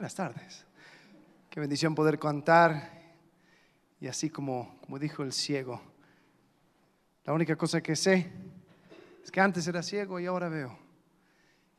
Buenas 0.00 0.14
tardes. 0.14 0.64
Qué 1.50 1.60
bendición 1.60 1.94
poder 1.94 2.18
cantar 2.18 2.90
y 4.00 4.06
así 4.06 4.30
como, 4.30 4.78
como 4.80 4.98
dijo 4.98 5.22
el 5.22 5.30
ciego. 5.30 5.78
La 7.26 7.34
única 7.34 7.54
cosa 7.54 7.82
que 7.82 7.94
sé 7.94 8.32
es 9.22 9.30
que 9.30 9.42
antes 9.42 9.66
era 9.66 9.82
ciego 9.82 10.18
y 10.18 10.24
ahora 10.24 10.48
veo. 10.48 10.74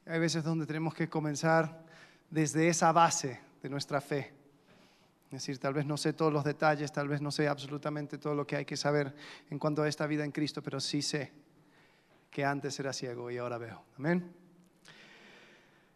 Hay 0.05 0.19
veces 0.19 0.43
donde 0.43 0.67
tenemos 0.67 0.93
que 0.93 1.09
comenzar 1.09 1.83
desde 2.29 2.67
esa 2.67 2.91
base 2.91 3.39
de 3.63 3.69
nuestra 3.69 3.99
fe. 3.99 4.31
Es 5.25 5.31
decir, 5.31 5.57
tal 5.57 5.73
vez 5.73 5.87
no 5.87 5.97
sé 5.97 6.13
todos 6.13 6.31
los 6.31 6.43
detalles, 6.43 6.91
tal 6.91 7.07
vez 7.07 7.21
no 7.21 7.31
sé 7.31 7.47
absolutamente 7.47 8.19
todo 8.19 8.35
lo 8.35 8.45
que 8.45 8.55
hay 8.55 8.65
que 8.65 8.77
saber 8.77 9.15
en 9.49 9.57
cuanto 9.57 9.81
a 9.81 9.87
esta 9.87 10.05
vida 10.05 10.23
en 10.23 10.31
Cristo, 10.31 10.61
pero 10.61 10.79
sí 10.79 11.01
sé 11.01 11.31
que 12.29 12.45
antes 12.45 12.79
era 12.79 12.93
ciego 12.93 13.31
y 13.31 13.39
ahora 13.39 13.57
veo. 13.57 13.81
Amén. 13.97 14.31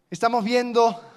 Estamos 0.09 0.43
viendo 0.43 1.14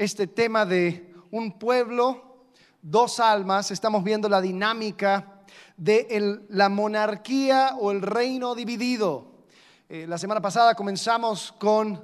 este 0.00 0.26
tema 0.26 0.64
de 0.64 1.12
un 1.30 1.58
pueblo, 1.58 2.46
dos 2.80 3.20
almas, 3.20 3.70
estamos 3.70 4.02
viendo 4.02 4.30
la 4.30 4.40
dinámica 4.40 5.42
de 5.76 6.42
la 6.48 6.70
monarquía 6.70 7.76
o 7.78 7.90
el 7.90 8.00
reino 8.00 8.54
dividido. 8.54 9.44
Eh, 9.90 10.06
la 10.08 10.16
semana 10.16 10.40
pasada 10.40 10.74
comenzamos 10.74 11.52
con 11.58 12.02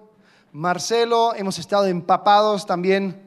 Marcelo, 0.52 1.34
hemos 1.36 1.58
estado 1.58 1.86
empapados 1.86 2.66
también 2.66 3.25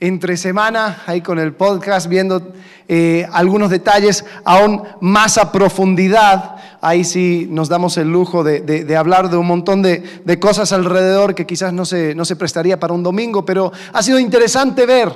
entre 0.00 0.38
semana, 0.38 1.02
ahí 1.06 1.20
con 1.20 1.38
el 1.38 1.52
podcast, 1.52 2.08
viendo 2.08 2.54
eh, 2.88 3.28
algunos 3.32 3.68
detalles 3.68 4.24
aún 4.44 4.82
más 5.00 5.36
a 5.36 5.52
profundidad. 5.52 6.56
Ahí 6.80 7.04
sí 7.04 7.46
nos 7.50 7.68
damos 7.68 7.98
el 7.98 8.10
lujo 8.10 8.42
de, 8.42 8.96
hablar 8.96 9.28
de 9.28 9.36
un 9.36 9.46
montón 9.46 9.82
de, 9.82 10.38
cosas 10.40 10.72
alrededor 10.72 11.34
que 11.34 11.46
quizás 11.46 11.74
no 11.74 11.84
se, 11.84 12.14
no 12.14 12.24
se 12.24 12.36
prestaría 12.36 12.80
para 12.80 12.94
un 12.94 13.02
domingo, 13.02 13.44
pero 13.44 13.70
ha 13.92 14.02
sido 14.02 14.18
interesante 14.18 14.86
ver 14.86 15.14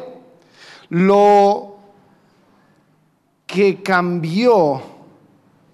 lo 0.91 1.79
que 3.47 3.83
cambió 3.83 4.83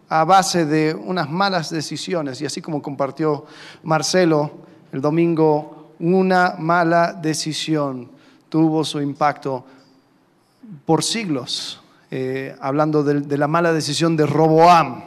a 0.08 0.25
base 0.25 0.66
de 0.66 0.94
unas 0.94 1.28
malas 1.28 1.70
decisiones. 1.70 2.41
Y 2.41 2.47
así 2.47 2.62
como 2.62 2.81
compartió 2.81 3.44
Marcelo 3.83 4.53
el 4.92 5.00
domingo, 5.00 5.94
una 5.98 6.55
mala 6.58 7.12
decisión 7.12 8.19
tuvo 8.51 8.84
su 8.84 9.01
impacto 9.01 9.65
por 10.84 11.03
siglos, 11.03 11.81
eh, 12.11 12.55
hablando 12.61 13.03
de, 13.03 13.39
la 13.39 13.48
mala 13.48 13.73
decisión 13.73 14.17
de 14.17 14.27
Roboam. 14.27 15.05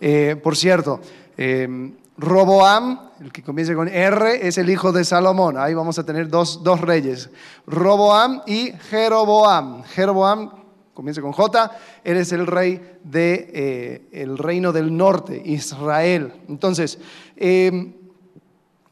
Eh, 0.00 0.36
por 0.40 0.56
cierto, 0.56 1.00
eh, 1.36 1.92
Roboam, 2.18 3.00
el 3.20 3.32
que 3.32 3.42
comienza 3.42 3.74
con 3.74 3.88
R, 3.88 4.46
es 4.46 4.58
el 4.58 4.70
hijo 4.70 4.92
de 4.92 5.04
Salomón. 5.04 5.56
Ahí 5.56 5.74
vamos 5.74 5.98
a 5.98 6.04
tener 6.04 6.28
dos, 6.28 6.62
dos 6.62 6.80
reyes, 6.80 7.30
Roboam 7.66 8.42
y 8.46 8.72
Jeroboam. 8.90 9.82
Jeroboam 9.84 10.50
comienza 10.94 11.22
con 11.22 11.32
J, 11.32 11.70
él 12.04 12.18
es 12.18 12.32
el 12.32 12.46
rey 12.46 12.98
del 13.02 14.06
el 14.12 14.38
reino 14.38 14.72
del 14.72 14.94
norte, 14.94 15.40
Israel. 15.42 16.32
Entonces, 16.48 16.98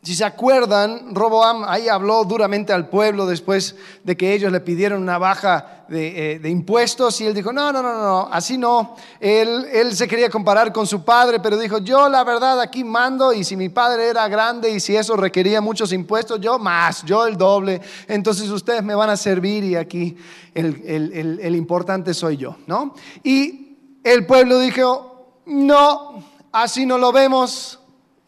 si 0.03 0.15
se 0.15 0.25
acuerdan, 0.25 1.15
Roboam 1.15 1.63
ahí 1.67 1.87
habló 1.87 2.25
duramente 2.25 2.73
al 2.73 2.89
pueblo 2.89 3.27
después 3.27 3.77
de 4.03 4.17
que 4.17 4.33
ellos 4.33 4.51
le 4.51 4.61
pidieron 4.61 5.03
una 5.03 5.19
baja 5.19 5.85
de, 5.89 6.37
eh, 6.37 6.49
impuestos 6.49 7.21
y 7.21 7.27
él 7.27 7.35
dijo, 7.35 7.53
no, 7.53 7.71
no, 7.71 7.83
no, 7.83 7.93
no, 8.03 8.29
así 8.33 8.57
no. 8.57 8.97
Él, 9.21 9.67
él 9.71 9.95
se 9.95 10.09
quería 10.09 10.31
comparar 10.31 10.73
con 10.73 10.87
su 10.87 11.05
padre, 11.05 11.39
pero 11.39 11.59
dijo, 11.59 11.81
yo 11.81 12.09
la 12.09 12.25
verdad 12.25 12.59
aquí 12.63 12.83
mando 12.83 13.35
y 13.35 13.45
si 13.45 13.57
mi 13.57 13.69
padre 13.69 14.09
era 14.09 14.27
grande 14.27 14.71
y 14.71 14.81
si 14.81 14.97
eso 14.97 15.17
requería 15.17 15.61
muchos 15.61 15.93
impuestos, 15.93 16.41
yo 16.41 16.59
más, 16.59 17.05
yo 17.05 17.27
el 17.27 17.37
doble. 17.37 17.83
Entonces 18.09 18.49
ustedes 18.49 18.83
me 18.83 18.95
van 18.95 19.11
a 19.11 19.19
servir 19.19 19.65
y 19.65 19.77
aquí 19.77 20.17
el, 20.55 20.83
el, 20.87 21.41
el 21.43 21.57
importante 21.57 22.15
soy 22.15 22.39
yo, 22.39 22.57
¿no? 22.67 22.95
Y 23.23 23.77
el 24.03 24.25
pueblo 24.25 24.59
dijo, 24.61 25.43
no, 25.45 26.25
así 26.53 26.87
no 26.87 26.97
lo 26.97 27.13
vemos 27.13 27.80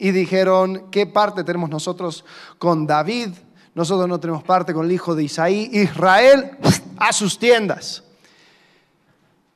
y 0.02 0.10
dijeron, 0.10 0.88
¿qué 0.90 1.06
parte 1.06 1.44
tenemos 1.44 1.70
nosotros 1.70 2.24
con 2.58 2.88
David? 2.88 3.28
Nosotros 3.72 4.08
no 4.08 4.18
tenemos 4.18 4.42
parte 4.42 4.74
con 4.74 4.84
el 4.84 4.90
hijo 4.90 5.14
de 5.14 5.22
Isaí. 5.22 5.70
Israel 5.72 6.58
a 6.98 7.12
sus 7.12 7.38
tiendas. 7.38 8.02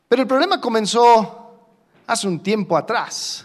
Pero 0.06 0.22
el 0.22 0.28
problema 0.28 0.60
comenzó 0.60 1.50
hace 2.06 2.28
un 2.28 2.38
tiempo 2.44 2.76
atrás. 2.76 3.44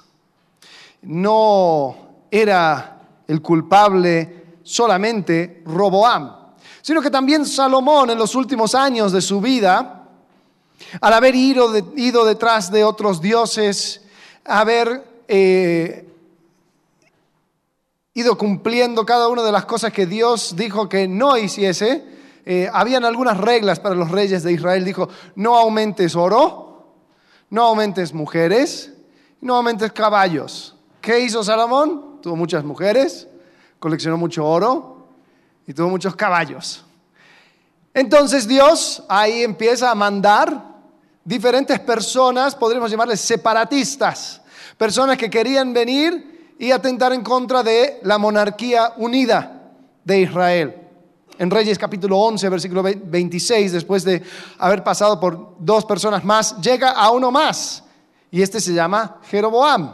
No 1.01 1.95
era 2.29 3.01
el 3.27 3.41
culpable 3.41 4.59
solamente 4.61 5.63
Roboam, 5.65 6.35
sino 6.83 7.01
que 7.01 7.09
también 7.09 7.47
Salomón 7.47 8.11
en 8.11 8.19
los 8.19 8.35
últimos 8.35 8.75
años 8.75 9.11
de 9.11 9.21
su 9.21 9.41
vida, 9.41 10.07
al 11.01 11.13
haber 11.13 11.33
ido, 11.33 11.75
ido 11.95 12.25
detrás 12.25 12.71
de 12.71 12.83
otros 12.83 13.19
dioses, 13.19 14.03
haber 14.45 15.23
eh, 15.27 16.10
ido 18.13 18.37
cumpliendo 18.37 19.05
cada 19.05 19.29
una 19.29 19.41
de 19.41 19.51
las 19.51 19.65
cosas 19.65 19.93
que 19.93 20.05
Dios 20.05 20.55
dijo 20.57 20.89
que 20.89 21.07
no 21.07 21.37
hiciese, 21.37 22.03
eh, 22.45 22.69
habían 22.73 23.05
algunas 23.05 23.37
reglas 23.37 23.79
para 23.79 23.95
los 23.95 24.11
reyes 24.11 24.43
de 24.43 24.51
Israel. 24.51 24.83
Dijo, 24.83 25.07
no 25.35 25.57
aumentes 25.57 26.15
oro, 26.15 26.93
no 27.49 27.63
aumentes 27.63 28.13
mujeres, 28.13 28.91
no 29.39 29.55
aumentes 29.55 29.93
caballos. 29.93 30.75
¿Qué 30.99 31.21
hizo 31.21 31.43
Salomón? 31.43 32.19
Tuvo 32.21 32.35
muchas 32.35 32.65
mujeres, 32.65 33.27
coleccionó 33.79 34.17
mucho 34.17 34.45
oro 34.45 35.07
y 35.65 35.73
tuvo 35.73 35.89
muchos 35.89 36.15
caballos. 36.15 36.83
Entonces 37.93 38.47
Dios 38.47 39.03
ahí 39.07 39.43
empieza 39.43 39.89
a 39.89 39.95
mandar 39.95 40.69
diferentes 41.23 41.79
personas, 41.79 42.55
podríamos 42.55 42.91
llamarles 42.91 43.21
separatistas, 43.21 44.41
personas 44.77 45.17
que 45.17 45.29
querían 45.29 45.73
venir 45.73 46.30
y 46.61 46.71
atentar 46.71 47.11
en 47.11 47.23
contra 47.23 47.63
de 47.63 47.99
la 48.03 48.19
monarquía 48.19 48.93
unida 48.97 49.63
de 50.03 50.21
Israel. 50.21 50.75
En 51.39 51.49
Reyes 51.49 51.79
capítulo 51.79 52.19
11, 52.19 52.49
versículo 52.49 52.83
26, 52.83 53.71
después 53.71 54.03
de 54.03 54.21
haber 54.59 54.83
pasado 54.83 55.19
por 55.19 55.55
dos 55.57 55.85
personas 55.85 56.23
más, 56.23 56.61
llega 56.61 56.91
a 56.91 57.09
uno 57.09 57.31
más. 57.31 57.83
Y 58.29 58.43
este 58.43 58.61
se 58.61 58.75
llama 58.75 59.17
Jeroboam. 59.23 59.91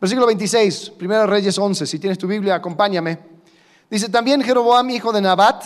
Versículo 0.00 0.26
26, 0.26 0.94
primero 0.98 1.28
Reyes 1.28 1.56
11, 1.56 1.86
si 1.86 2.00
tienes 2.00 2.18
tu 2.18 2.26
Biblia, 2.26 2.56
acompáñame. 2.56 3.20
Dice 3.88 4.08
también 4.08 4.42
Jeroboam, 4.42 4.90
hijo 4.90 5.12
de 5.12 5.20
Nabat, 5.20 5.64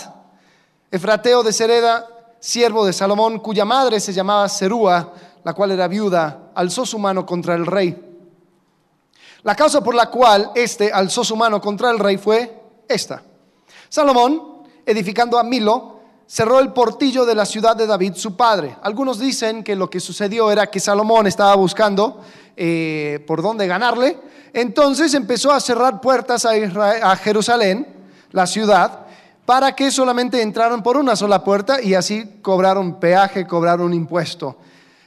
Efrateo 0.91 1.43
de 1.43 1.55
Sereda, 1.55 2.07
siervo 2.39 2.85
de 2.85 2.93
Salomón, 2.93 3.39
cuya 3.39 3.65
madre 3.65 3.99
se 3.99 4.13
llamaba 4.13 4.47
Serúa, 4.51 5.11
la 5.43 5.55
cual 5.55 5.71
era 5.71 5.89
viuda, 5.89 6.51
alzó 6.55 6.85
su 6.85 6.99
mano 6.99 7.25
contra 7.25 7.55
el 7.55 7.65
rey 7.65 8.08
la 9.43 9.55
causa 9.55 9.83
por 9.83 9.95
la 9.95 10.11
cual 10.11 10.51
éste 10.55 10.91
alzó 10.93 11.25
su 11.25 11.37
mano 11.37 11.61
contra 11.61 11.91
el 11.91 11.99
rey 11.99 12.19
fue 12.19 12.63
esta. 12.89 13.23
Salomón, 13.89 14.65
edificando 14.85 15.39
a 15.39 15.43
Milo, 15.43 16.01
cerró 16.27 16.59
el 16.61 16.73
portillo 16.73 17.25
de 17.25 17.35
la 17.35 17.47
ciudad 17.47 17.75
de 17.75 17.87
David, 17.87 18.15
su 18.15 18.37
padre. 18.37 18.77
Algunos 18.83 19.19
dicen 19.19 19.65
que 19.65 19.77
lo 19.77 19.89
que 19.89 20.01
sucedió 20.01 20.51
era 20.51 20.67
que 20.67 20.81
Salomón 20.81 21.27
estaba 21.27 21.55
buscando 21.55 22.23
eh, 22.57 23.25
por 23.27 23.41
dónde 23.41 23.67
ganarle, 23.67 24.19
entonces 24.53 25.15
empezó 25.15 25.53
a 25.53 25.61
cerrar 25.61 26.01
puertas 26.01 26.45
a, 26.45 26.51
a 26.51 27.17
Jerusalén, 27.17 27.87
la 28.33 28.47
ciudad, 28.47 29.07
para 29.47 29.75
que 29.75 29.91
solamente 29.91 30.43
entraran 30.43 30.83
por 30.83 30.99
una 30.99 31.17
sola 31.17 31.43
puerta 31.43 31.81
y 31.81 31.95
así 31.95 32.41
cobraron 32.43 33.01
peaje, 33.01 33.47
cobraron 33.47 33.95
impuesto. 33.95 34.57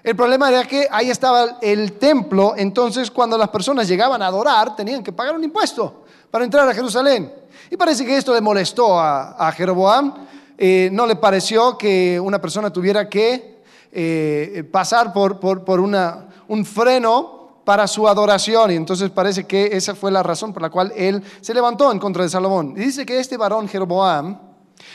El 0.04 0.16
problema 0.16 0.50
era 0.50 0.64
que 0.64 0.88
ahí 0.90 1.12
estaba 1.12 1.58
el 1.62 1.94
templo, 1.94 2.56
entonces 2.58 3.12
cuando 3.12 3.38
las 3.38 3.50
personas 3.50 3.88
llegaban 3.88 4.22
a 4.22 4.28
adorar 4.28 4.76
tenían 4.76 5.04
que 5.04 5.12
pagar 5.12 5.36
un 5.36 5.44
impuesto 5.44 6.06
para 6.32 6.44
entrar 6.44 6.68
a 6.68 6.74
Jerusalén. 6.74 7.32
Y 7.70 7.78
parece 7.78 8.06
que 8.06 8.18
esto 8.18 8.34
le 8.34 8.42
molestó 8.42 9.00
a, 9.00 9.52
Jeroboam, 9.56 10.28
eh, 10.58 10.90
no 10.92 11.06
le 11.06 11.16
pareció 11.16 11.78
que 11.78 12.20
una 12.20 12.42
persona 12.42 12.72
tuviera 12.72 13.08
que 13.08 13.62
eh, 13.92 14.68
pasar 14.72 15.14
por, 15.14 15.40
por, 15.40 15.80
una, 15.80 16.28
un 16.48 16.66
freno 16.66 17.62
para 17.64 17.88
su 17.88 18.08
adoración. 18.08 18.72
Y 18.72 18.76
entonces 18.76 19.10
parece 19.12 19.46
que 19.46 19.70
esa 19.72 19.94
fue 19.94 20.12
la 20.12 20.24
razón 20.24 20.52
por 20.52 20.64
la 20.64 20.70
cual 20.70 20.92
él 20.96 21.24
se 21.42 21.54
levantó 21.54 21.92
en 21.92 22.00
contra 22.00 22.24
de 22.24 22.30
Salomón. 22.30 22.74
Y 22.76 22.82
dice 22.82 23.06
que 23.06 23.20
este 23.20 23.38
varón 23.38 23.68
Jeroboam 23.68 24.38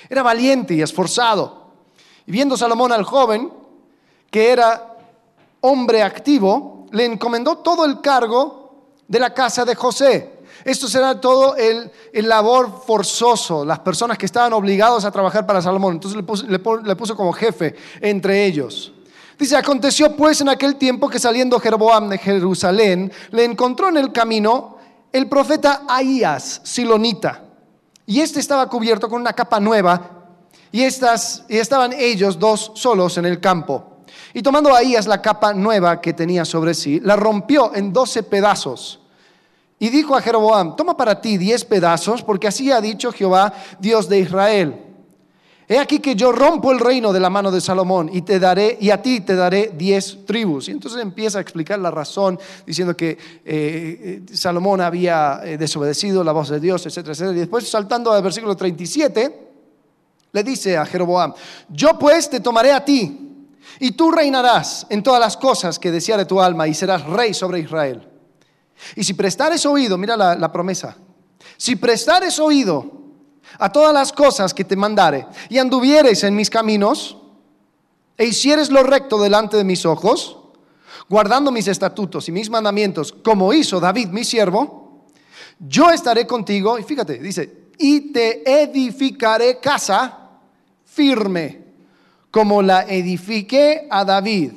era 0.08 0.22
valiente 0.22 0.74
y 0.74 0.82
esforzado. 0.82 1.66
Y 2.26 2.32
viendo 2.32 2.56
Salomón 2.56 2.92
al 2.92 3.04
joven, 3.04 3.52
que 4.30 4.50
era 4.50 4.95
hombre 5.60 6.02
activo, 6.02 6.86
le 6.92 7.04
encomendó 7.04 7.58
todo 7.58 7.84
el 7.84 8.00
cargo 8.00 8.66
de 9.08 9.18
la 9.18 9.32
casa 9.34 9.64
de 9.64 9.74
José. 9.74 10.36
Esto 10.64 10.88
será 10.88 11.20
todo 11.20 11.54
el, 11.56 11.90
labor 12.12 12.82
forzoso, 12.84 13.64
las 13.64 13.78
personas 13.80 14.18
que 14.18 14.26
estaban 14.26 14.52
obligados 14.52 15.04
a 15.04 15.10
trabajar 15.10 15.46
para 15.46 15.62
Salomón. 15.62 15.94
Entonces 15.94 16.16
le 16.48 16.96
puso, 16.96 17.16
como 17.16 17.32
jefe 17.32 17.74
entre 18.00 18.44
ellos. 18.44 18.92
Dice, 19.38 19.56
aconteció 19.56 20.16
pues 20.16 20.40
en 20.40 20.48
aquel 20.48 20.76
tiempo 20.76 21.08
que 21.08 21.18
saliendo 21.18 21.60
Jeroboam 21.60 22.08
de 22.08 22.18
Jerusalén, 22.18 23.12
le 23.30 23.44
encontró 23.44 23.88
en 23.90 23.98
el 23.98 24.12
camino 24.12 24.78
el 25.12 25.28
profeta 25.28 25.82
Ahías, 25.88 26.62
Silonita. 26.64 27.44
Y 28.06 28.20
este 28.20 28.40
estaba 28.40 28.68
cubierto 28.68 29.08
con 29.08 29.20
una 29.20 29.34
capa 29.34 29.60
nueva 29.60 30.24
y, 30.72 30.82
estas, 30.82 31.44
y 31.48 31.58
estaban 31.58 31.92
ellos 31.92 32.38
dos 32.38 32.72
solos 32.74 33.18
en 33.18 33.26
el 33.26 33.40
campo. 33.40 33.95
Y 34.36 34.42
tomando 34.42 34.74
Ahías 34.74 35.06
la 35.06 35.22
capa 35.22 35.54
nueva 35.54 35.98
que 35.98 36.12
tenía 36.12 36.44
sobre 36.44 36.74
sí, 36.74 37.00
la 37.00 37.16
rompió 37.16 37.74
en 37.74 37.90
doce 37.90 38.22
pedazos. 38.22 39.00
Y 39.78 39.88
dijo 39.88 40.14
a 40.14 40.20
Jeroboam, 40.20 40.76
toma 40.76 40.94
para 40.94 41.22
ti 41.22 41.38
diez 41.38 41.64
pedazos, 41.64 42.22
porque 42.22 42.46
así 42.46 42.70
ha 42.70 42.82
dicho 42.82 43.10
Jehová, 43.12 43.54
Dios 43.80 44.10
de 44.10 44.18
Israel. 44.18 44.74
He 45.66 45.78
aquí 45.78 46.00
que 46.00 46.14
yo 46.14 46.32
rompo 46.32 46.70
el 46.70 46.80
reino 46.80 47.14
de 47.14 47.20
la 47.20 47.30
mano 47.30 47.50
de 47.50 47.62
Salomón 47.62 48.10
y 48.12 48.20
te 48.20 48.38
daré 48.38 48.76
y 48.78 48.90
a 48.90 49.00
ti 49.00 49.22
te 49.22 49.34
daré 49.34 49.72
diez 49.74 50.18
tribus. 50.26 50.68
Y 50.68 50.72
entonces 50.72 51.00
empieza 51.00 51.38
a 51.38 51.40
explicar 51.40 51.78
la 51.78 51.90
razón 51.90 52.38
diciendo 52.66 52.94
que 52.94 53.12
eh, 53.12 53.18
eh, 53.42 54.22
Salomón 54.34 54.82
había 54.82 55.40
eh, 55.44 55.56
desobedecido 55.56 56.22
la 56.22 56.32
voz 56.32 56.50
de 56.50 56.60
Dios, 56.60 56.84
etcétera, 56.84 57.14
etcétera. 57.14 57.36
Y 57.36 57.40
después 57.40 57.66
saltando 57.66 58.12
al 58.12 58.22
versículo 58.22 58.54
37, 58.54 59.48
le 60.30 60.42
dice 60.42 60.76
a 60.76 60.84
Jeroboam, 60.84 61.32
yo 61.70 61.98
pues 61.98 62.28
te 62.28 62.40
tomaré 62.40 62.72
a 62.72 62.84
ti 62.84 63.22
y 63.78 63.92
tú 63.92 64.10
reinarás 64.10 64.86
en 64.90 65.02
todas 65.02 65.20
las 65.20 65.36
cosas 65.36 65.78
que 65.78 65.90
deseare 65.90 66.24
tu 66.24 66.40
alma 66.40 66.66
y 66.66 66.74
serás 66.74 67.04
rey 67.04 67.34
sobre 67.34 67.60
Israel. 67.60 68.08
Y 68.94 69.04
si 69.04 69.14
prestares 69.14 69.64
oído, 69.66 69.98
mira 69.98 70.16
la, 70.16 70.52
promesa, 70.52 70.96
si 71.56 71.76
prestares 71.76 72.38
oído 72.38 72.92
a 73.58 73.70
todas 73.70 73.92
las 73.92 74.12
cosas 74.12 74.52
que 74.52 74.64
te 74.64 74.76
mandare, 74.76 75.26
y 75.48 75.58
anduvieres 75.58 76.24
en 76.24 76.36
mis 76.36 76.50
caminos, 76.50 77.16
e 78.18 78.26
hicieres 78.26 78.70
lo 78.70 78.82
recto 78.82 79.20
delante 79.20 79.56
de 79.56 79.64
mis 79.64 79.86
ojos, 79.86 80.38
guardando 81.08 81.50
mis 81.50 81.68
estatutos 81.68 82.28
y 82.28 82.32
mis 82.32 82.50
mandamientos, 82.50 83.12
como 83.12 83.52
hizo 83.52 83.80
David 83.80 84.08
mi 84.08 84.24
siervo, 84.24 85.06
yo 85.58 85.90
estaré 85.90 86.26
contigo, 86.26 86.78
y 86.78 86.82
fíjate, 86.82 87.18
dice, 87.18 87.70
y 87.78 88.12
te 88.12 88.62
edificaré 88.62 89.58
casa 89.58 90.26
firme, 90.84 91.65
como 92.36 92.60
la 92.60 92.82
edifiqué 92.82 93.88
a 93.90 94.04
David, 94.04 94.52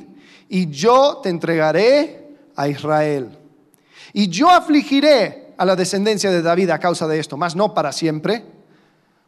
y 0.50 0.70
yo 0.70 1.22
te 1.24 1.30
entregaré 1.30 2.36
a 2.58 2.68
Israel. 2.68 3.40
Y 4.12 4.28
yo 4.28 4.50
afligiré 4.50 5.54
a 5.58 5.64
la 5.64 5.78
descendencia 5.78 6.30
de 6.30 6.42
David 6.42 6.72
a 6.72 6.80
causa 6.80 7.08
de 7.08 7.22
esto, 7.22 7.38
mas 7.38 7.56
no 7.56 7.74
para 7.74 7.94
siempre 7.94 8.44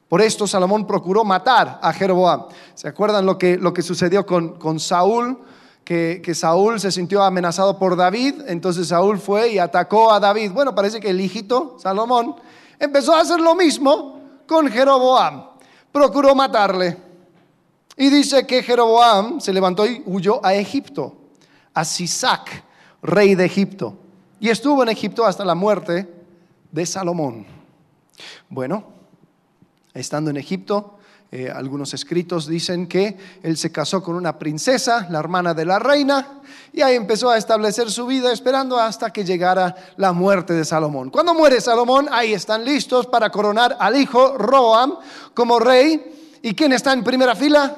por 0.09 0.21
esto 0.21 0.45
Salomón 0.47 0.85
procuró 0.85 1.23
matar 1.23 1.79
a 1.81 1.93
Jeroboam. 1.93 2.47
¿Se 2.75 2.89
acuerdan 2.89 3.25
lo 3.25 3.37
que, 3.37 3.55
lo 3.55 3.73
que 3.73 3.81
sucedió 3.81 4.25
con, 4.25 4.59
con 4.59 4.81
Saúl? 4.81 5.39
Que, 5.85 6.21
que, 6.21 6.35
Saúl 6.35 6.81
se 6.81 6.91
sintió 6.91 7.23
amenazado 7.23 7.79
por 7.79 7.95
David, 7.95 8.41
entonces 8.47 8.89
Saúl 8.89 9.17
fue 9.17 9.53
y 9.53 9.59
atacó 9.59 10.11
a 10.11 10.19
David. 10.19 10.51
Bueno, 10.51 10.75
parece 10.75 10.99
que 10.99 11.11
el 11.11 11.21
hijito, 11.21 11.77
Salomón, 11.79 12.35
empezó 12.77 13.15
a 13.15 13.21
hacer 13.21 13.39
lo 13.39 13.55
mismo 13.55 14.19
con 14.45 14.67
Jeroboam. 14.69 15.45
Procuró 15.93 16.35
matarle. 16.35 17.10
Y 17.97 18.09
dice 18.09 18.45
que 18.47 18.63
Jeroboam 18.63 19.39
se 19.39 19.53
levantó 19.53 19.85
y 19.85 20.01
huyó 20.05 20.43
a 20.45 20.53
Egipto, 20.53 21.15
a 21.73 21.85
Sisac, 21.85 22.63
rey 23.01 23.35
de 23.35 23.45
Egipto. 23.45 23.97
Y 24.39 24.49
estuvo 24.49 24.81
en 24.83 24.89
Egipto 24.89 25.25
hasta 25.25 25.45
la 25.45 25.55
muerte 25.55 26.09
de 26.71 26.85
Salomón. 26.85 27.45
Bueno, 28.49 29.01
Estando 29.93 30.29
en 30.29 30.37
Egipto, 30.37 30.99
eh, 31.31 31.51
algunos 31.53 31.93
escritos 31.93 32.47
dicen 32.47 32.87
que 32.87 33.17
él 33.43 33.57
se 33.57 33.73
casó 33.73 34.01
con 34.01 34.15
una 34.15 34.39
princesa, 34.39 35.07
la 35.09 35.19
hermana 35.19 35.53
de 35.53 35.65
la 35.65 35.79
reina, 35.79 36.39
y 36.71 36.81
ahí 36.81 36.95
empezó 36.95 37.29
a 37.29 37.37
establecer 37.37 37.91
su 37.91 38.05
vida 38.05 38.31
esperando 38.31 38.79
hasta 38.79 39.11
que 39.11 39.25
llegara 39.25 39.75
la 39.97 40.13
muerte 40.13 40.53
de 40.53 40.63
Salomón. 40.63 41.09
Cuando 41.09 41.33
muere 41.33 41.59
Salomón, 41.59 42.07
ahí 42.09 42.33
están 42.33 42.63
listos 42.63 43.05
para 43.07 43.29
coronar 43.29 43.75
al 43.79 43.97
hijo 43.97 44.37
Roam 44.37 44.95
como 45.33 45.59
rey. 45.59 46.19
¿Y 46.41 46.53
quién 46.55 46.73
está 46.73 46.93
en 46.93 47.03
primera 47.03 47.35
fila? 47.35 47.75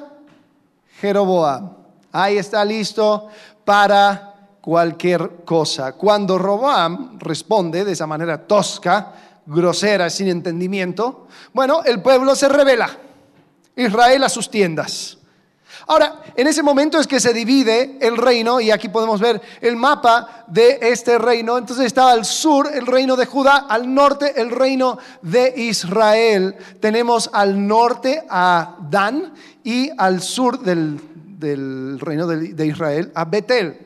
Jeroboam. 1.00 1.70
Ahí 2.12 2.38
está 2.38 2.64
listo 2.64 3.28
para 3.64 4.34
cualquier 4.60 5.44
cosa. 5.44 5.92
Cuando 5.92 6.38
Roboam 6.38 7.18
responde 7.18 7.84
de 7.84 7.92
esa 7.92 8.06
manera 8.06 8.46
tosca, 8.46 9.12
grosera, 9.44 10.08
sin 10.08 10.28
entendimiento, 10.28 11.26
bueno, 11.52 11.82
el 11.84 12.00
pueblo 12.00 12.34
se 12.34 12.48
revela. 12.48 12.88
Israel 13.76 14.24
a 14.24 14.28
sus 14.28 14.50
tiendas. 14.50 15.18
Ahora, 15.86 16.22
en 16.34 16.46
ese 16.46 16.62
momento 16.62 16.98
es 16.98 17.06
que 17.06 17.20
se 17.20 17.32
divide 17.32 17.98
el 18.00 18.16
reino 18.16 18.60
y 18.60 18.70
aquí 18.70 18.88
podemos 18.88 19.20
ver 19.20 19.40
el 19.60 19.76
mapa 19.76 20.44
de 20.46 20.78
este 20.80 21.18
reino. 21.18 21.58
Entonces 21.58 21.86
está 21.86 22.10
al 22.10 22.24
sur 22.24 22.70
el 22.72 22.86
reino 22.86 23.16
de 23.16 23.26
Judá, 23.26 23.66
al 23.68 23.92
norte 23.92 24.40
el 24.40 24.50
reino 24.50 24.98
de 25.22 25.52
Israel. 25.56 26.56
Tenemos 26.80 27.28
al 27.32 27.66
norte 27.66 28.24
a 28.28 28.76
Dan 28.90 29.34
y 29.62 29.90
al 29.96 30.22
sur 30.22 30.60
del, 30.60 31.00
reino 32.00 32.26
de, 32.26 32.54
de 32.54 32.66
Israel 32.66 33.12
a 33.14 33.24
Betel 33.24 33.84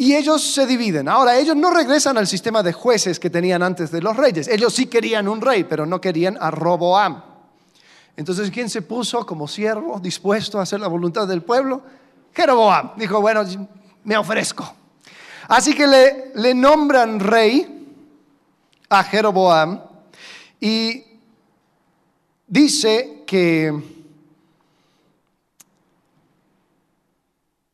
y 0.00 0.16
ellos 0.16 0.42
se 0.42 0.66
dividen. 0.66 1.08
Ahora, 1.08 1.38
ellos 1.38 1.54
no 1.54 1.70
regresan 1.70 2.16
al 2.16 2.26
sistema 2.26 2.62
de 2.62 2.72
jueces 2.72 3.20
que 3.20 3.28
tenían 3.28 3.62
antes 3.62 3.90
de 3.90 4.00
los 4.00 4.16
reyes. 4.16 4.48
Ellos 4.48 4.72
sí 4.72 4.86
querían 4.86 5.28
un 5.28 5.42
rey, 5.42 5.64
pero 5.64 5.84
no 5.84 6.00
querían 6.00 6.38
a 6.40 6.50
Roboam. 6.50 7.29
Entonces, 8.20 8.50
¿quién 8.50 8.68
se 8.68 8.82
puso 8.82 9.24
como 9.24 9.48
siervo 9.48 9.98
dispuesto 9.98 10.58
a 10.58 10.62
hacer 10.62 10.78
la 10.78 10.88
voluntad 10.88 11.26
del 11.26 11.40
pueblo? 11.40 11.80
Jeroboam. 12.34 12.90
Dijo, 12.96 13.18
bueno, 13.18 13.42
me 14.04 14.14
ofrezco. 14.14 14.74
Así 15.48 15.72
que 15.72 15.86
le, 15.86 16.32
le 16.34 16.54
nombran 16.54 17.18
rey 17.18 17.88
a 18.90 19.02
Jeroboam 19.04 19.80
y 20.60 21.02
dice 22.46 23.24
que 23.26 24.00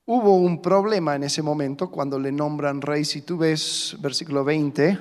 Hubo 0.08 0.36
un 0.36 0.62
problema 0.62 1.16
en 1.16 1.24
ese 1.24 1.42
momento 1.42 1.90
cuando 1.90 2.16
le 2.20 2.30
nombran 2.30 2.80
rey. 2.80 3.04
Si 3.04 3.22
tú 3.22 3.38
ves 3.38 3.96
versículo 3.98 4.44
20, 4.44 5.00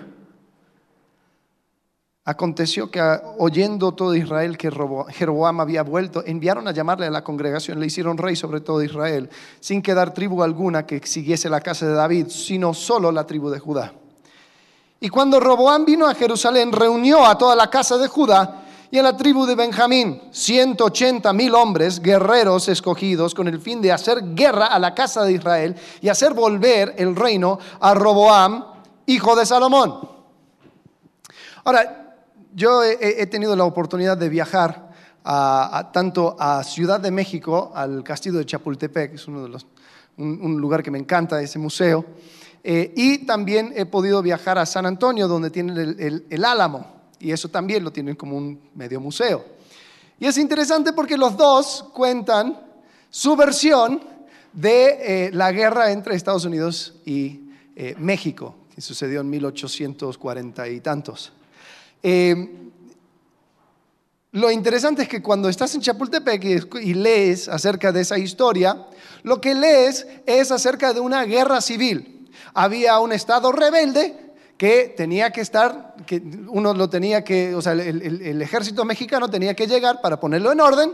aconteció 2.25 2.89
que 2.89 2.99
oyendo 3.37 3.91
todo 3.93 4.15
Israel 4.15 4.57
que 4.57 4.71
Jeroboam 4.71 5.59
había 5.59 5.83
vuelto, 5.83 6.23
enviaron 6.25 6.67
a 6.67 6.71
llamarle 6.71 7.05
a 7.05 7.11
la 7.11 7.23
congregación, 7.23 7.79
le 7.79 7.85
hicieron 7.85 8.17
rey 8.17 8.35
sobre 8.35 8.61
todo 8.61 8.81
Israel, 8.81 9.29
sin 9.59 9.83
quedar 9.83 10.11
tribu 10.11 10.41
alguna 10.41 10.87
que 10.87 11.05
siguiese 11.05 11.49
la 11.49 11.61
casa 11.61 11.85
de 11.85 11.93
David, 11.93 12.27
sino 12.29 12.73
solo 12.73 13.11
la 13.11 13.27
tribu 13.27 13.51
de 13.51 13.59
Judá. 13.59 13.93
Y 14.99 15.09
cuando 15.09 15.39
Roboam 15.39 15.85
vino 15.85 16.07
a 16.07 16.15
Jerusalén, 16.15 16.71
reunió 16.71 17.23
a 17.23 17.37
toda 17.37 17.55
la 17.55 17.69
casa 17.69 17.95
de 17.99 18.07
Judá 18.07 18.63
y 18.89 18.97
en 18.97 19.03
la 19.03 19.15
tribu 19.15 19.45
de 19.45 19.53
Benjamín, 19.53 20.19
180 20.31 21.31
mil 21.31 21.53
hombres, 21.53 22.01
guerreros 22.01 22.67
escogidos, 22.69 23.35
con 23.35 23.47
el 23.47 23.59
fin 23.59 23.81
de 23.83 23.91
hacer 23.91 24.33
guerra 24.33 24.67
a 24.67 24.79
la 24.79 24.95
casa 24.95 25.23
de 25.23 25.33
Israel 25.33 25.75
y 26.01 26.09
hacer 26.09 26.33
volver 26.33 26.95
el 26.97 27.15
reino 27.15 27.59
a 27.79 27.93
Roboam, 27.93 28.65
hijo 29.05 29.35
de 29.35 29.45
Salomón. 29.45 30.09
Ahora, 31.65 32.04
yo 32.55 32.83
he, 32.83 33.27
tenido 33.27 33.55
la 33.55 33.65
oportunidad 33.65 34.17
de 34.17 34.29
viajar 34.29 34.89
tanto 35.93 36.35
a 36.39 36.63
Ciudad 36.63 36.99
de 36.99 37.11
México, 37.11 37.71
al 37.75 38.03
castillo 38.03 38.39
de 38.39 38.45
Chapultepec, 38.45 39.11
que 39.11 39.15
es 39.17 39.27
un, 39.27 40.61
lugar 40.61 40.81
que 40.81 40.89
me 40.89 40.97
encanta, 40.97 41.39
ese 41.41 41.59
museo, 41.59 42.05
eh, 42.63 42.91
y 42.95 43.19
también 43.25 43.73
he 43.75 43.85
podido 43.85 44.23
viajar 44.23 44.57
a 44.57 44.65
San 44.65 44.87
Antonio, 44.87 45.27
donde 45.27 45.51
tienen 45.51 46.23
el 46.29 46.45
Álamo 46.45 46.95
y 47.19 47.31
eso 47.31 47.49
también 47.49 47.83
lo 47.83 47.91
tienen 47.91 48.15
como 48.15 48.37
un 48.37 48.59
medio 48.75 48.99
museo. 48.99 49.43
Y 50.19 50.27
es 50.27 50.37
interesante 50.37 50.93
porque 50.93 51.17
los 51.17 51.35
dos 51.35 51.85
cuentan 51.93 52.59
su 53.09 53.35
versión 53.35 54.01
de 54.53 55.25
eh, 55.27 55.31
la 55.33 55.51
guerra 55.51 55.91
entre 55.91 56.15
Estados 56.15 56.45
Unidos 56.45 56.93
y 57.05 57.49
eh, 57.75 57.95
México, 57.97 58.55
que 58.73 58.81
sucedió 58.81 59.21
en 59.21 59.29
1840 59.29 60.67
y 60.69 60.79
tantos. 60.79 61.33
Eh, 62.03 62.65
lo 64.35 64.51
interesante 64.51 65.03
es 65.03 65.07
que 65.07 65.21
cuando 65.21 65.47
estás 65.47 65.73
en 65.75 65.81
Chapultepec 65.81 66.43
y 66.81 66.93
lees 66.93 67.47
acerca 67.47 67.93
de 67.93 68.01
esa 68.01 68.17
historia, 68.17 68.85
lo 69.23 69.39
que 69.39 69.55
lees 69.55 70.05
es 70.25 70.51
acerca 70.51 70.93
de 70.93 70.99
una 70.99 71.23
guerra 71.23 71.61
civil. 71.61 72.29
Había 72.53 72.99
un 72.99 73.13
estado 73.13 73.53
rebelde 73.53 74.25
que 74.57 74.93
tenía 74.95 75.31
que 75.31 75.39
estar, 75.39 75.95
que 76.05 76.21
uno 76.47 76.73
lo 76.73 76.89
tenía 76.89 77.23
que, 77.23 77.55
o 77.55 77.61
sea, 77.61 77.71
el, 77.71 78.41
ejército 78.41 78.83
mexicano 78.85 79.29
tenía 79.29 79.53
que 79.53 79.67
llegar 79.67 80.01
para 80.01 80.19
ponerlo 80.19 80.51
en 80.51 80.61
orden, 80.61 80.91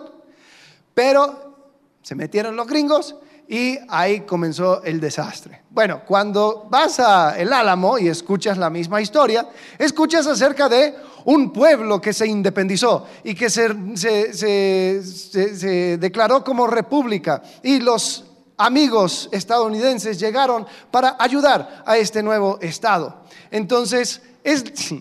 pero 0.93 1.57
se 2.01 2.15
metieron 2.15 2.55
los 2.55 2.67
gringos 2.67 3.15
y 3.51 3.77
ahí 3.89 4.21
comenzó 4.21 4.81
el 4.81 5.01
desastre. 5.01 5.63
Bueno, 5.69 6.03
cuando 6.07 6.67
vas 6.69 7.01
a 7.01 7.37
El 7.37 7.51
Álamo 7.51 7.99
y 7.99 8.07
escuchas 8.07 8.57
la 8.57 8.69
misma 8.69 9.01
historia, 9.01 9.45
escuchas 9.77 10.25
acerca 10.25 10.69
de 10.69 10.95
un 11.25 11.51
pueblo 11.51 11.99
que 11.99 12.13
se 12.13 12.25
independizó 12.25 13.05
y 13.25 13.35
que 13.35 13.49
se, 13.49 13.67
se 13.97 15.97
declaró 15.99 16.45
como 16.45 16.65
república 16.65 17.41
y 17.61 17.81
los 17.81 18.23
amigos 18.55 19.27
estadounidenses 19.33 20.17
llegaron 20.17 20.65
para 20.89 21.17
ayudar 21.19 21.83
a 21.85 21.97
este 21.97 22.23
nuevo 22.23 22.57
estado. 22.61 23.23
Entonces, 23.51 24.21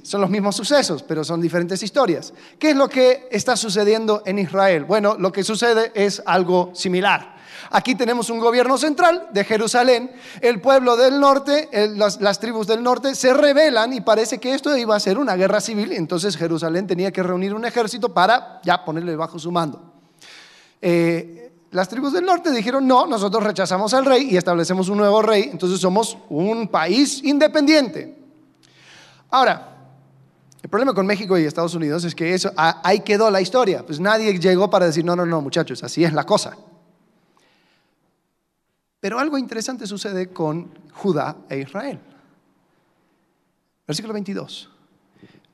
son 0.03 0.21
los 0.21 0.29
mismos 0.29 0.57
sucesos, 0.57 1.05
pero 1.05 1.23
son 1.23 1.41
diferentes 1.41 1.81
historias. 1.85 2.33
¿Qué 2.59 2.71
es 2.71 2.77
lo 2.77 2.89
que 2.89 3.29
está 3.31 3.57
sucediendo 3.57 4.25
en 4.27 4.41
Israel? 4.41 4.87
Bueno, 4.87 5.15
lo 5.17 5.31
que 5.31 5.45
sucede 5.45 5.93
es 5.95 6.21
algo 6.27 6.73
similar. 6.75 7.39
Aquí 7.73 7.95
tenemos 7.95 8.31
un 8.31 8.41
gobierno 8.41 8.77
central 8.77 9.29
de 9.33 9.45
Jerusalén. 9.45 10.11
El 10.41 10.61
pueblo 10.61 10.97
del 10.97 11.21
norte, 11.21 11.69
las, 11.95 12.41
tribus 12.41 12.67
del 12.67 12.83
norte 12.83 13.15
se 13.15 13.33
rebelan 13.33 13.93
y 13.93 14.01
parece 14.01 14.39
que 14.39 14.55
esto 14.55 14.77
iba 14.77 14.97
a 14.97 15.01
ser 15.01 15.19
una 15.19 15.37
guerra 15.37 15.61
civil. 15.61 15.93
Entonces 15.93 16.37
Jerusalén 16.37 16.89
tenía 16.89 17.13
que 17.13 17.23
reunir 17.23 17.55
un 17.55 17.65
ejército 17.65 18.13
para 18.13 18.61
ya 18.65 18.85
ponerle 18.85 19.15
bajo 19.15 19.39
su 19.39 19.53
mando. 19.53 19.95
Eh, 20.83 21.53
las 21.71 21.89
tribus 21.89 22.13
del 22.13 22.25
norte 22.25 22.51
dijeron, 22.51 22.89
no, 22.89 23.07
nosotros 23.07 23.45
rechazamos 23.45 23.95
al 23.95 24.05
rey 24.05 24.29
y 24.33 24.37
establecemos 24.37 24.89
un 24.89 24.99
nuevo 24.99 25.23
rey, 25.23 25.51
entonces 25.53 25.79
somos 25.79 26.19
un 26.29 26.67
país 26.67 27.23
independiente. 27.23 28.19
Ahora, 29.31 29.77
el 30.61 30.69
problema 30.69 30.93
con 30.93 31.07
México 31.07 31.39
y 31.39 31.45
Estados 31.45 31.77
Unidos 31.77 32.05
es 32.05 32.17
que 32.17 32.35
eso, 32.35 32.51
ahí 32.57 33.01
quedó 33.01 33.31
la 33.31 33.41
historia. 33.41 33.87
Pues 33.87 34.01
nadie 34.01 34.37
llegó 34.41 34.69
para 34.69 34.87
decir, 34.87 35.05
no, 35.05 35.15
no, 35.15 35.25
no, 35.25 35.41
muchachos, 35.41 35.85
así 35.85 36.03
es 36.03 36.13
la 36.13 36.25
cosa. 36.25 36.57
Pero 39.01 39.19
algo 39.19 39.39
interesante 39.39 39.87
sucede 39.87 40.29
con 40.29 40.71
Judá 40.93 41.37
e 41.49 41.59
Israel. 41.59 41.99
Versículo 43.87 44.13
22. 44.13 44.71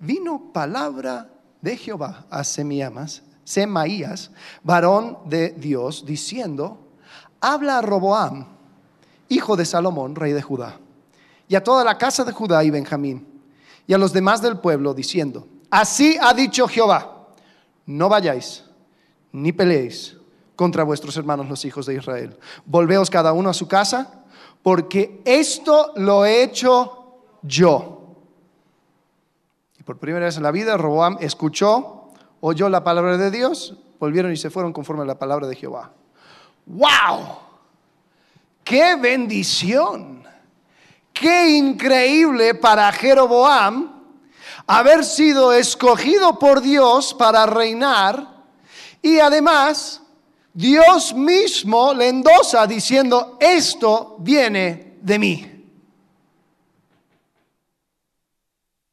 Vino 0.00 0.52
palabra 0.52 1.30
de 1.62 1.76
Jehová 1.76 2.26
a 2.28 2.42
Semías, 2.42 3.22
Semaías, 3.44 4.32
varón 4.62 5.18
de 5.26 5.50
Dios, 5.50 6.04
diciendo, 6.04 6.90
habla 7.40 7.78
a 7.78 7.82
Roboam, 7.82 8.46
hijo 9.28 9.56
de 9.56 9.64
Salomón, 9.64 10.16
rey 10.16 10.32
de 10.32 10.42
Judá, 10.42 10.78
y 11.48 11.54
a 11.54 11.62
toda 11.62 11.84
la 11.84 11.96
casa 11.96 12.24
de 12.24 12.32
Judá 12.32 12.64
y 12.64 12.70
Benjamín, 12.70 13.26
y 13.86 13.94
a 13.94 13.98
los 13.98 14.12
demás 14.12 14.42
del 14.42 14.58
pueblo, 14.58 14.92
diciendo, 14.92 15.46
así 15.70 16.18
ha 16.20 16.34
dicho 16.34 16.66
Jehová, 16.66 17.28
no 17.86 18.08
vayáis, 18.08 18.64
ni 19.32 19.52
peleéis 19.52 20.15
contra 20.56 20.82
vuestros 20.82 21.16
hermanos 21.16 21.48
los 21.48 21.64
hijos 21.64 21.86
de 21.86 21.94
Israel. 21.94 22.36
Volveos 22.64 23.10
cada 23.10 23.32
uno 23.32 23.50
a 23.50 23.54
su 23.54 23.68
casa, 23.68 24.24
porque 24.62 25.20
esto 25.24 25.92
lo 25.96 26.24
he 26.24 26.42
hecho 26.42 27.20
yo. 27.42 28.16
Y 29.78 29.82
por 29.82 29.98
primera 29.98 30.24
vez 30.24 30.36
en 30.36 30.42
la 30.42 30.50
vida, 30.50 30.76
Roboam 30.76 31.18
escuchó, 31.20 32.08
oyó 32.40 32.68
la 32.68 32.82
palabra 32.82 33.18
de 33.18 33.30
Dios, 33.30 33.76
volvieron 34.00 34.32
y 34.32 34.36
se 34.36 34.50
fueron 34.50 34.72
conforme 34.72 35.02
a 35.02 35.06
la 35.06 35.18
palabra 35.18 35.46
de 35.46 35.54
Jehová. 35.54 35.92
¡Wow! 36.64 37.38
¡Qué 38.64 38.96
bendición! 38.96 40.24
¡Qué 41.12 41.56
increíble 41.56 42.54
para 42.54 42.90
Jeroboam 42.92 43.92
haber 44.66 45.04
sido 45.04 45.52
escogido 45.52 46.38
por 46.38 46.60
Dios 46.60 47.14
para 47.14 47.46
reinar! 47.46 48.44
Y 49.00 49.20
además 49.20 50.02
Dios 50.56 51.12
mismo 51.14 51.92
le 51.92 52.08
endosa 52.08 52.66
diciendo, 52.66 53.36
esto 53.38 54.16
viene 54.20 54.94
de 55.02 55.18
mí. 55.18 55.46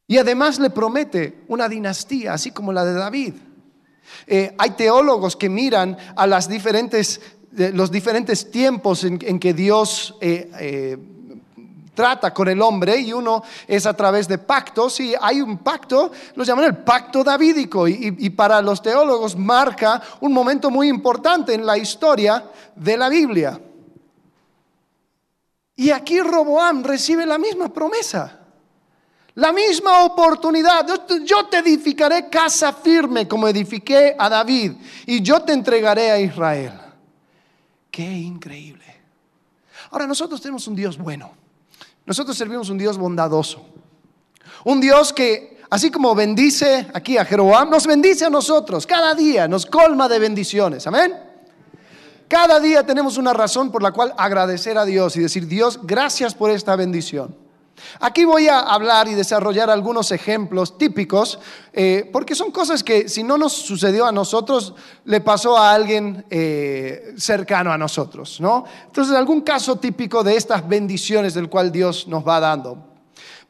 Y 0.06 0.18
además 0.18 0.60
le 0.60 0.70
promete 0.70 1.46
una 1.48 1.70
dinastía, 1.70 2.34
así 2.34 2.52
como 2.52 2.74
la 2.74 2.84
de 2.84 2.94
David. 2.94 3.36
Eh, 4.28 4.54
hay 4.58 4.72
teólogos 4.72 5.38
que 5.38 5.48
miran 5.48 5.98
a 6.18 6.28
las 6.28 6.50
diferentes, 6.50 7.22
eh, 7.58 7.72
los 7.74 7.90
diferentes 7.90 8.52
tiempos 8.52 9.06
en, 9.06 9.40
que 9.40 9.54
Dios 9.54 10.18
eh, 10.20 10.98
trata 11.94 12.34
con 12.34 12.48
el 12.48 12.62
hombre 12.62 12.98
y 12.98 13.14
uno 13.14 13.44
es 13.68 13.86
a 13.86 13.94
través 13.94 14.28
de 14.28 14.38
pactos 14.38 15.00
y 15.00 15.14
hay 15.20 15.42
un 15.42 15.60
pacto, 15.60 16.12
lo 16.36 16.44
llaman 16.44 16.66
el 16.66 16.78
pacto 16.78 17.24
davídico 17.24 17.88
y, 17.88 18.16
y, 18.20 18.30
para 18.32 18.62
los 18.62 18.82
teólogos 18.82 19.36
marca 19.36 20.02
un 20.22 20.34
momento 20.34 20.72
muy 20.72 20.88
importante 20.88 21.54
en 21.54 21.66
la 21.66 21.78
historia 21.78 22.44
de 22.76 22.98
la 22.98 23.10
Biblia. 23.10 23.60
Y 25.76 25.90
aquí 25.92 26.20
Roboam 26.20 26.84
recibe 26.84 27.26
la 27.26 27.38
misma 27.38 27.70
promesa, 27.70 28.40
la 29.36 29.52
misma 29.52 30.04
oportunidad. 30.04 30.86
Yo 31.24 31.46
te 31.46 31.58
edificaré 31.60 32.30
casa 32.30 32.74
firme 32.74 33.28
como 33.28 33.48
edifiqué 33.48 34.16
a 34.18 34.30
David 34.30 34.74
y 35.06 35.22
yo 35.22 35.42
te 35.42 35.54
entregaré 35.54 36.12
a 36.12 36.20
Israel. 36.20 36.74
Qué 37.90 38.04
increíble. 38.04 38.84
Ahora 39.92 40.08
nosotros 40.08 40.42
tenemos 40.42 40.68
un 40.68 40.76
Dios 40.76 40.98
bueno. 40.98 41.43
Nosotros 42.06 42.38
servimos 42.38 42.70
un 42.70 42.78
Dios 42.78 42.98
bondadoso. 42.98 43.66
Un 44.66 44.82
Dios 44.82 45.14
que, 45.14 45.62
así 45.70 45.92
como 45.92 46.14
bendice 46.16 46.88
aquí 46.94 47.18
a 47.18 47.26
Jeroboam, 47.26 47.70
nos 47.70 47.88
bendice 47.88 48.26
a 48.26 48.30
nosotros. 48.30 48.86
Cada 48.86 49.14
día 49.14 49.48
nos 49.48 49.66
colma 49.66 50.08
de 50.10 50.20
bendiciones. 50.20 50.86
Amén. 50.88 51.14
Cada 52.28 52.60
día 52.60 52.86
tenemos 52.86 53.18
una 53.18 53.34
razón 53.34 53.72
por 53.72 53.84
la 53.84 53.92
cual 53.92 54.14
agradecer 54.18 54.78
a 54.78 54.86
Dios 54.86 55.16
y 55.18 55.22
decir, 55.22 55.48
Dios, 55.48 55.80
gracias 55.84 56.34
por 56.34 56.50
esta 56.50 56.76
bendición. 56.76 57.43
Aquí 58.00 58.26
voy 58.26 58.48
a 58.48 58.60
hablar 58.60 59.08
y 59.08 59.14
desarrollar 59.14 59.70
algunos 59.70 60.12
ejemplos 60.12 60.78
típicos, 60.78 61.40
eh, 61.72 62.10
porque 62.12 62.36
son 62.36 62.52
cosas 62.52 62.84
que 62.84 63.10
si 63.10 63.24
no 63.24 63.38
nos 63.38 63.54
sucedió 63.54 64.06
a 64.06 64.12
nosotros, 64.12 64.74
le 65.06 65.22
pasó 65.22 65.58
a 65.58 65.74
alguien 65.74 66.26
eh, 66.30 67.14
cercano 67.18 67.72
a 67.72 67.78
nosotros, 67.78 68.40
¿no? 68.40 68.66
Entonces, 68.86 69.16
algún 69.16 69.42
caso 69.42 69.78
típico 69.78 70.24
de 70.24 70.36
estas 70.36 70.68
bendiciones 70.68 71.34
del 71.34 71.50
cual 71.50 71.72
Dios 71.72 72.08
nos 72.08 72.28
va 72.28 72.40
dando. 72.40 72.93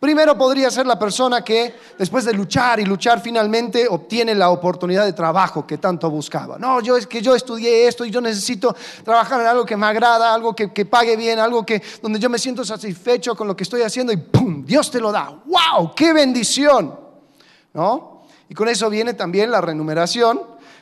Primero 0.04 0.38
podría 0.38 0.70
ser 0.70 0.86
la 0.86 1.00
persona 1.00 1.46
que 1.46 1.76
después 1.98 2.26
de 2.26 2.34
luchar 2.34 2.78
y 2.82 2.84
luchar 2.84 3.22
finalmente 3.22 3.88
obtiene 3.88 4.36
la 4.36 4.50
oportunidad 4.50 5.06
de 5.06 5.14
trabajo 5.14 5.66
que 5.66 5.78
tanto 5.78 6.10
buscaba. 6.10 6.58
No, 6.60 6.82
yo 6.82 6.98
es 6.98 7.08
que 7.08 7.22
yo 7.22 7.34
estudié 7.34 7.88
esto 7.88 8.04
y 8.04 8.12
yo 8.12 8.20
necesito 8.20 8.76
trabajar 9.06 9.40
en 9.40 9.48
algo 9.48 9.66
que 9.66 9.78
me 9.78 9.86
agrada, 9.86 10.34
algo 10.34 10.54
que, 10.54 10.86
pague 10.86 11.16
bien, 11.16 11.40
algo 11.40 11.66
que 11.66 11.82
donde 12.02 12.20
yo 12.20 12.30
me 12.30 12.38
siento 12.38 12.66
satisfecho 12.66 13.34
con 13.34 13.48
lo 13.48 13.56
que 13.56 13.64
estoy 13.64 13.82
haciendo 13.82 14.12
y 14.12 14.18
¡pum! 14.18 14.66
Dios 14.66 14.92
te 14.92 15.00
lo 15.00 15.10
da. 15.10 15.42
¡Wow! 15.46 15.96
¡Qué 15.96 16.12
bendición! 16.12 17.00
¿No? 17.74 18.26
Y 18.50 18.54
con 18.54 18.68
eso 18.68 18.90
viene 18.90 19.14
también 19.14 19.52
la 19.52 19.62
remuneración. 19.62 20.42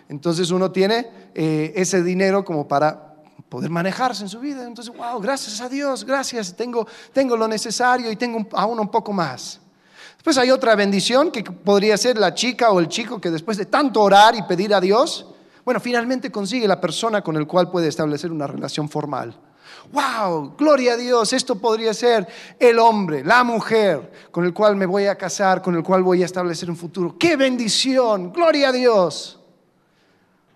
Entonces 0.10 0.50
uno 0.50 0.72
tiene 0.72 1.30
eh, 1.36 1.74
ese 1.76 2.02
dinero 2.02 2.44
como 2.44 2.68
para 2.68 3.11
poder 3.52 3.70
manejarse 3.70 4.24
en 4.24 4.30
su 4.30 4.40
vida. 4.40 4.66
Entonces, 4.66 4.96
wow, 4.96 5.20
gracias 5.20 5.60
a 5.60 5.68
Dios, 5.68 6.06
gracias, 6.06 6.56
tengo, 6.56 6.88
tengo 7.12 7.36
lo 7.36 7.50
necesario 7.50 8.10
y 8.10 8.16
tengo 8.16 8.48
aún 8.54 8.80
un 8.80 8.88
poco 8.88 9.12
más. 9.12 9.60
Después 10.14 10.38
hay 10.38 10.52
otra 10.52 10.74
bendición 10.74 11.32
que 11.32 11.44
podría 11.44 11.98
ser 11.98 12.18
la 12.18 12.34
chica 12.34 12.72
o 12.72 12.80
el 12.80 12.88
chico 12.88 13.20
que 13.20 13.30
después 13.30 13.58
de 13.58 13.66
tanto 13.66 14.02
orar 14.02 14.36
y 14.36 14.44
pedir 14.44 14.74
a 14.74 14.80
Dios, 14.80 15.26
bueno, 15.66 15.82
finalmente 15.82 16.32
consigue 16.32 16.66
la 16.66 16.80
persona 16.80 17.22
con 17.22 17.36
el 17.36 17.46
cual 17.46 17.70
puede 17.70 17.90
establecer 17.90 18.32
una 18.32 18.48
relación 18.48 18.88
formal. 18.88 19.36
Wow, 19.92 20.56
gloria 20.58 20.94
a 20.94 20.98
Dios, 20.98 21.34
esto 21.34 21.56
podría 21.56 21.94
ser 21.94 22.26
el 22.58 22.80
hombre, 22.80 23.22
la 23.22 23.44
mujer 23.44 24.30
con 24.32 24.46
el 24.46 24.54
cual 24.54 24.78
me 24.78 24.86
voy 24.86 25.08
a 25.08 25.18
casar, 25.18 25.62
con 25.62 25.76
el 25.76 25.84
cual 25.84 26.04
voy 26.04 26.22
a 26.22 26.26
establecer 26.26 26.70
un 26.70 26.78
futuro. 26.78 27.18
¡Qué 27.20 27.36
bendición! 27.36 28.32
Gloria 28.32 28.70
a 28.70 28.72
Dios. 28.72 29.41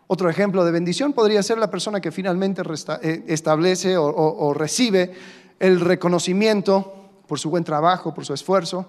Otro 0.07 0.29
ejemplo 0.29 0.63
de 0.63 0.71
bendición 0.71 1.13
podría 1.13 1.41
ser 1.41 1.57
la 1.57 1.69
persona 1.69 1.99
que 1.99 2.11
finalmente 2.11 2.61
eh, 3.01 3.23
establece 3.27 3.97
o, 3.97 4.53
recibe 4.53 5.13
el 5.59 5.79
reconocimiento 5.79 6.93
por 7.27 7.39
su 7.39 7.49
buen 7.49 7.63
trabajo, 7.63 8.13
por 8.13 8.23
su 8.23 8.33
esfuerzo, 8.33 8.85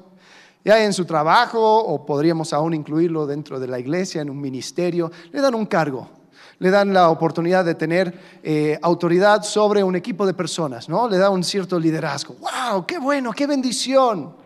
ya 0.62 0.84
en 0.84 0.92
su 0.92 1.06
trabajo 1.06 1.78
o 1.78 2.04
podríamos 2.04 2.52
aún 2.52 2.74
incluirlo 2.74 3.26
dentro 3.26 3.58
de 3.58 3.66
la 3.66 3.78
iglesia, 3.78 4.20
en 4.20 4.28
un 4.28 4.40
ministerio, 4.40 5.10
le 5.32 5.40
dan 5.40 5.54
un 5.54 5.64
cargo, 5.64 6.10
le 6.58 6.70
dan 6.70 6.92
la 6.92 7.08
oportunidad 7.08 7.64
de 7.64 7.76
tener 7.76 8.40
eh, 8.42 8.78
autoridad 8.82 9.42
sobre 9.42 9.82
un 9.82 9.96
equipo 9.96 10.26
de 10.26 10.34
personas, 10.34 10.86
¿no? 10.88 11.08
Le 11.08 11.16
da 11.16 11.30
un 11.30 11.44
cierto 11.44 11.78
liderazgo. 11.78 12.36
¡Wow! 12.40 12.84
¡Qué 12.84 12.98
bueno! 12.98 13.32
¡Qué 13.32 13.46
bendición! 13.46 14.45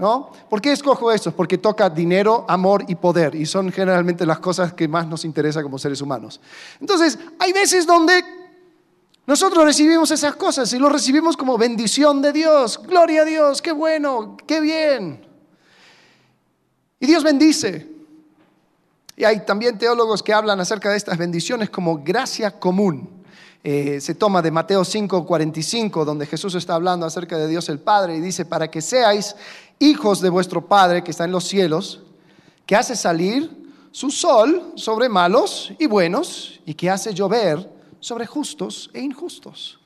¿No? 0.00 0.30
¿Por 0.48 0.62
qué 0.62 0.72
escojo 0.72 1.12
esto? 1.12 1.30
Porque 1.30 1.58
toca 1.58 1.90
dinero, 1.90 2.46
amor 2.48 2.86
y 2.88 2.94
poder, 2.94 3.34
y 3.34 3.44
son 3.44 3.70
generalmente 3.70 4.24
las 4.24 4.38
cosas 4.38 4.72
que 4.72 4.88
más 4.88 5.06
nos 5.06 5.26
interesan 5.26 5.62
como 5.62 5.78
seres 5.78 6.00
humanos. 6.00 6.40
Entonces, 6.80 7.18
hay 7.38 7.52
veces 7.52 7.86
donde 7.86 8.24
nosotros 9.26 9.62
recibimos 9.62 10.10
esas 10.10 10.36
cosas 10.36 10.72
y 10.72 10.78
lo 10.78 10.88
recibimos 10.88 11.36
como 11.36 11.58
bendición 11.58 12.22
de 12.22 12.32
Dios. 12.32 12.80
Gloria 12.82 13.20
a 13.20 13.24
Dios, 13.26 13.60
qué 13.60 13.72
bueno, 13.72 14.38
qué 14.46 14.62
bien. 14.62 15.20
Y 16.98 17.06
Dios 17.06 17.22
bendice. 17.22 17.86
Y 19.16 19.24
hay 19.24 19.44
también 19.44 19.76
teólogos 19.76 20.22
que 20.22 20.32
hablan 20.32 20.60
acerca 20.60 20.90
de 20.90 20.96
estas 20.96 21.18
bendiciones 21.18 21.68
como 21.68 22.02
gracia 22.02 22.58
común. 22.58 23.20
Eh, 23.62 24.00
se 24.00 24.14
toma 24.14 24.40
de 24.40 24.50
Mateo 24.50 24.82
5:45, 24.82 26.06
donde 26.06 26.24
Jesús 26.24 26.54
está 26.54 26.74
hablando 26.74 27.04
acerca 27.04 27.36
de 27.36 27.46
Dios 27.46 27.68
el 27.68 27.78
Padre 27.78 28.16
y 28.16 28.20
dice, 28.20 28.46
para 28.46 28.70
que 28.70 28.80
seáis 28.80 29.36
hijos 29.80 30.20
de 30.20 30.28
vuestro 30.28 30.64
Padre 30.66 31.02
que 31.02 31.10
está 31.10 31.24
en 31.24 31.32
los 31.32 31.44
cielos, 31.44 32.00
que 32.66 32.76
hace 32.76 32.94
salir 32.94 33.50
su 33.90 34.10
sol 34.10 34.72
sobre 34.76 35.08
malos 35.08 35.72
y 35.78 35.86
buenos 35.86 36.60
y 36.64 36.74
que 36.74 36.88
hace 36.88 37.12
llover 37.12 37.68
sobre 37.98 38.26
justos 38.26 38.90
e 38.94 39.00
injustos. 39.00 39.80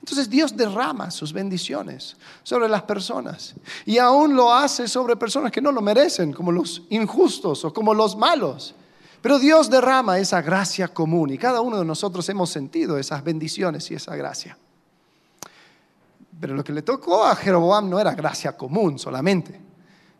Entonces 0.00 0.28
Dios 0.28 0.56
derrama 0.56 1.10
sus 1.10 1.32
bendiciones 1.32 2.16
sobre 2.42 2.68
las 2.68 2.82
personas 2.82 3.54
y 3.84 3.98
aún 3.98 4.34
lo 4.34 4.52
hace 4.52 4.88
sobre 4.88 5.14
personas 5.14 5.52
que 5.52 5.60
no 5.60 5.70
lo 5.70 5.82
merecen, 5.82 6.32
como 6.32 6.50
los 6.50 6.82
injustos 6.90 7.64
o 7.64 7.72
como 7.72 7.94
los 7.94 8.16
malos. 8.16 8.74
Pero 9.20 9.38
Dios 9.38 9.70
derrama 9.70 10.18
esa 10.18 10.42
gracia 10.42 10.88
común 10.88 11.30
y 11.30 11.38
cada 11.38 11.60
uno 11.60 11.78
de 11.78 11.84
nosotros 11.84 12.28
hemos 12.28 12.50
sentido 12.50 12.98
esas 12.98 13.22
bendiciones 13.22 13.90
y 13.90 13.94
esa 13.94 14.16
gracia. 14.16 14.58
Pero 16.44 16.56
lo 16.56 16.62
que 16.62 16.74
le 16.74 16.82
tocó 16.82 17.24
a 17.24 17.34
Jeroboam 17.34 17.88
no 17.88 17.98
era 17.98 18.12
gracia 18.12 18.54
común 18.54 18.98
solamente. 18.98 19.58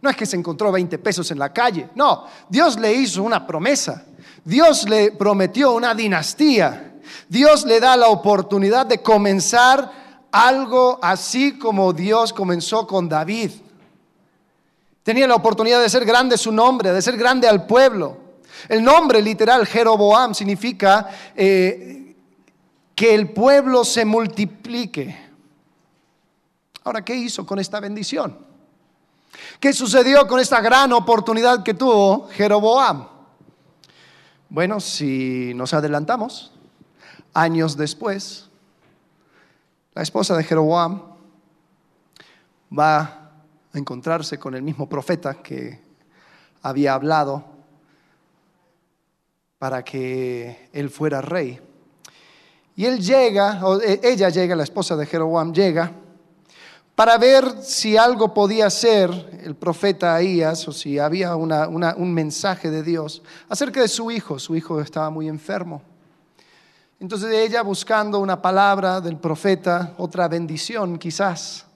No 0.00 0.08
es 0.08 0.16
que 0.16 0.24
se 0.24 0.36
encontró 0.36 0.72
20 0.72 0.96
pesos 0.96 1.30
en 1.30 1.38
la 1.38 1.52
calle. 1.52 1.90
No, 1.94 2.24
Dios 2.48 2.80
le 2.80 2.94
hizo 2.94 3.22
una 3.22 3.46
promesa. 3.46 4.06
Dios 4.42 4.88
le 4.88 5.12
prometió 5.12 5.74
una 5.74 5.94
dinastía. 5.94 6.94
Dios 7.28 7.66
le 7.66 7.78
da 7.78 7.94
la 7.98 8.08
oportunidad 8.08 8.86
de 8.86 9.02
comenzar 9.02 9.92
algo 10.32 10.98
así 11.02 11.58
como 11.58 11.92
Dios 11.92 12.32
comenzó 12.32 12.86
con 12.86 13.06
David. 13.06 13.50
Tenía 15.02 15.28
la 15.28 15.34
oportunidad 15.34 15.82
de 15.82 15.90
ser 15.90 16.06
grande 16.06 16.38
su 16.38 16.50
nombre, 16.52 16.90
de 16.90 17.02
ser 17.02 17.18
grande 17.18 17.46
al 17.46 17.66
pueblo. 17.66 18.16
El 18.66 18.82
nombre 18.82 19.20
literal 19.20 19.66
Jeroboam 19.66 20.34
significa 20.34 21.06
eh, 21.36 22.16
que 22.94 23.14
el 23.14 23.28
pueblo 23.28 23.84
se 23.84 24.06
multiplique. 24.06 25.23
Ahora, 26.84 27.02
¿qué 27.02 27.14
hizo 27.14 27.46
con 27.46 27.58
esta 27.58 27.80
bendición? 27.80 28.36
¿Qué 29.58 29.72
sucedió 29.72 30.26
con 30.28 30.38
esta 30.38 30.60
gran 30.60 30.92
oportunidad 30.92 31.62
que 31.62 31.72
tuvo 31.72 32.28
Jeroboam? 32.28 33.08
Bueno, 34.50 34.78
si 34.80 35.52
nos 35.54 35.72
adelantamos, 35.72 36.52
años 37.32 37.78
después, 37.78 38.50
la 39.94 40.02
esposa 40.02 40.36
de 40.36 40.44
Jeroboam 40.44 41.02
va 42.78 43.30
a 43.72 43.78
encontrarse 43.78 44.38
con 44.38 44.54
el 44.54 44.62
mismo 44.62 44.86
profeta 44.86 45.42
que 45.42 45.80
había 46.62 46.92
hablado 46.92 47.44
para 49.58 49.82
que 49.82 50.68
él 50.74 50.90
fuera 50.90 51.22
rey. 51.22 51.58
Y 52.76 52.84
él 52.84 53.00
llega, 53.00 53.64
o 53.66 53.80
e, 53.80 54.00
ella 54.02 54.28
llega, 54.28 54.54
la 54.54 54.64
esposa 54.64 54.96
de 54.96 55.06
Jeroboam 55.06 55.54
llega, 55.54 56.03
para 56.94 57.18
ver 57.18 57.62
si 57.62 57.96
algo 57.96 58.32
podía 58.32 58.70
ser 58.70 59.10
el 59.42 59.56
profeta 59.56 60.14
Ahías 60.14 60.66
o 60.68 60.72
si 60.72 60.98
había 60.98 61.34
un 61.34 62.14
mensaje 62.14 62.70
de 62.70 62.82
Dios 62.82 63.22
acerca 63.48 63.80
de 63.80 63.88
su 63.88 64.10
hijo. 64.10 64.38
Su 64.38 64.54
hijo 64.54 64.80
estaba 64.80 65.10
muy 65.10 65.28
enfermo. 65.28 65.82
Entonces 67.00 67.32
ella 67.32 67.62
buscando 67.62 68.20
una 68.20 68.40
palabra 68.40 69.00
del 69.00 69.18
profeta, 69.18 69.94
otra 69.98 70.28
bendición 70.28 70.98
quizás, 70.98 71.66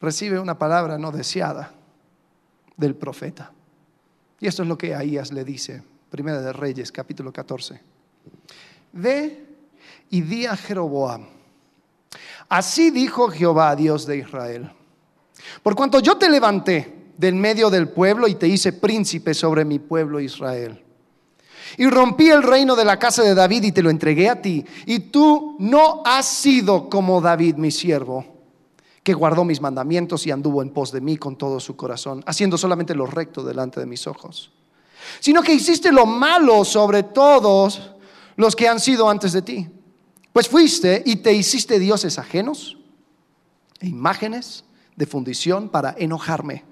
recibe 0.00 0.38
una 0.38 0.56
palabra 0.56 0.96
no 0.96 1.10
deseada 1.10 1.72
del 2.76 2.94
profeta. 2.94 3.50
Y 4.38 4.46
esto 4.46 4.62
es 4.62 4.68
lo 4.68 4.78
que 4.78 4.94
Ahías 4.94 5.32
le 5.32 5.44
dice, 5.44 5.82
Primera 6.08 6.40
de 6.40 6.52
Reyes, 6.52 6.92
capítulo 6.92 7.32
14. 7.32 7.80
Ve 8.92 9.46
y 10.10 10.20
di 10.20 10.46
a 10.46 10.56
Jeroboam. 10.56 11.37
Así 12.48 12.90
dijo 12.90 13.28
Jehová, 13.28 13.74
Dios 13.76 14.06
de 14.06 14.18
Israel. 14.18 14.70
Por 15.62 15.74
cuanto 15.74 16.00
yo 16.00 16.16
te 16.16 16.28
levanté 16.30 17.12
del 17.16 17.34
medio 17.34 17.70
del 17.70 17.88
pueblo 17.88 18.28
y 18.28 18.34
te 18.34 18.48
hice 18.48 18.72
príncipe 18.72 19.34
sobre 19.34 19.64
mi 19.64 19.78
pueblo 19.78 20.20
Israel. 20.20 20.84
Y 21.76 21.86
rompí 21.88 22.30
el 22.30 22.42
reino 22.42 22.74
de 22.76 22.84
la 22.84 22.98
casa 22.98 23.22
de 23.22 23.34
David 23.34 23.64
y 23.64 23.72
te 23.72 23.82
lo 23.82 23.90
entregué 23.90 24.28
a 24.30 24.40
ti. 24.40 24.64
Y 24.86 25.00
tú 25.00 25.56
no 25.58 26.02
has 26.04 26.26
sido 26.26 26.88
como 26.88 27.20
David, 27.20 27.56
mi 27.56 27.70
siervo 27.70 28.38
que 29.08 29.14
guardó 29.14 29.42
mis 29.42 29.62
mandamientos 29.62 30.26
y 30.26 30.30
anduvo 30.30 30.60
en 30.60 30.68
pos 30.68 30.92
de 30.92 31.00
mí 31.00 31.16
con 31.16 31.36
todo 31.36 31.60
su 31.60 31.76
corazón, 31.76 32.22
haciendo 32.26 32.58
solamente 32.58 32.94
lo 32.94 33.06
recto 33.06 33.42
delante 33.42 33.80
de 33.80 33.86
mis 33.86 34.06
ojos, 34.06 34.52
sino 35.18 35.42
que 35.42 35.54
hiciste 35.54 35.90
lo 35.90 36.04
malo 36.04 36.62
sobre 36.62 37.04
todos 37.04 37.92
los 38.36 38.54
que 38.54 38.68
han 38.68 38.78
sido 38.78 39.08
antes 39.08 39.32
de 39.32 39.40
ti. 39.40 39.66
Pues 40.38 40.48
fuiste 40.48 41.02
y 41.04 41.16
te 41.16 41.32
hiciste 41.32 41.80
dioses 41.80 42.16
ajenos 42.16 42.78
e 43.80 43.88
imágenes 43.88 44.62
de 44.94 45.04
fundición 45.04 45.68
para 45.68 45.96
enojarme. 45.98 46.62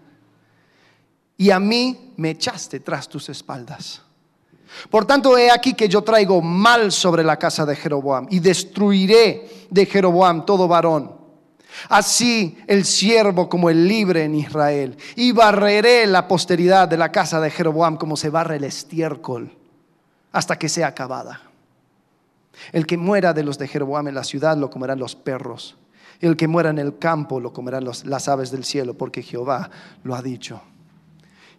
Y 1.37 1.51
a 1.51 1.59
mí 1.59 2.13
me 2.17 2.31
echaste 2.31 2.79
tras 2.79 3.09
tus 3.09 3.29
espaldas. 3.29 4.03
Por 4.89 5.05
tanto, 5.05 5.37
he 5.37 5.51
aquí 5.51 5.75
que 5.75 5.89
yo 5.89 6.03
traigo 6.03 6.41
mal 6.41 6.93
sobre 6.93 7.25
la 7.25 7.41
casa 7.41 7.67
de 7.67 7.75
Jeroboam 7.75 8.29
y 8.31 8.39
destruiré 8.39 9.67
de 9.69 9.85
Jeroboam 9.85 10.47
todo 10.47 10.69
varón 10.69 11.17
Así 11.89 12.57
el 12.69 12.85
siervo 12.85 13.49
como 13.49 13.69
el 13.69 13.89
libre 13.89 14.23
en 14.23 14.37
Israel. 14.37 14.97
Y 15.17 15.33
barreré 15.33 16.07
la 16.07 16.29
posteridad 16.29 16.87
de 16.87 16.99
la 16.99 17.11
casa 17.11 17.41
de 17.41 17.51
Jeroboam 17.51 17.97
como 17.97 18.17
se 18.17 18.31
barre 18.31 18.59
el 18.59 18.65
estiércol 18.65 19.51
hasta 20.31 20.57
que 20.57 20.69
sea 20.69 20.87
acabada. 20.87 21.46
El 22.73 22.87
que 22.87 22.97
muera 22.97 23.33
de 23.33 23.43
los 23.43 23.59
de 23.59 23.69
Jeroboam 23.69 24.09
en 24.09 24.15
la 24.15 24.25
ciudad 24.25 24.57
lo 24.57 24.71
comerán 24.71 24.99
los 24.99 25.15
perros. 25.15 25.77
El 26.21 26.37
que 26.37 26.49
muera 26.49 26.71
en 26.71 26.79
el 26.79 26.99
campo 26.99 27.41
lo 27.41 27.53
comerán 27.53 27.85
las 27.85 28.29
aves 28.29 28.51
del 28.51 28.65
cielo, 28.65 28.95
porque 28.95 29.23
Jehová 29.23 29.71
lo 30.03 30.15
ha 30.15 30.23
dicho. 30.23 30.63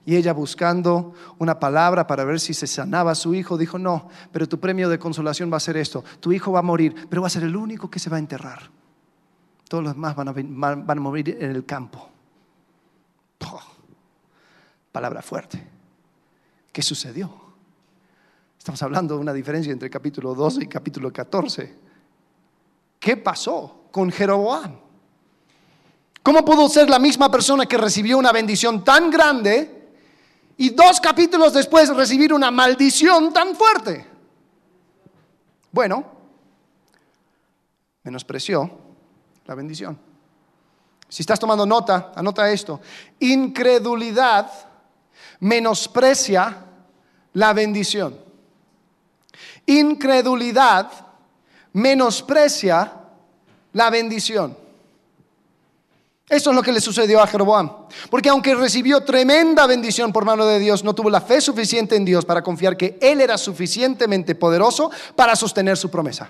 Y 0.05 0.15
ella 0.15 0.33
buscando 0.33 1.13
una 1.37 1.59
palabra 1.59 2.07
para 2.07 2.23
ver 2.23 2.39
si 2.39 2.53
se 2.53 2.65
sanaba 2.65 3.11
a 3.11 3.15
su 3.15 3.35
hijo, 3.35 3.57
dijo, 3.57 3.77
no, 3.77 4.07
pero 4.31 4.47
tu 4.47 4.59
premio 4.59 4.89
de 4.89 4.97
consolación 4.97 5.51
va 5.51 5.57
a 5.57 5.59
ser 5.59 5.77
esto. 5.77 6.03
Tu 6.19 6.31
hijo 6.31 6.51
va 6.51 6.59
a 6.59 6.63
morir, 6.63 6.95
pero 7.09 7.21
va 7.21 7.27
a 7.27 7.31
ser 7.31 7.43
el 7.43 7.55
único 7.55 7.89
que 7.89 7.99
se 7.99 8.09
va 8.09 8.15
a 8.15 8.19
enterrar. 8.19 8.71
Todos 9.67 9.83
los 9.83 9.93
demás 9.93 10.15
van 10.15 10.29
a, 10.29 10.31
van 10.31 10.97
a 10.97 11.01
morir 11.01 11.37
en 11.39 11.51
el 11.51 11.65
campo. 11.65 12.09
Palabra 14.91 15.21
fuerte. 15.21 15.61
¿Qué 16.71 16.81
sucedió? 16.81 17.46
Estamos 18.67 18.83
hablando 18.83 19.15
de 19.15 19.21
una 19.21 19.31
diferencia 19.31 19.71
entre 19.71 19.89
capítulo 19.89 20.35
12 20.35 20.65
y 20.65 20.67
capítulo 20.67 21.09
14. 21.09 21.73
¿Qué 22.99 23.15
pasó 23.15 23.85
con 23.91 24.11
Jeroboam? 24.11 24.75
¿Cómo 26.21 26.43
pudo 26.43 26.67
ser 26.67 26.89
la 26.89 26.99
misma 26.99 27.31
persona 27.31 27.65
que 27.65 27.77
recibió 27.77 28.17
una 28.17 28.33
bendición 28.33 28.83
tan 28.83 29.09
grande 29.09 29.93
y 30.57 30.71
dos 30.71 30.99
capítulos 30.99 31.53
después 31.53 31.95
recibir 31.95 32.33
una 32.33 32.51
maldición 32.51 33.31
tan 33.31 33.55
fuerte? 33.55 34.05
Bueno, 35.71 36.03
menospreció 38.03 38.69
la 39.45 39.55
bendición. 39.55 39.97
Si 41.07 41.21
estás 41.21 41.39
tomando 41.39 41.65
nota, 41.65 42.11
anota 42.13 42.51
esto. 42.51 42.81
Incredulidad 43.21 44.51
menosprecia 45.39 46.65
la 47.31 47.53
bendición. 47.53 48.26
Incredulidad 49.67 50.91
menosprecia 51.73 52.91
la 53.73 53.89
bendición. 53.91 54.57
Eso 56.29 56.49
es 56.49 56.55
lo 56.55 56.61
que 56.61 56.73
le 56.73 56.81
sucedió 56.81 57.21
a 57.21 57.27
Jeroboam. 57.27 57.71
Porque 58.09 58.29
aunque 58.29 58.55
recibió 58.55 59.01
tremenda 59.03 59.65
bendición 59.67 60.11
por 60.11 60.25
mano 60.25 60.45
de 60.45 60.59
Dios, 60.59 60.83
no 60.83 60.93
tuvo 60.93 61.09
la 61.09 61.21
fe 61.21 61.39
suficiente 61.39 61.95
en 61.95 62.03
Dios 62.03 62.25
para 62.25 62.41
confiar 62.41 62.75
que 62.75 62.97
Él 63.01 63.21
era 63.21 63.37
suficientemente 63.37 64.35
poderoso 64.35 64.91
para 65.15 65.35
sostener 65.35 65.77
su 65.77 65.89
promesa. 65.89 66.29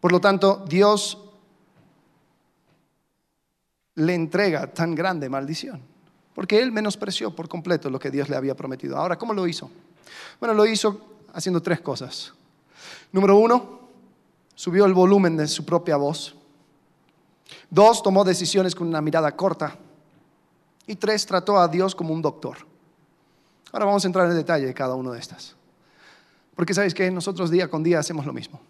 Por 0.00 0.12
lo 0.12 0.20
tanto, 0.20 0.64
Dios 0.68 1.18
le 3.96 4.14
entrega 4.14 4.66
tan 4.66 4.94
grande 4.94 5.28
maldición. 5.28 5.80
Porque 6.34 6.60
él 6.60 6.72
menospreció 6.72 7.34
por 7.34 7.48
completo 7.48 7.88
lo 7.90 7.98
que 7.98 8.10
Dios 8.10 8.28
le 8.28 8.36
había 8.36 8.56
prometido. 8.56 8.96
Ahora, 8.96 9.16
¿cómo 9.16 9.32
lo 9.32 9.46
hizo? 9.46 9.70
Bueno, 10.40 10.52
lo 10.52 10.66
hizo 10.66 11.13
haciendo 11.34 11.60
tres 11.60 11.80
cosas. 11.80 12.32
Número 13.12 13.36
uno, 13.36 13.80
subió 14.54 14.86
el 14.86 14.94
volumen 14.94 15.36
de 15.36 15.46
su 15.46 15.64
propia 15.64 15.96
voz. 15.96 16.34
Dos, 17.68 18.02
tomó 18.02 18.24
decisiones 18.24 18.74
con 18.74 18.88
una 18.88 19.00
mirada 19.00 19.34
corta. 19.36 19.76
Y 20.86 20.96
tres, 20.96 21.26
trató 21.26 21.58
a 21.58 21.68
Dios 21.68 21.94
como 21.94 22.14
un 22.14 22.22
doctor. 22.22 22.58
Ahora 23.72 23.86
vamos 23.86 24.04
a 24.04 24.06
entrar 24.06 24.30
en 24.30 24.36
detalle 24.36 24.66
de 24.66 24.74
cada 24.74 24.94
una 24.94 25.10
de 25.10 25.18
estas. 25.18 25.56
Porque 26.54 26.74
sabéis 26.74 26.94
que 26.94 27.10
nosotros 27.10 27.50
día 27.50 27.68
con 27.68 27.82
día 27.82 27.98
hacemos 27.98 28.24
lo 28.24 28.32
mismo. 28.32 28.60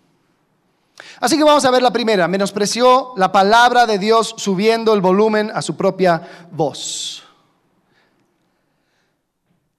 Así 1.21 1.37
que 1.37 1.45
vamos 1.45 1.65
a 1.65 1.71
ver 1.71 1.83
la 1.83 1.93
primera. 1.93 2.29
Menospreció 2.29 3.13
la 3.17 3.31
palabra 3.31 3.87
de 3.87 3.99
Dios 3.99 4.35
subiendo 4.39 4.95
el 4.95 5.01
volumen 5.01 5.51
a 5.55 5.61
su 5.61 5.77
propia 5.77 6.49
voz. 6.51 7.24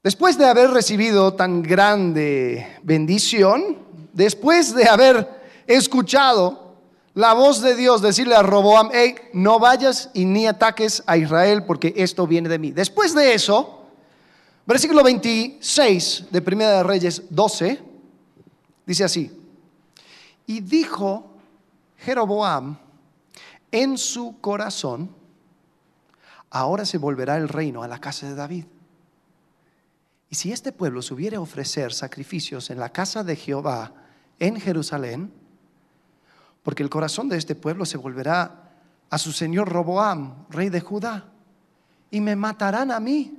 Después 0.06 0.38
de 0.38 0.46
haber 0.46 0.70
recibido 0.70 1.34
tan 1.34 1.63
grande 1.63 2.78
bendición, 2.84 3.80
después 4.13 4.76
de 4.76 4.88
haber 4.88 5.28
escuchado 5.65 6.76
la 7.15 7.34
voz 7.34 7.60
de 7.63 7.76
Dios 7.76 8.04
decirle 8.04 8.36
a 8.36 8.44
Roboam, 8.44 8.91
hey, 8.94 9.15
no 9.34 9.58
vayas 9.58 10.12
y 10.13 10.26
ni 10.26 10.46
ataques 10.46 11.02
a 11.08 11.18
Israel 11.18 11.63
porque 11.63 11.91
esto 11.98 12.28
viene 12.28 12.50
de 12.50 12.60
mí. 12.60 12.72
Después 12.72 13.15
de 13.15 13.34
eso, 13.34 13.88
versículo 14.68 15.02
26 15.02 16.26
de 16.30 16.41
Primera 16.44 16.78
de 16.78 16.84
Reyes 16.84 17.24
12, 17.32 17.82
dice 18.86 19.06
así, 19.06 19.32
Y 20.46 20.62
dijo 20.62 21.32
Jeroboam 21.98 22.78
en 23.72 23.98
su 23.98 24.39
corazón, 24.39 25.10
ahora 26.52 26.86
se 26.86 27.00
volverá 27.00 27.38
el 27.38 27.50
reino 27.50 27.82
a 27.82 27.88
la 27.88 27.98
casa 27.98 28.28
de 28.28 28.36
David. 28.36 28.65
Y 30.36 30.38
si 30.38 30.52
este 30.52 30.74
pueblo 30.74 31.02
subiere 31.02 31.38
a 31.38 31.39
ofrecer 31.39 31.93
sacrificios 31.93 32.69
en 32.69 32.78
la 32.78 32.89
casa 32.89 33.24
de 33.24 33.38
Jehová 33.38 33.93
en 34.38 34.60
Jerusalén, 34.60 35.32
porque 36.62 36.84
el 36.84 36.89
corazón 36.89 37.30
de 37.30 37.38
este 37.38 37.56
pueblo 37.56 37.86
se 37.86 37.95
volverá 37.95 38.74
a 39.10 39.17
su 39.17 39.32
señor 39.32 39.69
Roboam, 39.69 40.45
rey 40.50 40.67
de 40.67 40.82
Judá, 40.82 41.24
y 42.12 42.19
me 42.19 42.36
matarán 42.36 42.91
a 42.91 43.00
mí. 43.00 43.34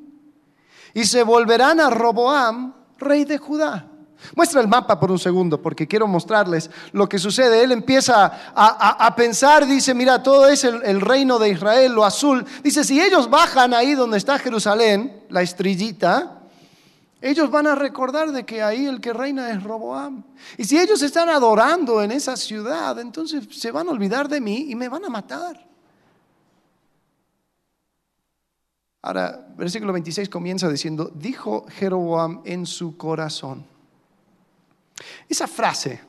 Y 0.95 1.05
se 1.05 1.23
volverán 1.23 1.81
a 1.81 1.91
Roboam, 1.91 2.73
rey 2.97 3.27
de 3.27 3.37
Judá. 3.37 3.91
Muestra 4.35 4.63
el 4.63 4.69
mapa 4.69 4.99
por 4.99 5.13
un 5.13 5.19
segundo 5.19 5.61
porque 5.61 5.87
quiero 5.87 6.07
mostrarles 6.07 6.71
lo 6.93 7.07
que 7.11 7.19
sucede. 7.19 7.63
Él 7.63 7.73
empieza 7.73 8.53
a, 8.55 9.15
pensar, 9.15 9.67
dice, 9.67 9.93
mira, 9.93 10.23
todo 10.23 10.49
es 10.49 10.65
el, 10.65 11.03
reino 11.03 11.39
de 11.39 11.51
Israel, 11.51 11.93
lo 11.93 12.07
azul. 12.07 12.47
Dice, 12.65 12.85
si 12.85 12.99
ellos 12.99 13.29
bajan 13.29 13.75
ahí 13.75 13.95
donde 13.95 14.17
está 14.17 14.39
Jerusalén, 14.39 15.25
la 15.29 15.43
estrellita, 15.43 16.36
ellos 17.21 17.51
van 17.51 17.67
a 17.67 17.75
recordar 17.75 18.31
de 18.31 18.45
que 18.45 18.63
ahí 18.63 18.87
el 18.87 19.01
que 19.01 19.13
reina 19.13 19.51
es 19.51 19.63
Roboam. 19.63 20.23
Y 20.59 20.65
si 20.65 20.79
ellos 20.79 21.03
están 21.03 21.29
adorando 21.29 22.03
en 22.03 22.13
esa 22.13 22.37
ciudad, 22.37 22.99
entonces 22.99 23.47
se 23.51 23.71
van 23.71 23.89
a 23.89 23.91
olvidar 23.91 24.29
de 24.29 24.41
mí 24.41 24.67
y 24.69 24.75
me 24.75 24.89
van 24.89 25.05
a 25.05 25.09
matar. 25.09 25.67
Ahora, 29.03 29.47
versículo 29.57 29.93
26 29.93 30.29
comienza 30.29 30.69
diciendo, 30.69 31.11
dijo 31.15 31.65
Jeroboam 31.69 32.43
en 32.45 32.67
su 32.67 32.97
corazón. 32.97 33.65
Esa 35.29 35.47
frase 35.47 36.01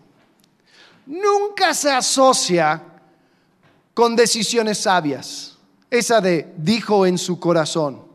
nunca 1.05 1.73
se 1.73 1.91
asocia 1.91 2.83
con 3.93 4.15
decisiones 4.15 4.79
sabias. 4.79 5.57
Esa 5.89 6.19
de 6.19 6.53
dijo 6.57 7.05
en 7.05 7.17
su 7.17 7.39
corazón. 7.39 8.06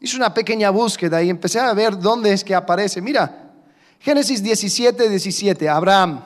Hice 0.00 0.16
una 0.16 0.32
pequeña 0.32 0.70
búsqueda 0.70 1.22
y 1.22 1.28
empecé 1.28 1.60
a 1.60 1.72
ver 1.74 1.98
dónde 1.98 2.32
es 2.32 2.42
que 2.42 2.54
aparece. 2.54 3.02
Mira, 3.02 3.52
Génesis 4.00 4.42
17, 4.42 5.08
17, 5.10 5.68
Abraham 5.68 6.24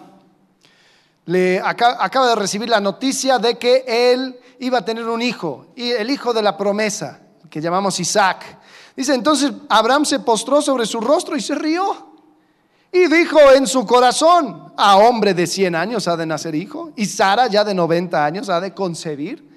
le 1.26 1.60
acaba 1.60 2.28
de 2.28 2.36
recibir 2.36 2.68
la 2.68 2.80
noticia 2.80 3.38
de 3.38 3.58
que 3.58 3.84
él 3.86 4.38
iba 4.60 4.78
a 4.78 4.84
tener 4.84 5.08
un 5.08 5.22
hijo, 5.22 5.66
y 5.74 5.90
el 5.90 6.10
hijo 6.10 6.32
de 6.32 6.42
la 6.42 6.56
promesa, 6.56 7.20
que 7.50 7.60
llamamos 7.60 7.98
Isaac. 7.98 8.58
Dice, 8.96 9.14
entonces 9.14 9.52
Abraham 9.68 10.04
se 10.04 10.20
postró 10.20 10.62
sobre 10.62 10.86
su 10.86 11.00
rostro 11.00 11.36
y 11.36 11.40
se 11.40 11.54
rió. 11.54 12.12
Y 12.92 13.08
dijo 13.08 13.40
en 13.52 13.66
su 13.66 13.84
corazón, 13.84 14.72
a 14.76 14.96
hombre 14.98 15.34
de 15.34 15.46
100 15.46 15.74
años 15.74 16.06
ha 16.06 16.16
de 16.16 16.26
nacer 16.26 16.54
hijo, 16.54 16.92
y 16.94 17.06
Sara 17.06 17.48
ya 17.48 17.64
de 17.64 17.74
90 17.74 18.24
años 18.24 18.48
ha 18.48 18.60
de 18.60 18.72
concebir. 18.72 19.48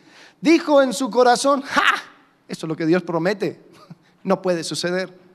Dijo 0.42 0.82
en 0.82 0.94
su 0.94 1.10
corazón, 1.12 1.62
¡ja! 1.62 1.84
Eso 2.48 2.66
es 2.66 2.70
lo 2.70 2.76
que 2.76 2.86
Dios 2.86 3.04
promete. 3.04 3.67
No 4.24 4.42
puede 4.42 4.64
suceder. 4.64 5.28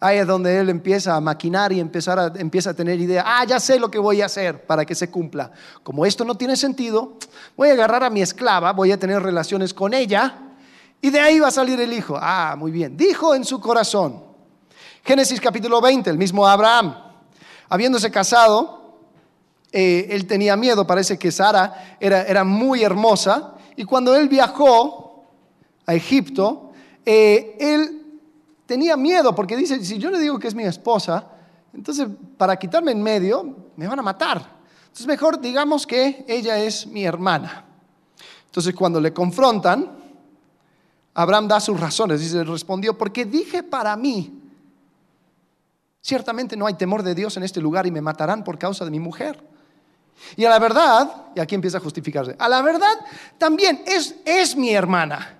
Ahí 0.00 0.18
es 0.18 0.26
donde 0.26 0.60
él 0.60 0.68
empieza 0.68 1.16
a 1.16 1.20
maquinar 1.20 1.72
y 1.72 1.80
empezar 1.80 2.18
a, 2.18 2.32
empieza 2.36 2.70
a 2.70 2.74
tener 2.74 3.00
idea. 3.00 3.24
Ah, 3.26 3.44
ya 3.44 3.58
sé 3.58 3.80
lo 3.80 3.90
que 3.90 3.98
voy 3.98 4.22
a 4.22 4.26
hacer 4.26 4.64
para 4.64 4.84
que 4.84 4.94
se 4.94 5.10
cumpla. 5.10 5.50
Como 5.82 6.06
esto 6.06 6.24
no 6.24 6.36
tiene 6.36 6.56
sentido, 6.56 7.14
voy 7.56 7.70
a 7.70 7.72
agarrar 7.72 8.04
a 8.04 8.10
mi 8.10 8.22
esclava, 8.22 8.72
voy 8.72 8.92
a 8.92 8.98
tener 8.98 9.20
relaciones 9.20 9.74
con 9.74 9.94
ella 9.94 10.36
y 11.00 11.10
de 11.10 11.18
ahí 11.18 11.40
va 11.40 11.48
a 11.48 11.52
salir 11.52 11.80
el 11.80 11.92
hijo. 11.92 12.16
Ah, 12.20 12.54
muy 12.56 12.70
bien. 12.70 12.96
Dijo 12.96 13.34
en 13.34 13.44
su 13.44 13.60
corazón. 13.60 14.22
Génesis 15.04 15.40
capítulo 15.40 15.80
20, 15.80 16.10
el 16.10 16.18
mismo 16.18 16.46
Abraham, 16.46 16.94
habiéndose 17.68 18.10
casado, 18.10 18.98
eh, 19.72 20.06
él 20.10 20.26
tenía 20.26 20.56
miedo, 20.56 20.86
parece 20.86 21.18
que 21.18 21.32
Sara 21.32 21.96
era, 21.98 22.22
era 22.22 22.44
muy 22.44 22.82
hermosa, 22.82 23.54
y 23.74 23.84
cuando 23.84 24.14
él 24.14 24.28
viajó 24.28 25.24
a 25.86 25.94
Egipto, 25.94 26.72
eh, 27.06 27.56
él 27.58 27.97
tenía 28.68 28.98
miedo 28.98 29.34
porque 29.34 29.56
dice, 29.56 29.82
si 29.82 29.98
yo 29.98 30.10
le 30.10 30.20
digo 30.20 30.38
que 30.38 30.46
es 30.46 30.54
mi 30.54 30.64
esposa, 30.64 31.26
entonces 31.72 32.06
para 32.36 32.54
quitarme 32.56 32.92
en 32.92 33.02
medio 33.02 33.70
me 33.76 33.88
van 33.88 33.98
a 33.98 34.02
matar. 34.02 34.46
Entonces 34.82 35.06
mejor 35.06 35.40
digamos 35.40 35.86
que 35.86 36.26
ella 36.28 36.58
es 36.58 36.86
mi 36.86 37.02
hermana. 37.02 37.64
Entonces 38.44 38.74
cuando 38.74 39.00
le 39.00 39.14
confrontan, 39.14 39.90
Abraham 41.14 41.48
da 41.48 41.60
sus 41.60 41.80
razones. 41.80 42.20
Dice, 42.20 42.44
respondió, 42.44 42.96
porque 42.96 43.24
dije 43.24 43.62
para 43.62 43.96
mí, 43.96 44.38
ciertamente 46.02 46.54
no 46.54 46.66
hay 46.66 46.74
temor 46.74 47.02
de 47.02 47.14
Dios 47.14 47.38
en 47.38 47.44
este 47.44 47.62
lugar 47.62 47.86
y 47.86 47.90
me 47.90 48.02
matarán 48.02 48.44
por 48.44 48.58
causa 48.58 48.84
de 48.84 48.90
mi 48.90 49.00
mujer. 49.00 49.42
Y 50.36 50.44
a 50.44 50.50
la 50.50 50.58
verdad, 50.58 51.28
y 51.34 51.40
aquí 51.40 51.54
empieza 51.54 51.78
a 51.78 51.80
justificarse, 51.80 52.36
a 52.38 52.48
la 52.50 52.60
verdad 52.60 52.92
también 53.38 53.82
es, 53.86 54.16
es 54.26 54.54
mi 54.56 54.74
hermana 54.74 55.37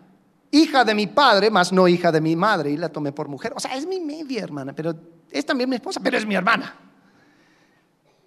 hija 0.51 0.85
de 0.85 0.95
mi 0.95 1.07
padre, 1.07 1.51
más 1.51 1.73
no 1.73 1.89
hija 1.89 2.11
de 2.13 2.21
mi 2.21 2.37
madre, 2.37 2.71
y 2.71 2.77
la 2.77 2.89
tomé 2.89 3.13
por 3.13 3.29
mujer. 3.29 3.53
O 3.57 3.61
sea, 3.61 3.77
es 3.77 3.87
mi 3.87 4.01
media 4.01 4.43
hermana, 4.43 4.73
pero 4.73 4.95
es 5.31 5.45
también 5.45 5.69
mi 5.69 5.77
esposa, 5.77 6.01
pero 6.03 6.17
es 6.17 6.27
mi 6.27 6.35
hermana. 6.35 6.75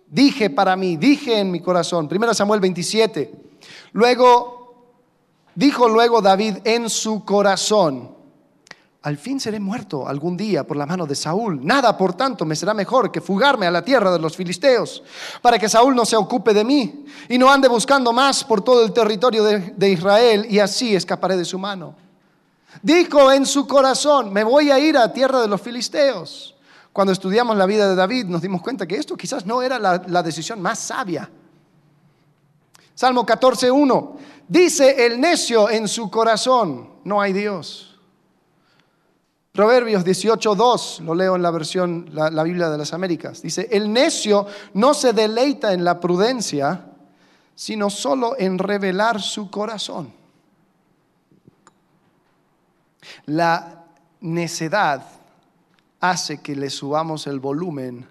Dije 0.07 0.49
para 0.49 0.75
mí, 0.75 0.97
dije 0.97 1.39
en 1.39 1.51
mi 1.51 1.61
corazón, 1.61 2.09
1 2.11 2.33
Samuel 2.33 2.59
27. 2.59 3.31
Luego, 3.93 4.95
dijo 5.55 5.87
luego 5.87 6.21
David 6.21 6.57
en 6.65 6.89
su 6.89 7.23
corazón, 7.23 8.17
al 9.03 9.17
fin 9.17 9.39
seré 9.39 9.59
muerto 9.59 10.07
algún 10.07 10.37
día 10.37 10.67
por 10.67 10.77
la 10.77 10.85
mano 10.85 11.07
de 11.07 11.15
Saúl. 11.15 11.65
Nada, 11.65 11.97
por 11.97 12.13
tanto, 12.13 12.45
me 12.45 12.55
será 12.55 12.73
mejor 12.73 13.11
que 13.11 13.21
fugarme 13.21 13.65
a 13.65 13.71
la 13.71 13.83
tierra 13.83 14.11
de 14.11 14.19
los 14.19 14.35
filisteos, 14.35 15.01
para 15.41 15.57
que 15.57 15.69
Saúl 15.69 15.95
no 15.95 16.05
se 16.05 16.15
ocupe 16.15 16.53
de 16.53 16.63
mí 16.63 17.05
y 17.27 17.37
no 17.37 17.49
ande 17.49 17.67
buscando 17.67 18.13
más 18.13 18.43
por 18.43 18.61
todo 18.61 18.85
el 18.85 18.91
territorio 18.91 19.43
de, 19.43 19.73
de 19.75 19.89
Israel, 19.89 20.45
y 20.49 20.59
así 20.59 20.95
escaparé 20.95 21.35
de 21.35 21.45
su 21.45 21.57
mano. 21.57 21.95
Dijo 22.81 23.31
en 23.31 23.45
su 23.45 23.67
corazón, 23.67 24.31
me 24.31 24.43
voy 24.43 24.71
a 24.71 24.79
ir 24.79 24.97
a 24.97 25.11
tierra 25.11 25.41
de 25.41 25.47
los 25.47 25.61
filisteos. 25.61 26.55
Cuando 26.93 27.13
estudiamos 27.13 27.55
la 27.55 27.65
vida 27.65 27.87
de 27.87 27.95
David 27.95 28.25
nos 28.25 28.41
dimos 28.41 28.61
cuenta 28.61 28.87
que 28.87 28.95
esto 28.95 29.15
quizás 29.15 29.45
no 29.45 29.61
era 29.61 29.79
la, 29.79 30.23
decisión 30.23 30.61
más 30.61 30.79
sabia. 30.79 31.29
Salmo 32.93 33.25
14.1, 33.25 34.15
dice 34.47 35.05
el 35.05 35.19
necio 35.19 35.69
en 35.69 35.87
su 35.87 36.09
corazón, 36.09 36.89
no 37.03 37.21
hay 37.21 37.33
Dios. 37.33 37.99
Proverbios 39.53 40.05
18.2, 40.05 40.99
lo 40.99 41.15
leo 41.15 41.35
en 41.35 41.41
la 41.41 41.51
versión, 41.51 42.09
la, 42.13 42.29
la 42.29 42.43
Biblia 42.43 42.69
de 42.69 42.77
las 42.77 42.93
Américas, 42.93 43.41
dice, 43.41 43.67
el 43.71 43.91
necio 43.91 44.45
no 44.73 44.93
se 44.93 45.13
deleita 45.13 45.73
en 45.73 45.83
la 45.83 45.99
prudencia, 45.99 46.85
sino 47.55 47.89
solo 47.89 48.35
en 48.37 48.57
revelar 48.57 49.21
su 49.21 49.49
corazón. 49.49 50.20
La 53.25 53.85
necedad 54.19 55.05
hace 55.99 56.41
que 56.41 56.55
le 56.55 56.69
subamos 56.69 57.27
el 57.27 57.39
volumen 57.39 58.07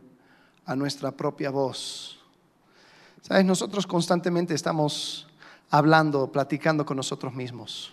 a 0.66 0.76
nuestra 0.76 1.10
propia 1.10 1.50
voz. 1.50 2.18
¿Sabes? 3.22 3.44
Nosotros 3.44 3.86
constantemente 3.86 4.54
estamos 4.54 5.26
hablando, 5.70 6.30
platicando 6.30 6.84
con 6.84 6.96
nosotros 6.96 7.34
mismos. 7.34 7.92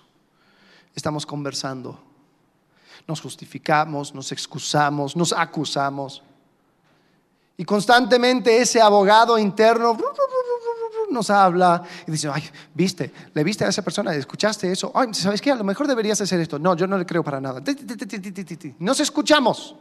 Estamos 0.96 1.26
conversando. 1.26 2.00
Nos 3.08 3.22
justificamos, 3.22 4.14
nos 4.14 4.32
excusamos, 4.32 5.16
nos 5.16 5.34
acusamos. 5.34 6.24
Y 7.56 7.66
constantemente 7.66 8.62
ese 8.62 8.82
abogado 8.82 9.38
interno 9.38 9.98
nos 11.18 11.30
habla 11.30 11.84
y 12.06 12.12
dice, 12.12 12.30
ay, 12.32 12.44
viste, 12.74 13.12
le 13.34 13.44
viste 13.44 13.66
a 13.66 13.70
esa 13.70 13.82
persona, 13.82 14.14
escuchaste 14.14 14.72
eso, 14.72 14.92
ay, 14.96 15.14
¿sabes 15.14 15.42
qué? 15.42 15.52
A 15.52 15.56
lo 15.56 15.64
mejor 15.64 15.88
deberías 15.88 16.22
hacer 16.22 16.40
esto. 16.40 16.58
No, 16.60 16.76
yo 16.76 16.88
no 16.88 16.98
le 16.98 17.06
creo 17.06 17.24
para 17.24 17.42
nada. 17.42 17.62
Nos 18.80 19.00
escuchamos. 19.00 19.76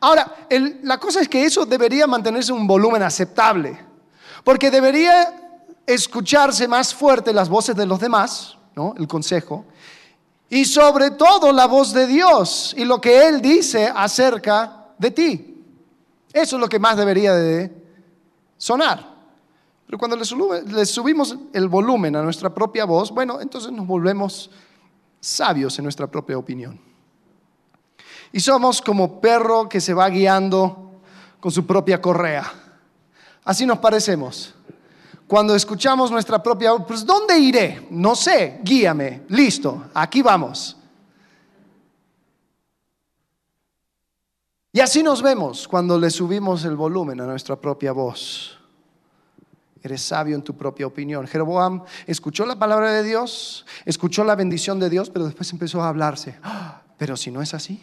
Ahora, 0.00 0.46
la 0.82 0.98
cosa 0.98 1.20
es 1.20 1.28
que 1.28 1.44
eso 1.44 1.66
debería 1.66 2.06
mantenerse 2.06 2.52
un 2.52 2.66
volumen 2.66 3.02
aceptable, 3.02 3.78
porque 4.42 4.70
debería 4.70 5.60
escucharse 5.86 6.66
más 6.66 6.94
fuerte 6.94 7.32
las 7.32 7.48
voces 7.48 7.76
de 7.76 7.84
los 7.84 8.00
demás, 8.00 8.56
¿no? 8.74 8.94
El 8.96 9.06
consejo, 9.06 9.66
y 10.48 10.64
sobre 10.64 11.10
todo 11.10 11.52
la 11.52 11.66
voz 11.66 11.92
de 11.92 12.06
Dios 12.06 12.74
y 12.76 12.84
lo 12.84 13.00
que 13.00 13.28
Él 13.28 13.42
dice 13.42 13.92
acerca 13.94 14.86
de 14.98 15.10
ti. 15.10 15.64
Eso 16.32 16.56
es 16.56 16.60
lo 16.60 16.68
que 16.68 16.78
más 16.78 16.96
debería 16.96 17.34
de 17.34 17.70
sonar. 18.56 19.13
Pero 19.86 19.98
cuando 19.98 20.16
le, 20.16 20.86
subimos 20.86 21.36
el 21.52 21.68
volumen 21.68 22.16
a 22.16 22.22
nuestra 22.22 22.52
propia 22.52 22.84
voz, 22.84 23.10
bueno, 23.10 23.40
entonces 23.40 23.70
nos 23.70 23.86
volvemos 23.86 24.50
sabios 25.20 25.78
en 25.78 25.84
nuestra 25.84 26.06
propia 26.06 26.38
opinión. 26.38 26.80
Y 28.32 28.40
somos 28.40 28.80
como 28.80 29.20
perro 29.20 29.68
que 29.68 29.80
se 29.80 29.94
va 29.94 30.08
guiando 30.08 31.00
con 31.38 31.52
su 31.52 31.66
propia 31.66 32.00
correa. 32.00 32.50
Así 33.44 33.66
nos 33.66 33.78
parecemos. 33.78 34.54
Cuando 35.26 35.54
escuchamos 35.54 36.10
nuestra 36.10 36.42
propia 36.42 36.72
voz, 36.72 36.84
pues 36.86 37.04
¿dónde 37.04 37.38
iré? 37.38 37.86
No 37.90 38.14
sé, 38.14 38.60
guíame, 38.62 39.22
listo, 39.28 39.84
aquí 39.94 40.22
vamos. 40.22 40.76
Y 44.72 44.80
así 44.80 45.04
nos 45.04 45.22
vemos 45.22 45.68
cuando 45.68 45.98
le 45.98 46.10
subimos 46.10 46.64
el 46.64 46.74
volumen 46.74 47.20
a 47.20 47.26
nuestra 47.26 47.54
propia 47.54 47.92
voz. 47.92 48.58
Eres 49.84 50.02
sabio 50.02 50.34
en 50.34 50.42
tu 50.42 50.56
propia 50.56 50.86
opinión. 50.86 51.26
Jeroboam 51.26 51.84
escuchó 52.06 52.46
la 52.46 52.58
palabra 52.58 52.90
de 52.90 53.02
Dios, 53.02 53.66
escuchó 53.84 54.24
la 54.24 54.34
bendición 54.34 54.80
de 54.80 54.88
Dios, 54.90 55.10
pero 55.10 55.26
después 55.26 55.52
empezó 55.52 55.82
a 55.82 55.88
hablarse. 55.88 56.36
"Ah, 56.42 56.80
Pero 56.96 57.16
si 57.16 57.30
no 57.30 57.42
es 57.42 57.52
así, 57.54 57.82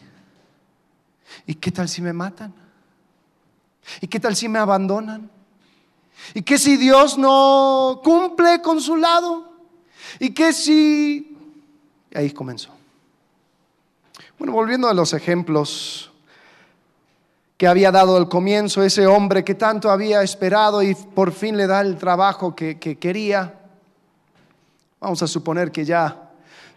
¿y 1.45 1.55
qué 1.55 1.71
tal 1.71 1.89
si 1.89 2.01
me 2.01 2.13
matan? 2.13 2.53
¿Y 3.99 4.07
qué 4.07 4.19
tal 4.19 4.35
si 4.35 4.47
me 4.47 4.57
abandonan? 4.59 5.29
¿Y 6.33 6.41
qué 6.43 6.57
si 6.57 6.77
Dios 6.77 7.17
no 7.17 7.99
cumple 8.03 8.61
con 8.61 8.79
su 8.79 8.95
lado? 8.95 9.51
¿Y 10.19 10.31
qué 10.33 10.53
si... 10.53 11.35
Ahí 12.13 12.31
comenzó. 12.31 12.69
Bueno, 14.37 14.53
volviendo 14.53 14.87
a 14.87 14.93
los 14.93 15.13
ejemplos 15.13 16.10
que 17.61 17.67
había 17.67 17.91
dado 17.91 18.17
al 18.17 18.27
comienzo, 18.27 18.81
ese 18.81 19.05
hombre 19.05 19.43
que 19.43 19.53
tanto 19.53 19.91
había 19.91 20.23
esperado 20.23 20.81
y 20.81 20.95
por 20.95 21.31
fin 21.31 21.55
le 21.55 21.67
da 21.67 21.81
el 21.81 21.95
trabajo 21.95 22.55
que, 22.55 22.79
que 22.79 22.97
quería. 22.97 23.53
Vamos 24.99 25.21
a 25.21 25.27
suponer 25.27 25.71
que 25.71 25.85
ya 25.85 26.31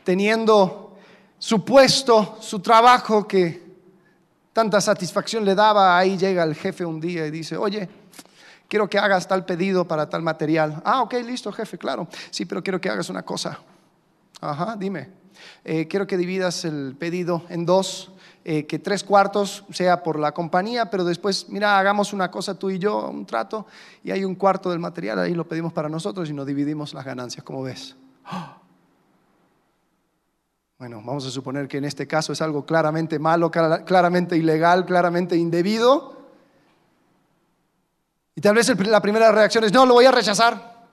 teniendo 0.04 0.98
su 1.38 1.64
puesto, 1.64 2.36
su 2.38 2.60
trabajo 2.60 3.26
que 3.26 3.62
tanta 4.52 4.78
satisfacción 4.78 5.42
le 5.46 5.54
daba, 5.54 5.96
ahí 5.96 6.18
llega 6.18 6.42
el 6.42 6.54
jefe 6.54 6.84
un 6.84 7.00
día 7.00 7.26
y 7.26 7.30
dice, 7.30 7.56
oye, 7.56 7.88
quiero 8.68 8.86
que 8.86 8.98
hagas 8.98 9.26
tal 9.26 9.46
pedido 9.46 9.88
para 9.88 10.10
tal 10.10 10.20
material. 10.20 10.82
Ah, 10.84 11.00
ok, 11.00 11.14
listo, 11.24 11.50
jefe, 11.50 11.78
claro. 11.78 12.08
Sí, 12.28 12.44
pero 12.44 12.62
quiero 12.62 12.78
que 12.78 12.90
hagas 12.90 13.08
una 13.08 13.22
cosa. 13.22 13.58
Ajá, 14.38 14.76
dime. 14.78 15.08
Eh, 15.64 15.88
quiero 15.88 16.06
que 16.06 16.18
dividas 16.18 16.66
el 16.66 16.94
pedido 16.98 17.44
en 17.48 17.64
dos, 17.64 18.10
eh, 18.44 18.66
que 18.66 18.78
tres 18.78 19.02
cuartos 19.02 19.64
sea 19.72 20.02
por 20.02 20.18
la 20.18 20.32
compañía, 20.32 20.90
pero 20.90 21.02
después, 21.04 21.48
mira, 21.48 21.78
hagamos 21.78 22.12
una 22.12 22.30
cosa 22.30 22.58
tú 22.58 22.68
y 22.70 22.78
yo, 22.78 23.08
un 23.08 23.24
trato, 23.24 23.66
y 24.02 24.10
hay 24.10 24.24
un 24.24 24.34
cuarto 24.34 24.70
del 24.70 24.78
material, 24.80 25.18
ahí 25.18 25.34
lo 25.34 25.48
pedimos 25.48 25.72
para 25.72 25.88
nosotros 25.88 26.28
y 26.28 26.34
nos 26.34 26.46
dividimos 26.46 26.92
las 26.92 27.04
ganancias, 27.04 27.42
como 27.44 27.62
ves. 27.62 27.96
Bueno, 30.76 31.00
vamos 31.02 31.24
a 31.24 31.30
suponer 31.30 31.68
que 31.68 31.78
en 31.78 31.84
este 31.84 32.06
caso 32.06 32.32
es 32.32 32.42
algo 32.42 32.66
claramente 32.66 33.18
malo, 33.18 33.50
clara- 33.50 33.84
claramente 33.84 34.36
ilegal, 34.36 34.84
claramente 34.84 35.36
indebido. 35.36 36.16
Y 38.34 38.40
tal 38.40 38.56
vez 38.56 38.68
la 38.88 39.00
primera 39.00 39.30
reacción 39.30 39.64
es, 39.64 39.72
no, 39.72 39.86
lo 39.86 39.94
voy 39.94 40.04
a 40.04 40.10
rechazar. 40.10 40.84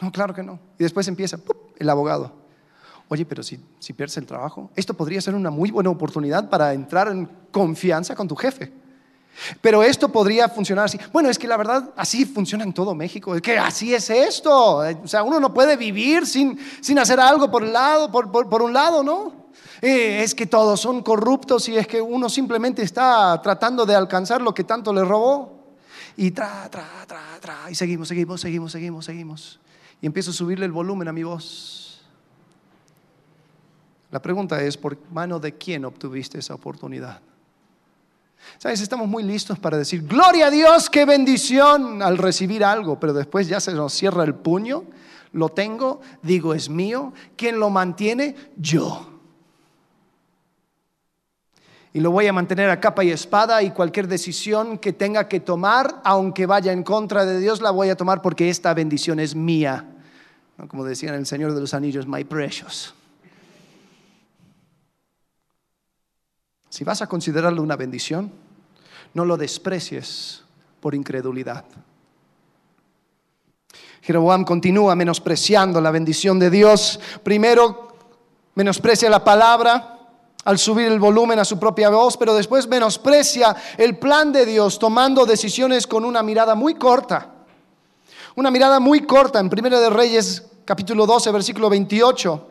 No, 0.00 0.10
claro 0.10 0.34
que 0.34 0.42
no. 0.42 0.58
Y 0.78 0.82
después 0.82 1.06
empieza 1.08 1.38
el 1.76 1.90
abogado. 1.90 2.32
Oye, 3.12 3.26
pero 3.26 3.42
si, 3.42 3.60
si 3.78 3.92
pierdes 3.92 4.16
el 4.16 4.24
trabajo, 4.24 4.70
esto 4.74 4.94
podría 4.94 5.20
ser 5.20 5.34
una 5.34 5.50
muy 5.50 5.70
buena 5.70 5.90
oportunidad 5.90 6.48
para 6.48 6.72
entrar 6.72 7.08
en 7.08 7.28
confianza 7.50 8.16
con 8.16 8.26
tu 8.26 8.34
jefe. 8.34 8.72
Pero 9.60 9.82
esto 9.82 10.08
podría 10.08 10.48
funcionar 10.48 10.86
así. 10.86 10.98
Bueno, 11.12 11.28
es 11.28 11.38
que 11.38 11.46
la 11.46 11.58
verdad 11.58 11.90
así 11.94 12.24
funciona 12.24 12.64
en 12.64 12.72
todo 12.72 12.94
México. 12.94 13.34
Es 13.34 13.42
que 13.42 13.58
así 13.58 13.92
es 13.92 14.08
esto. 14.08 14.78
O 14.78 15.06
sea, 15.06 15.24
uno 15.24 15.38
no 15.40 15.52
puede 15.52 15.76
vivir 15.76 16.26
sin, 16.26 16.58
sin 16.80 16.98
hacer 16.98 17.20
algo 17.20 17.50
por, 17.50 17.62
un 18.62 18.72
lado, 18.72 19.02
¿no? 19.02 19.50
Eh, 19.82 20.22
es 20.22 20.34
que 20.34 20.46
todos 20.46 20.80
son 20.80 21.02
corruptos 21.02 21.68
y 21.68 21.76
es 21.76 21.86
que 21.86 22.00
uno 22.00 22.30
simplemente 22.30 22.80
está 22.80 23.38
tratando 23.42 23.84
de 23.84 23.94
alcanzar 23.94 24.40
lo 24.40 24.54
que 24.54 24.64
tanto 24.64 24.90
le 24.90 25.04
robó. 25.04 25.76
Y 26.16 26.30
tra, 26.30 26.66
tra, 26.70 26.88
tra, 27.06 27.20
tra. 27.42 27.70
Y 27.70 27.74
seguimos, 27.74 28.08
seguimos, 28.08 28.40
seguimos, 28.40 28.72
seguimos, 28.72 29.04
seguimos. 29.04 29.60
Y 30.00 30.06
empiezo 30.06 30.30
a 30.30 30.32
subirle 30.32 30.64
el 30.64 30.72
volumen 30.72 31.08
a 31.08 31.12
mi 31.12 31.24
voz. 31.24 31.91
La 34.12 34.20
pregunta 34.20 34.62
es, 34.62 34.76
¿por 34.76 34.98
mano 35.10 35.40
de 35.40 35.54
quién 35.54 35.86
obtuviste 35.86 36.38
esa 36.38 36.54
oportunidad? 36.54 37.20
¿Sabes? 38.58 38.82
Estamos 38.82 39.08
muy 39.08 39.22
listos 39.22 39.58
para 39.58 39.78
decir, 39.78 40.06
gloria 40.06 40.48
a 40.48 40.50
Dios, 40.50 40.90
qué 40.90 41.06
bendición 41.06 42.02
al 42.02 42.18
recibir 42.18 42.62
algo, 42.62 43.00
pero 43.00 43.14
después 43.14 43.48
ya 43.48 43.58
se 43.58 43.72
nos 43.72 43.94
cierra 43.94 44.22
el 44.24 44.34
puño, 44.34 44.84
lo 45.32 45.48
tengo, 45.48 46.02
digo 46.22 46.52
es 46.52 46.68
mío, 46.68 47.14
¿quién 47.36 47.58
lo 47.58 47.70
mantiene? 47.70 48.36
Yo. 48.58 49.08
Y 51.94 52.00
lo 52.00 52.10
voy 52.10 52.26
a 52.26 52.34
mantener 52.34 52.68
a 52.68 52.80
capa 52.80 53.04
y 53.04 53.10
espada 53.10 53.62
y 53.62 53.70
cualquier 53.70 54.08
decisión 54.08 54.76
que 54.76 54.92
tenga 54.92 55.26
que 55.26 55.40
tomar, 55.40 56.02
aunque 56.04 56.44
vaya 56.44 56.72
en 56.72 56.82
contra 56.82 57.24
de 57.24 57.40
Dios, 57.40 57.62
la 57.62 57.70
voy 57.70 57.88
a 57.88 57.96
tomar 57.96 58.20
porque 58.20 58.50
esta 58.50 58.74
bendición 58.74 59.20
es 59.20 59.34
mía. 59.34 59.88
Como 60.68 60.84
decían 60.84 61.14
el 61.14 61.24
Señor 61.24 61.54
de 61.54 61.60
los 61.62 61.72
Anillos, 61.72 62.06
my 62.06 62.24
precious. 62.24 62.94
Si 66.72 66.84
vas 66.84 67.02
a 67.02 67.06
considerarlo 67.06 67.62
una 67.62 67.76
bendición, 67.76 68.32
no 69.12 69.26
lo 69.26 69.36
desprecies 69.36 70.42
por 70.80 70.94
incredulidad. 70.94 71.66
Jeroboam 74.00 74.42
continúa 74.42 74.96
menospreciando 74.96 75.82
la 75.82 75.90
bendición 75.90 76.38
de 76.38 76.48
Dios. 76.48 76.98
Primero 77.22 77.88
menosprecia 78.54 79.10
la 79.10 79.22
palabra 79.22 79.98
al 80.46 80.58
subir 80.58 80.86
el 80.86 80.98
volumen 80.98 81.38
a 81.38 81.44
su 81.44 81.58
propia 81.58 81.90
voz, 81.90 82.16
pero 82.16 82.32
después 82.32 82.66
menosprecia 82.66 83.54
el 83.76 83.98
plan 83.98 84.32
de 84.32 84.46
Dios 84.46 84.78
tomando 84.78 85.26
decisiones 85.26 85.86
con 85.86 86.06
una 86.06 86.22
mirada 86.22 86.54
muy 86.54 86.76
corta. 86.76 87.34
Una 88.34 88.50
mirada 88.50 88.80
muy 88.80 89.02
corta 89.02 89.40
en 89.40 89.50
Primera 89.50 89.78
de 89.78 89.90
Reyes 89.90 90.42
capítulo 90.64 91.04
12 91.04 91.32
versículo 91.32 91.68
28. 91.68 92.48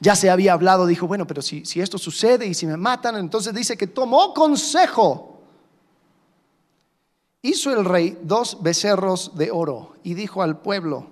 Ya 0.00 0.16
se 0.16 0.30
había 0.30 0.52
hablado, 0.52 0.86
dijo, 0.86 1.06
bueno, 1.06 1.26
pero 1.26 1.42
si, 1.42 1.64
si 1.64 1.80
esto 1.80 1.98
sucede 1.98 2.46
y 2.46 2.54
si 2.54 2.66
me 2.66 2.76
matan, 2.76 3.16
entonces 3.16 3.54
dice 3.54 3.76
que 3.76 3.86
tomó 3.86 4.34
consejo. 4.34 5.40
Hizo 7.42 7.72
el 7.72 7.84
rey 7.84 8.18
dos 8.22 8.58
becerros 8.62 9.36
de 9.36 9.50
oro 9.50 9.94
y 10.02 10.14
dijo 10.14 10.42
al 10.42 10.58
pueblo, 10.58 11.06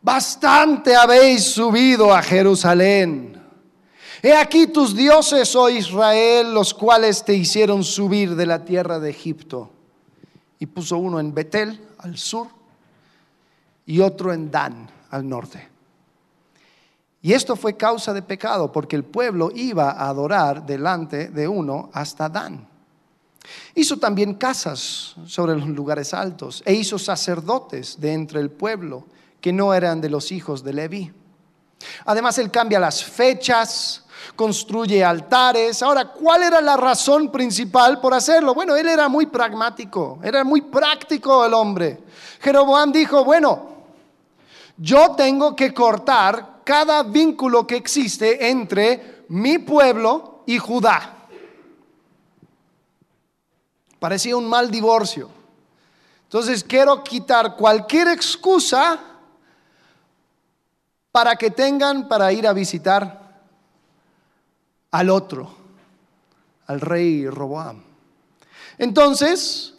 bastante 0.00 0.94
habéis 0.94 1.44
subido 1.44 2.14
a 2.14 2.22
Jerusalén. 2.22 3.42
He 4.22 4.32
aquí 4.32 4.68
tus 4.68 4.96
dioses, 4.96 5.54
oh 5.54 5.68
Israel, 5.68 6.54
los 6.54 6.72
cuales 6.72 7.24
te 7.24 7.34
hicieron 7.34 7.84
subir 7.84 8.36
de 8.36 8.46
la 8.46 8.64
tierra 8.64 8.98
de 8.98 9.10
Egipto. 9.10 9.70
Y 10.58 10.66
puso 10.66 10.96
uno 10.96 11.20
en 11.20 11.34
Betel, 11.34 11.78
al 11.98 12.16
sur, 12.16 12.46
y 13.84 14.00
otro 14.00 14.32
en 14.32 14.50
Dan, 14.50 14.88
al 15.10 15.28
norte. 15.28 15.73
Y 17.24 17.32
esto 17.32 17.56
fue 17.56 17.74
causa 17.74 18.12
de 18.12 18.20
pecado, 18.20 18.70
porque 18.70 18.96
el 18.96 19.02
pueblo 19.02 19.50
iba 19.54 19.92
a 19.92 20.10
adorar 20.10 20.66
delante 20.66 21.28
de 21.28 21.48
uno 21.48 21.88
hasta 21.94 22.28
Dan. 22.28 22.68
Hizo 23.74 23.96
también 23.96 24.34
casas 24.34 25.14
sobre 25.24 25.56
los 25.56 25.66
lugares 25.68 26.12
altos 26.12 26.62
e 26.66 26.74
hizo 26.74 26.98
sacerdotes 26.98 27.98
de 27.98 28.12
entre 28.12 28.40
el 28.40 28.50
pueblo 28.50 29.06
que 29.40 29.54
no 29.54 29.72
eran 29.72 30.02
de 30.02 30.10
los 30.10 30.32
hijos 30.32 30.62
de 30.62 30.74
Leví. 30.74 31.12
Además, 32.04 32.36
él 32.36 32.50
cambia 32.50 32.78
las 32.78 33.02
fechas, 33.02 34.04
construye 34.36 35.02
altares. 35.02 35.82
Ahora, 35.82 36.12
¿cuál 36.12 36.42
era 36.42 36.60
la 36.60 36.76
razón 36.76 37.32
principal 37.32 38.02
por 38.02 38.12
hacerlo? 38.12 38.52
Bueno, 38.52 38.76
él 38.76 38.86
era 38.86 39.08
muy 39.08 39.24
pragmático, 39.24 40.18
era 40.22 40.44
muy 40.44 40.60
práctico 40.60 41.46
el 41.46 41.54
hombre. 41.54 42.02
Jeroboam 42.42 42.92
dijo, 42.92 43.24
bueno, 43.24 43.70
yo 44.76 45.14
tengo 45.16 45.56
que 45.56 45.72
cortar 45.72 46.53
cada 46.64 47.02
vínculo 47.02 47.66
que 47.66 47.76
existe 47.76 48.48
entre 48.48 49.24
mi 49.28 49.58
pueblo 49.58 50.42
y 50.46 50.58
Judá. 50.58 51.28
Parecía 53.98 54.36
un 54.36 54.48
mal 54.48 54.70
divorcio. 54.70 55.30
Entonces 56.24 56.64
quiero 56.64 57.04
quitar 57.04 57.56
cualquier 57.56 58.08
excusa 58.08 58.98
para 61.12 61.36
que 61.36 61.50
tengan 61.50 62.08
para 62.08 62.32
ir 62.32 62.46
a 62.46 62.52
visitar 62.52 63.44
al 64.90 65.10
otro, 65.10 65.54
al 66.66 66.80
rey 66.80 67.28
Roboam. 67.28 67.82
Entonces, 68.78 69.74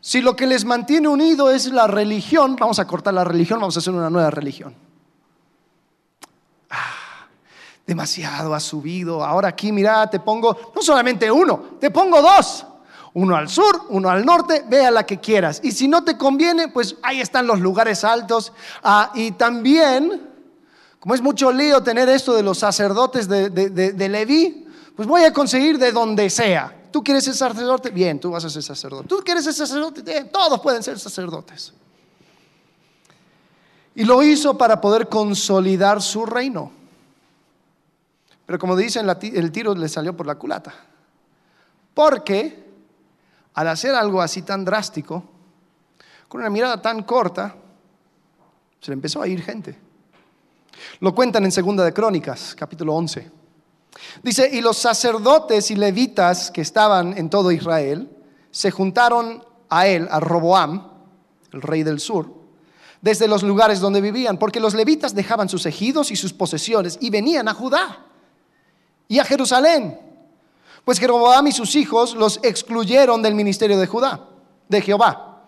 si 0.00 0.20
lo 0.20 0.36
que 0.36 0.46
les 0.46 0.64
mantiene 0.64 1.08
unido 1.08 1.50
es 1.50 1.66
la 1.66 1.86
religión, 1.86 2.56
vamos 2.56 2.78
a 2.78 2.86
cortar 2.86 3.14
la 3.14 3.24
religión, 3.24 3.58
vamos 3.58 3.76
a 3.76 3.80
hacer 3.80 3.92
una 3.92 4.10
nueva 4.10 4.30
religión. 4.30 4.74
Demasiado 7.86 8.54
ha 8.54 8.60
subido. 8.60 9.22
Ahora 9.22 9.48
aquí, 9.48 9.70
mira, 9.70 10.08
te 10.08 10.20
pongo 10.20 10.72
no 10.74 10.82
solamente 10.82 11.30
uno, 11.30 11.76
te 11.80 11.90
pongo 11.90 12.22
dos. 12.22 12.66
Uno 13.14 13.36
al 13.36 13.48
sur, 13.48 13.82
uno 13.90 14.08
al 14.08 14.24
norte, 14.24 14.64
ve 14.68 14.84
a 14.84 14.90
la 14.90 15.06
que 15.06 15.20
quieras. 15.20 15.60
Y 15.62 15.70
si 15.70 15.86
no 15.86 16.02
te 16.02 16.18
conviene, 16.18 16.68
pues 16.68 16.96
ahí 17.02 17.20
están 17.20 17.46
los 17.46 17.60
lugares 17.60 18.02
altos. 18.02 18.52
Ah, 18.82 19.12
y 19.14 19.32
también, 19.32 20.30
como 20.98 21.14
es 21.14 21.22
mucho 21.22 21.52
lío 21.52 21.80
tener 21.82 22.08
esto 22.08 22.34
de 22.34 22.42
los 22.42 22.58
sacerdotes 22.58 23.28
de, 23.28 23.50
de, 23.50 23.70
de, 23.70 24.08
Leví, 24.08 24.66
pues 24.96 25.06
voy 25.06 25.22
a 25.22 25.32
conseguir 25.32 25.78
de 25.78 25.92
donde 25.92 26.28
sea. 26.28 26.74
¿Tú 26.90 27.04
quieres 27.04 27.22
ser 27.22 27.34
sacerdote? 27.34 27.90
Bien, 27.90 28.18
tú 28.18 28.32
vas 28.32 28.44
a 28.44 28.50
ser 28.50 28.62
sacerdote. 28.64 29.06
¿Tú 29.06 29.18
quieres 29.24 29.44
ser 29.44 29.54
sacerdote? 29.54 30.02
Bien, 30.02 30.28
todos 30.30 30.60
pueden 30.60 30.82
ser 30.82 30.98
sacerdotes. 30.98 31.72
Y 33.94 34.04
lo 34.04 34.24
hizo 34.24 34.58
para 34.58 34.80
poder 34.80 35.08
consolidar 35.08 36.02
su 36.02 36.26
reino. 36.26 36.72
Pero 38.46 38.58
como 38.58 38.76
dicen, 38.76 39.08
el 39.08 39.52
tiro 39.52 39.74
le 39.74 39.88
salió 39.88 40.16
por 40.16 40.26
la 40.26 40.34
culata. 40.34 40.74
Porque 41.94 42.64
al 43.54 43.68
hacer 43.68 43.94
algo 43.94 44.20
así 44.20 44.42
tan 44.42 44.64
drástico, 44.64 45.22
con 46.28 46.40
una 46.40 46.50
mirada 46.50 46.82
tan 46.82 47.04
corta, 47.04 47.54
se 48.80 48.90
le 48.90 48.94
empezó 48.94 49.22
a 49.22 49.28
ir 49.28 49.40
gente. 49.42 49.78
Lo 51.00 51.14
cuentan 51.14 51.44
en 51.44 51.52
Segunda 51.52 51.84
de 51.84 51.92
Crónicas, 51.92 52.54
capítulo 52.58 52.94
11. 52.94 53.30
Dice, 54.22 54.50
y 54.52 54.60
los 54.60 54.76
sacerdotes 54.76 55.70
y 55.70 55.76
levitas 55.76 56.50
que 56.50 56.60
estaban 56.60 57.16
en 57.16 57.30
todo 57.30 57.52
Israel 57.52 58.10
se 58.50 58.72
juntaron 58.72 59.44
a 59.68 59.86
él, 59.86 60.08
a 60.10 60.18
Roboam, 60.18 60.90
el 61.52 61.62
rey 61.62 61.84
del 61.84 62.00
sur, 62.00 62.28
desde 63.00 63.28
los 63.28 63.44
lugares 63.44 63.78
donde 63.78 64.00
vivían, 64.00 64.36
porque 64.36 64.58
los 64.58 64.74
levitas 64.74 65.14
dejaban 65.14 65.48
sus 65.48 65.64
ejidos 65.66 66.10
y 66.10 66.16
sus 66.16 66.32
posesiones 66.32 66.98
y 67.00 67.10
venían 67.10 67.46
a 67.48 67.54
Judá 67.54 68.04
y 69.08 69.18
a 69.18 69.24
Jerusalén. 69.24 69.98
Pues 70.84 70.98
Jeroboam 70.98 71.46
y 71.46 71.52
sus 71.52 71.74
hijos 71.76 72.14
los 72.14 72.40
excluyeron 72.42 73.22
del 73.22 73.34
ministerio 73.34 73.78
de 73.78 73.86
Judá, 73.86 74.28
de 74.68 74.82
Jehová. 74.82 75.46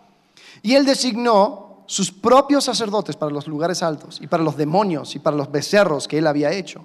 Y 0.62 0.74
él 0.74 0.86
designó 0.86 1.84
sus 1.86 2.10
propios 2.10 2.64
sacerdotes 2.64 3.16
para 3.16 3.32
los 3.32 3.46
lugares 3.46 3.82
altos 3.82 4.18
y 4.20 4.26
para 4.26 4.42
los 4.42 4.56
demonios 4.56 5.14
y 5.14 5.18
para 5.18 5.36
los 5.36 5.50
becerros 5.50 6.08
que 6.08 6.18
él 6.18 6.26
había 6.26 6.52
hecho. 6.52 6.84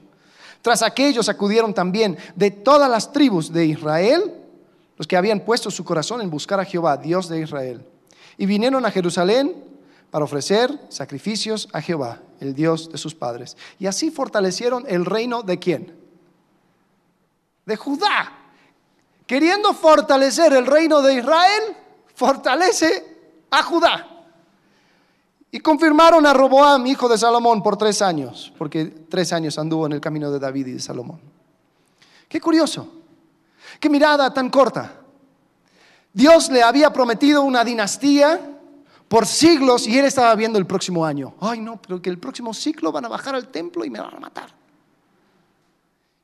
Tras 0.61 0.83
aquellos 0.83 1.27
acudieron 1.29 1.73
también 1.73 2.17
de 2.35 2.51
todas 2.51 2.89
las 2.89 3.11
tribus 3.11 3.51
de 3.51 3.65
Israel 3.65 4.35
los 4.97 5.07
que 5.07 5.17
habían 5.17 5.39
puesto 5.39 5.71
su 5.71 5.83
corazón 5.83 6.21
en 6.21 6.29
buscar 6.29 6.59
a 6.59 6.65
Jehová, 6.65 6.97
Dios 6.97 7.27
de 7.27 7.41
Israel. 7.41 7.83
Y 8.37 8.45
vinieron 8.45 8.85
a 8.85 8.91
Jerusalén 8.91 9.55
para 10.11 10.25
ofrecer 10.25 10.79
sacrificios 10.89 11.67
a 11.73 11.81
Jehová, 11.81 12.19
el 12.39 12.53
Dios 12.53 12.91
de 12.91 12.99
sus 12.99 13.15
padres. 13.15 13.57
Y 13.79 13.87
así 13.87 14.11
fortalecieron 14.11 14.85
el 14.87 15.05
reino 15.05 15.41
de 15.41 15.57
quién? 15.57 16.00
De 17.65 17.75
Judá. 17.75 18.31
Queriendo 19.25 19.73
fortalecer 19.73 20.53
el 20.53 20.65
reino 20.65 21.01
de 21.01 21.15
Israel, 21.15 21.75
fortalece 22.15 23.45
a 23.49 23.63
Judá. 23.63 24.07
Y 25.51 25.59
confirmaron 25.59 26.25
a 26.25 26.33
Roboam, 26.33 26.85
hijo 26.87 27.09
de 27.09 27.17
Salomón, 27.17 27.61
por 27.61 27.77
tres 27.77 28.01
años, 28.01 28.53
porque 28.57 28.85
tres 28.85 29.33
años 29.33 29.57
anduvo 29.57 29.85
en 29.85 29.93
el 29.93 30.01
camino 30.01 30.31
de 30.31 30.39
David 30.39 30.67
y 30.67 30.71
de 30.73 30.79
Salomón. 30.79 31.19
Qué 32.29 32.39
curioso, 32.39 32.87
qué 33.79 33.89
mirada 33.89 34.33
tan 34.33 34.49
corta. 34.49 35.01
Dios 36.13 36.49
le 36.49 36.63
había 36.63 36.91
prometido 36.91 37.41
una 37.43 37.63
dinastía 37.63 38.39
por 39.09 39.25
siglos 39.25 39.87
y 39.87 39.97
él 39.97 40.05
estaba 40.05 40.33
viendo 40.35 40.57
el 40.57 40.65
próximo 40.65 41.05
año. 41.05 41.33
Ay, 41.41 41.59
no, 41.59 41.81
pero 41.81 42.01
que 42.01 42.09
el 42.09 42.17
próximo 42.17 42.53
ciclo 42.53 42.93
van 42.93 43.05
a 43.05 43.09
bajar 43.09 43.35
al 43.35 43.49
templo 43.49 43.83
y 43.83 43.89
me 43.89 43.99
van 43.99 44.15
a 44.15 44.19
matar. 44.19 44.60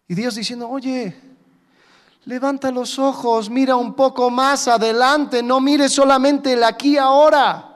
Y 0.08 0.16
Dios 0.16 0.36
diciendo, 0.36 0.70
oye, 0.70 1.16
levanta 2.26 2.72
los 2.72 2.98
ojos, 2.98 3.50
mira 3.50 3.76
un 3.76 3.94
poco 3.94 4.30
más 4.30 4.68
adelante, 4.68 5.44
no 5.44 5.60
mires 5.60 5.92
solamente 5.92 6.54
el 6.54 6.64
aquí 6.64 6.98
ahora 6.98 7.68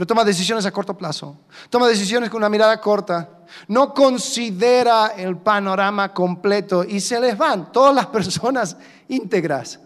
pero 0.00 0.06
toma 0.06 0.24
decisiones 0.24 0.64
a 0.64 0.72
corto 0.72 0.96
plazo, 0.96 1.36
toma 1.68 1.86
decisiones 1.86 2.30
con 2.30 2.38
una 2.38 2.48
mirada 2.48 2.80
corta, 2.80 3.28
no 3.68 3.92
considera 3.92 5.08
el 5.08 5.36
panorama 5.36 6.14
completo 6.14 6.84
y 6.84 7.00
se 7.00 7.20
les 7.20 7.36
van 7.36 7.70
todas 7.70 7.94
las 7.94 8.06
personas 8.16 8.78
íntegras 9.08 9.78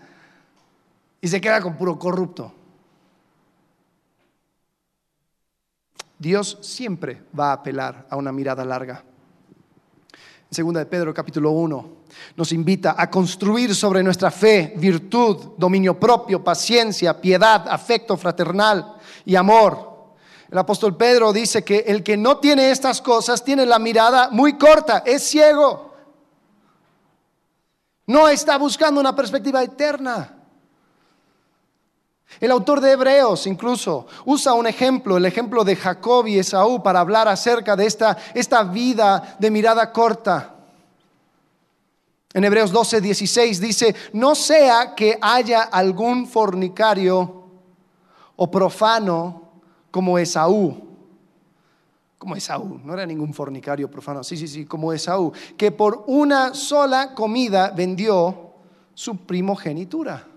y 1.21 1.27
se 1.27 1.41
queda 1.41 1.61
con 1.61 1.77
puro 1.77 1.99
corrupto. 1.99 2.55
Dios 6.17 6.59
siempre 6.61 7.25
va 7.37 7.51
a 7.51 7.55
apelar 7.55 8.07
a 8.09 8.15
una 8.15 8.31
mirada 8.31 8.65
larga. 8.65 9.03
Segunda 10.55 10.81
de 10.81 10.87
Pedro 10.87 11.13
capítulo 11.13 11.51
1 11.51 12.05
nos 12.37 12.53
invita 12.53 12.95
a 12.97 13.11
construir 13.11 13.75
sobre 13.75 14.03
nuestra 14.03 14.31
fe 14.31 14.73
virtud, 14.77 15.55
dominio 15.57 15.99
propio, 15.99 16.45
paciencia, 16.45 17.21
piedad, 17.21 17.67
afecto 17.69 18.17
fraternal 18.17 18.95
y 19.25 19.35
amor 19.35 19.95
el 20.55 20.59
apóstol 20.59 20.97
Pedro 20.97 21.33
dice 21.33 21.65
que 21.65 21.79
el 21.79 22.05
que 22.05 22.17
no 22.17 22.39
tiene 22.39 22.71
estas 22.71 23.01
cosas 23.01 23.43
tiene 23.43 23.67
la 23.67 23.81
mirada 23.81 24.29
muy 24.31 24.57
corta, 24.57 25.03
es 25.05 25.25
ciego. 25.25 25.93
No 28.07 28.29
está 28.29 28.57
buscando 28.57 29.01
una 29.01 29.17
perspectiva 29.17 29.65
eterna. 29.65 30.34
El 32.41 32.51
autor 32.51 32.81
de 32.81 32.93
Hebreos 32.93 33.47
incluso 33.47 34.07
usa 34.25 34.55
un 34.55 34.67
ejemplo, 34.67 35.17
el 35.17 35.27
ejemplo 35.27 35.65
de 35.65 35.77
Jacob 35.77 36.27
y 36.27 36.39
Esaú, 36.39 36.83
para 36.83 37.01
hablar 37.01 37.29
acerca 37.29 37.77
de 37.77 37.87
esta, 37.87 38.17
esta 38.35 38.65
vida 38.65 39.37
de 39.39 39.51
mirada 39.51 39.93
corta. 39.93 40.55
En 42.33 42.43
Hebreos 42.43 42.73
12, 42.73 43.01
16 43.01 43.61
dice, 43.61 43.95
no 44.13 44.35
sea 44.35 44.95
que 44.97 45.17
haya 45.21 45.63
algún 45.63 46.27
fornicario 46.27 47.45
o 48.35 48.51
profano 48.51 49.43
como 49.93 50.19
Esaú. 50.19 50.77
Como 52.19 52.35
Esaú, 52.35 52.81
no 52.83 52.95
era 52.95 53.07
ningún 53.07 53.33
fornicario 53.33 53.89
profano, 53.89 54.25
sí, 54.25 54.37
sí, 54.37 54.49
sí, 54.49 54.65
como 54.65 54.93
Esaú, 54.93 55.33
que 55.57 55.71
por 55.71 56.05
una 56.09 56.55
sola 56.55 57.15
comida 57.15 57.71
vendió 57.71 58.55
su 58.95 59.19
primogenitura. 59.19 60.34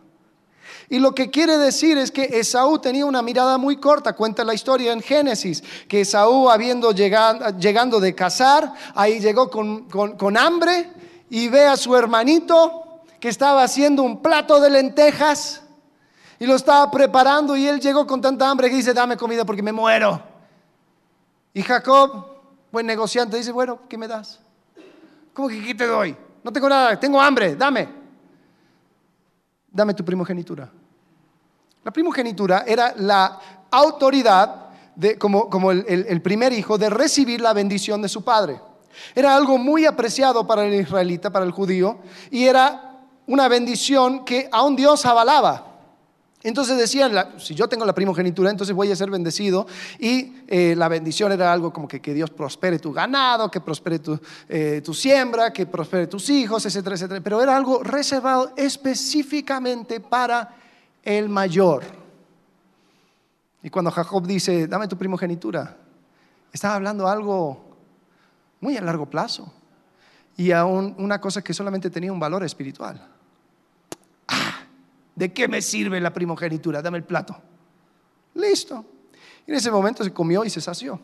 Y 0.90 1.00
lo 1.00 1.14
que 1.14 1.30
quiere 1.30 1.58
decir 1.58 1.98
es 1.98 2.12
que 2.12 2.24
Esaú 2.24 2.80
tenía 2.80 3.06
una 3.06 3.22
mirada 3.22 3.58
muy 3.58 3.78
corta. 3.78 4.14
Cuenta 4.14 4.44
la 4.46 4.54
historia 4.54 4.94
en 4.94 5.02
Génesis, 5.02 5.62
que 5.88 6.02
Esaú 6.02 6.50
habiendo 6.50 6.92
llegado, 6.92 7.58
llegando 7.58 8.00
de 8.00 8.16
cazar, 8.16 8.74
ahí 8.96 9.20
llegó 9.20 9.50
con, 9.50 9.90
con 9.90 10.38
hambre 10.38 10.90
y 11.30 11.50
ve 11.50 11.66
a 11.66 11.76
su 11.76 11.96
hermanito 11.96 13.02
que 13.20 13.30
estaba 13.30 13.64
haciendo 13.64 14.04
un 14.04 14.22
plato 14.22 14.62
de 14.62 14.70
lentejas 14.70 15.62
y 16.40 16.46
lo 16.46 16.56
estaba 16.56 16.90
preparando 16.92 17.58
y 17.58 17.68
él 17.68 17.80
llegó 17.80 18.06
con 18.06 18.22
tanta 18.22 18.50
hambre 18.50 18.70
que 18.70 18.76
dice, 18.76 18.94
dame 18.94 19.18
comida 19.18 19.44
porque 19.44 19.64
me 19.64 19.72
muero. 19.72 20.22
Y 21.54 21.64
Jacob, 21.64 22.28
buen 22.72 22.86
negociante, 22.86 23.36
dice, 23.38 23.52
bueno, 23.52 23.80
¿qué 23.90 23.98
me 23.98 24.08
das? 24.08 24.40
¿Cómo 25.34 25.50
que 25.50 25.64
qué 25.64 25.76
te 25.76 25.88
doy? 25.88 26.16
No 26.44 26.52
tengo 26.52 26.70
nada, 26.70 27.00
tengo 27.00 27.20
hambre, 27.20 27.56
dame. 27.56 27.97
Dame 29.72 29.94
tu 29.94 30.04
primogenitura. 30.04 30.70
La 31.84 31.92
primogenitura 31.92 32.64
era 32.68 32.94
la 32.98 33.40
autoridad, 33.72 34.68
de, 34.96 35.18
como, 35.18 35.50
como 35.50 35.72
el, 35.72 35.86
el 35.88 36.22
primer 36.22 36.54
hijo, 36.54 36.78
de 36.78 36.90
recibir 36.90 37.42
la 37.42 37.54
bendición 37.54 38.02
de 38.02 38.10
su 38.10 38.24
padre. 38.24 38.60
Era 39.14 39.36
algo 39.36 39.58
muy 39.58 39.86
apreciado 39.86 40.48
para 40.48 40.66
el 40.66 40.74
israelita, 40.74 41.30
para 41.30 41.46
el 41.46 41.52
judío, 41.52 42.00
y 42.32 42.46
era 42.46 42.88
una 43.28 43.48
bendición 43.48 44.26
que 44.26 44.50
aún 44.52 44.76
Dios 44.76 45.06
avalaba. 45.06 45.67
Entonces 46.44 46.78
decían, 46.78 47.12
si 47.40 47.56
yo 47.56 47.68
tengo 47.68 47.84
la 47.84 47.96
primogenitura, 47.96 48.52
entonces 48.52 48.76
voy 48.76 48.92
a 48.92 48.96
ser 48.96 49.10
bendecido. 49.10 49.66
Y 50.00 50.36
eh, 50.48 50.76
la 50.78 50.88
bendición 50.88 51.32
era 51.32 51.52
algo 51.52 51.74
como 51.74 51.88
que, 51.88 52.00
que, 52.00 52.14
Dios 52.14 52.30
prospere 52.30 52.78
tu 52.78 52.94
ganado, 52.94 53.50
que 53.50 53.60
prospere 53.60 54.00
tu, 54.00 54.20
eh, 54.48 54.82
tu 54.86 54.94
siembra, 54.94 55.52
que 55.52 55.66
prospere 55.66 56.06
tus 56.08 56.30
hijos, 56.30 56.66
etcétera, 56.66 56.96
etcétera. 56.96 57.22
Pero 57.22 57.42
era 57.42 57.58
algo 57.58 57.84
reservado 57.84 58.54
específicamente 58.56 60.00
para 60.00 60.56
el 61.04 61.28
mayor. 61.28 61.84
Y 63.64 63.70
cuando 63.70 63.90
Jacob 63.92 64.26
dice, 64.26 64.68
dame 64.68 64.88
tu 64.88 64.98
primogenitura, 64.98 65.76
estaba 66.54 66.76
hablando 66.76 67.08
algo 67.08 67.66
muy 68.62 68.78
a 68.78 68.82
largo 68.82 69.08
plazo 69.08 69.52
y 70.38 70.52
a 70.52 70.66
una 70.66 71.20
cosa 71.20 71.42
que 71.42 71.54
solamente 71.54 71.90
tenía 71.90 72.14
un 72.14 72.20
valor 72.20 72.44
espiritual. 72.44 73.17
¿De 75.18 75.34
qué 75.34 75.48
me 75.48 75.64
sirve 75.64 76.00
la 76.00 76.14
primogenitura? 76.14 76.80
Dame 76.80 77.00
el 77.00 77.04
plato. 77.04 77.36
Listo. 78.36 78.86
Y 79.48 79.50
en 79.50 79.58
ese 79.58 79.72
momento 79.72 80.04
se 80.04 80.14
comió 80.14 80.46
y 80.46 80.52
se 80.52 80.62
sació. 80.62 81.00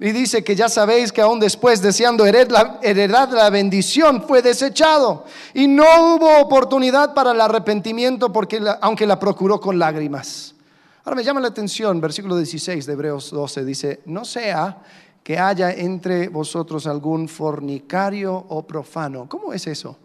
Y 0.00 0.10
dice 0.10 0.42
que 0.42 0.56
ya 0.56 0.68
sabéis 0.68 1.12
que 1.12 1.20
aún 1.20 1.38
después, 1.38 1.80
deseando 1.80 2.26
heredad 2.26 3.30
la 3.30 3.50
bendición, 3.50 4.20
fue 4.26 4.42
desechado. 4.42 5.26
Y 5.54 5.68
no 5.68 5.84
hubo 5.84 6.40
oportunidad 6.40 7.14
para 7.14 7.30
el 7.30 7.40
arrepentimiento, 7.40 8.32
porque 8.32 8.60
aunque 8.80 9.06
la 9.06 9.20
procuró 9.20 9.60
con 9.60 9.78
lágrimas. 9.78 10.56
Ahora 11.04 11.14
me 11.14 11.22
llama 11.22 11.40
la 11.40 11.48
atención, 11.48 12.00
versículo 12.00 12.36
16 12.36 12.84
de 12.84 12.92
Hebreos 12.94 13.30
12, 13.30 13.64
dice, 13.64 14.00
no 14.06 14.24
sea 14.24 14.82
que 15.22 15.38
haya 15.38 15.70
entre 15.70 16.26
vosotros 16.28 16.88
algún 16.88 17.28
fornicario 17.28 18.34
o 18.34 18.66
profano. 18.66 19.28
¿Cómo 19.28 19.52
es 19.52 19.68
eso? 19.68 19.98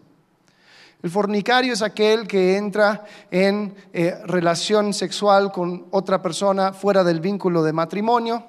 El 1.02 1.10
fornicario 1.10 1.72
es 1.72 1.80
aquel 1.80 2.26
que 2.26 2.56
entra 2.56 3.04
en 3.30 3.74
eh, 3.92 4.18
relación 4.24 4.92
sexual 4.92 5.50
con 5.50 5.86
otra 5.90 6.20
persona 6.20 6.74
fuera 6.74 7.02
del 7.02 7.20
vínculo 7.20 7.62
de 7.62 7.72
matrimonio 7.72 8.44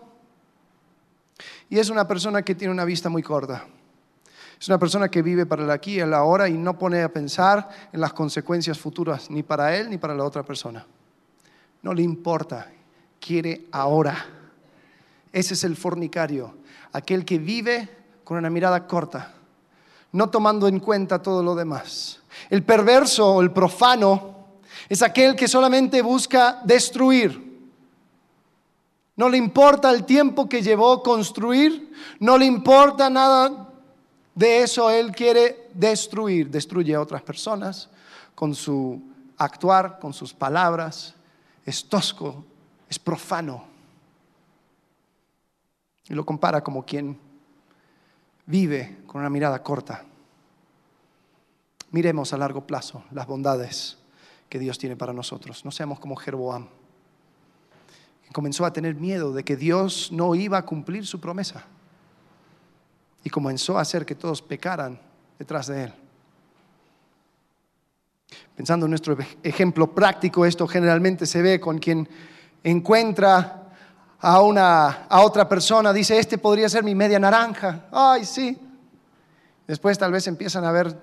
y 1.69 1.79
es 1.79 1.89
una 1.89 2.05
persona 2.07 2.41
que 2.41 2.55
tiene 2.55 2.73
una 2.73 2.83
vista 2.83 3.07
muy 3.07 3.23
corta. 3.23 3.65
Es 4.59 4.67
una 4.67 4.77
persona 4.77 5.09
que 5.09 5.21
vive 5.21 5.45
para 5.45 5.63
el 5.63 5.71
aquí 5.71 5.95
y 5.95 5.99
el 6.01 6.13
ahora 6.13 6.49
y 6.49 6.57
no 6.57 6.77
pone 6.77 7.01
a 7.01 7.11
pensar 7.11 7.69
en 7.93 8.01
las 8.01 8.11
consecuencias 8.11 8.77
futuras 8.77 9.31
ni 9.31 9.41
para 9.43 9.75
él 9.77 9.89
ni 9.89 9.97
para 9.97 10.13
la 10.13 10.25
otra 10.25 10.43
persona. 10.43 10.85
No 11.81 11.93
le 11.93 12.03
importa, 12.03 12.69
quiere 13.19 13.67
ahora. 13.71 14.25
Ese 15.31 15.53
es 15.53 15.63
el 15.63 15.77
fornicario, 15.77 16.53
aquel 16.91 17.23
que 17.23 17.39
vive 17.39 17.89
con 18.25 18.37
una 18.37 18.49
mirada 18.49 18.85
corta, 18.85 19.33
no 20.11 20.29
tomando 20.29 20.67
en 20.67 20.79
cuenta 20.79 21.21
todo 21.21 21.43
lo 21.43 21.55
demás. 21.55 22.19
El 22.49 22.63
perverso 22.63 23.35
o 23.35 23.41
el 23.41 23.51
profano 23.51 24.35
es 24.89 25.01
aquel 25.01 25.35
que 25.35 25.47
solamente 25.47 26.01
busca 26.01 26.61
destruir. 26.63 27.49
No 29.15 29.29
le 29.29 29.37
importa 29.37 29.89
el 29.91 30.05
tiempo 30.05 30.49
que 30.49 30.61
llevó 30.61 31.03
construir, 31.03 31.91
no 32.19 32.37
le 32.37 32.45
importa 32.45 33.09
nada 33.09 33.69
de 34.35 34.63
eso. 34.63 34.89
Él 34.89 35.11
quiere 35.11 35.69
destruir, 35.73 36.49
destruye 36.49 36.95
a 36.95 37.01
otras 37.01 37.21
personas 37.21 37.89
con 38.35 38.55
su 38.55 39.01
actuar, 39.37 39.99
con 39.99 40.13
sus 40.13 40.33
palabras. 40.33 41.13
Es 41.65 41.85
tosco, 41.85 42.43
es 42.89 42.97
profano. 42.97 43.65
Y 46.09 46.13
lo 46.13 46.25
compara 46.25 46.61
como 46.63 46.83
quien 46.83 47.17
vive 48.51 48.99
con 49.07 49.21
una 49.21 49.29
mirada 49.29 49.63
corta. 49.63 50.03
Miremos 51.91 52.33
a 52.33 52.37
largo 52.37 52.67
plazo 52.67 53.03
las 53.11 53.25
bondades 53.25 53.97
que 54.47 54.59
Dios 54.59 54.77
tiene 54.77 54.95
para 54.95 55.13
nosotros. 55.13 55.65
No 55.65 55.71
seamos 55.71 55.99
como 55.99 56.15
Jeroboam. 56.15 56.67
Comenzó 58.33 58.65
a 58.65 58.71
tener 58.71 58.95
miedo 58.95 59.33
de 59.33 59.43
que 59.43 59.57
Dios 59.57 60.09
no 60.11 60.35
iba 60.35 60.57
a 60.57 60.65
cumplir 60.65 61.05
su 61.05 61.19
promesa. 61.19 61.65
Y 63.23 63.29
comenzó 63.29 63.77
a 63.77 63.81
hacer 63.81 64.05
que 64.05 64.15
todos 64.15 64.41
pecaran 64.41 64.99
detrás 65.37 65.67
de 65.67 65.83
él. 65.85 65.93
Pensando 68.55 68.85
en 68.85 68.91
nuestro 68.91 69.17
ejemplo 69.43 69.93
práctico, 69.93 70.45
esto 70.45 70.65
generalmente 70.67 71.25
se 71.25 71.41
ve 71.41 71.59
con 71.59 71.79
quien 71.79 72.07
encuentra 72.63 73.60
a, 74.21 74.41
una, 74.41 75.05
a 75.09 75.21
otra 75.21 75.49
persona, 75.49 75.91
dice, 75.91 76.17
este 76.17 76.37
podría 76.37 76.69
ser 76.69 76.83
mi 76.83 76.93
media 76.93 77.19
naranja. 77.19 77.85
Ay, 77.91 78.25
sí. 78.25 78.57
Después 79.67 79.97
tal 79.97 80.11
vez 80.11 80.27
empiezan 80.27 80.63
a 80.63 80.71
ver 80.71 80.95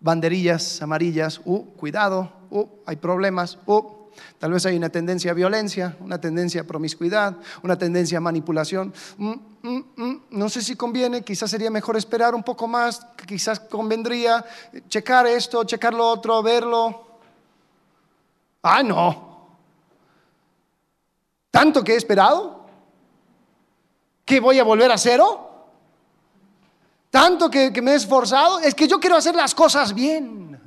banderillas 0.00 0.82
amarillas, 0.82 1.40
uh, 1.44 1.64
cuidado, 1.76 2.32
uh, 2.50 2.66
hay 2.86 2.96
problemas, 2.96 3.58
uh, 3.66 3.82
tal 4.38 4.52
vez 4.52 4.66
hay 4.66 4.76
una 4.76 4.88
tendencia 4.88 5.30
a 5.30 5.34
violencia, 5.34 5.96
una 6.00 6.20
tendencia 6.20 6.62
a 6.62 6.64
promiscuidad, 6.64 7.36
una 7.62 7.76
tendencia 7.76 8.18
a 8.18 8.20
manipulación. 8.20 8.92
Mm, 9.18 9.34
mm, 9.62 9.84
mm, 9.96 10.22
no 10.30 10.48
sé 10.48 10.62
si 10.62 10.74
conviene, 10.74 11.22
quizás 11.22 11.50
sería 11.50 11.70
mejor 11.70 11.96
esperar 11.96 12.34
un 12.34 12.42
poco 12.42 12.66
más, 12.66 13.06
quizás 13.26 13.60
convendría 13.60 14.44
checar 14.88 15.26
esto, 15.26 15.62
checar 15.64 15.94
lo 15.94 16.08
otro, 16.08 16.42
verlo. 16.42 17.06
Ah, 18.62 18.82
no. 18.82 19.29
¿Tanto 21.50 21.82
que 21.82 21.94
he 21.94 21.96
esperado? 21.96 22.66
¿Que 24.24 24.40
voy 24.40 24.58
a 24.58 24.64
volver 24.64 24.90
a 24.90 24.98
cero? 24.98 25.50
Tanto 27.10 27.50
que, 27.50 27.72
me 27.82 27.92
he 27.92 27.94
esforzado, 27.96 28.60
es 28.60 28.74
que 28.74 28.86
yo 28.86 29.00
quiero 29.00 29.16
hacer 29.16 29.34
las 29.34 29.54
cosas 29.54 29.92
bien. 29.92 30.60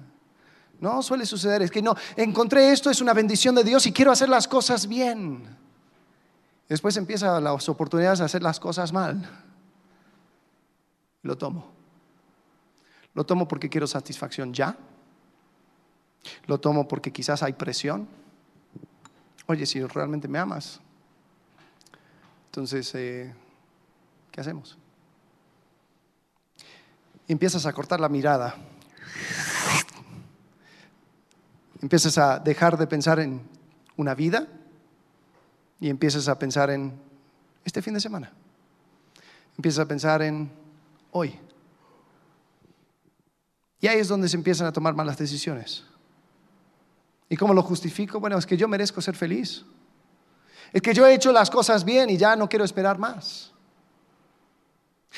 No, 0.82 1.02
suele 1.02 1.26
suceder, 1.26 1.62
es 1.62 1.72
que 1.72 1.82
no, 1.82 1.96
encontré 2.18 2.74
esto, 2.74 2.90
es 2.90 3.00
una 3.00 3.14
bendición 3.14 3.56
de 3.56 3.64
Dios 3.64 3.86
y 3.86 3.94
quiero 3.94 4.12
hacer 4.12 4.28
las 4.28 4.50
cosas 4.50 4.88
bien. 4.88 5.58
Después 6.68 6.98
empiezan 6.98 7.42
las 7.42 7.70
oportunidades 7.70 8.20
de 8.20 8.26
hacer 8.26 8.44
las 8.44 8.60
cosas 8.60 8.92
mal. 8.92 9.30
Lo 11.22 11.38
tomo. 11.38 11.72
Lo 13.14 13.26
tomo 13.26 13.48
porque 13.48 13.70
quiero 13.70 13.88
satisfacción 13.88 14.54
ya. 14.54 14.76
Lo 16.48 16.60
tomo 16.60 16.88
porque 16.88 17.14
quizás 17.14 17.44
hay 17.44 17.54
presión. 17.54 18.08
Oye, 19.48 19.66
si 19.66 19.84
realmente 19.84 20.28
me 20.28 20.40
amas, 20.40 20.80
entonces, 22.46 22.94
eh, 22.96 23.34
¿qué 24.32 24.42
hacemos? 24.42 24.78
empiezas 27.28 27.66
a 27.66 27.74
cortar 27.74 28.00
la 28.00 28.10
mirada. 28.10 28.56
Empiezas 31.82 32.18
a 32.18 32.40
dejar 32.40 32.78
de 32.78 32.88
pensar 32.88 33.20
en 33.20 33.42
una 33.98 34.16
vida 34.16 34.48
y 35.80 35.90
empiezas 35.90 36.28
a 36.28 36.40
pensar 36.40 36.70
en 36.70 36.94
este 37.66 37.82
fin 37.82 37.94
de 37.94 38.00
semana. 38.00 38.32
Empiezas 39.58 39.80
a 39.80 39.88
pensar 39.88 40.22
en 40.22 40.50
hoy. 41.12 41.38
Y 43.82 43.88
ahí 43.88 44.00
es 44.00 44.08
donde 44.08 44.30
se 44.30 44.38
empiezan 44.38 44.68
a 44.68 44.72
tomar 44.72 44.96
malas 44.96 45.18
decisiones. 45.18 45.84
¿Y 47.30 47.38
cómo 47.38 47.54
lo 47.54 47.64
justifico? 47.64 48.20
Bueno, 48.20 48.38
es 48.38 48.46
que 48.46 48.58
yo 48.58 48.68
merezco 48.68 49.02
ser 49.02 49.16
feliz. 49.16 49.66
Es 50.72 50.82
que 50.82 50.94
yo 50.94 51.06
he 51.06 51.14
hecho 51.14 51.32
las 51.32 51.50
cosas 51.50 51.84
bien 51.86 52.10
y 52.10 52.18
ya 52.18 52.36
no 52.36 52.50
quiero 52.50 52.66
esperar 52.66 52.98
más. 52.98 53.54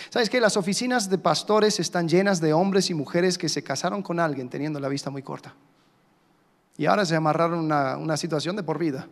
¿Sabes 0.10 0.30
que 0.30 0.41
Las 0.41 0.58
oficinas 0.58 1.10
de 1.10 1.18
pastores 1.18 1.80
están 1.80 2.08
llenas 2.08 2.41
de 2.41 2.53
hombres 2.53 2.89
y 2.89 2.93
mujeres 2.93 3.38
que 3.38 3.47
se 3.47 3.64
casaron 3.64 4.01
con 4.01 4.20
alguien 4.20 4.49
teniendo 4.49 4.80
la 4.80 4.89
vista 4.89 5.10
muy 5.10 5.24
corta. 5.24 5.56
Y 6.78 6.86
ahora 6.86 7.06
se 7.06 7.16
amarraron 7.16 7.60
una, 7.60 7.95
una 7.95 8.18
situación 8.18 8.58
de 8.58 8.64
por 8.64 8.78
vida. 8.78 9.08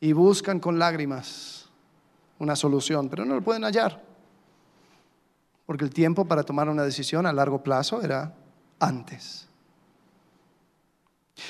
Y 0.00 0.12
buscan 0.12 0.60
con 0.60 0.78
lágrimas 0.78 1.68
una 2.38 2.56
solución, 2.56 3.08
pero 3.10 3.24
no 3.24 3.34
lo 3.34 3.42
pueden 3.42 3.64
hallar. 3.64 4.02
Porque 5.66 5.84
el 5.84 5.90
tiempo 5.90 6.24
para 6.24 6.42
tomar 6.42 6.68
una 6.68 6.82
decisión 6.82 7.26
a 7.26 7.32
largo 7.32 7.62
plazo 7.62 8.02
era 8.02 8.34
antes. 8.80 9.48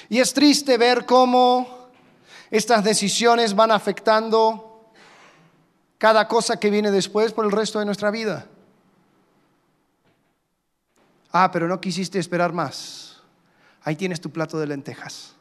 Y 0.08 0.20
es 0.20 0.32
triste 0.32 0.78
ver 0.78 1.04
cómo 1.06 1.88
estas 2.50 2.84
decisiones 2.84 3.54
van 3.54 3.70
afectando 3.70 4.90
cada 5.98 6.28
cosa 6.28 6.58
que 6.58 6.70
viene 6.70 6.90
después 6.90 7.32
por 7.32 7.44
el 7.44 7.52
resto 7.52 7.78
de 7.78 7.84
nuestra 7.84 8.10
vida. 8.10 8.46
Ah, 11.32 11.50
pero 11.50 11.66
no 11.66 11.80
quisiste 11.80 12.18
esperar 12.18 12.52
más. 12.52 13.20
Ahí 13.82 13.96
tienes 13.96 14.20
tu 14.20 14.30
plato 14.30 14.58
de 14.58 14.66
lentejas. 14.66 15.34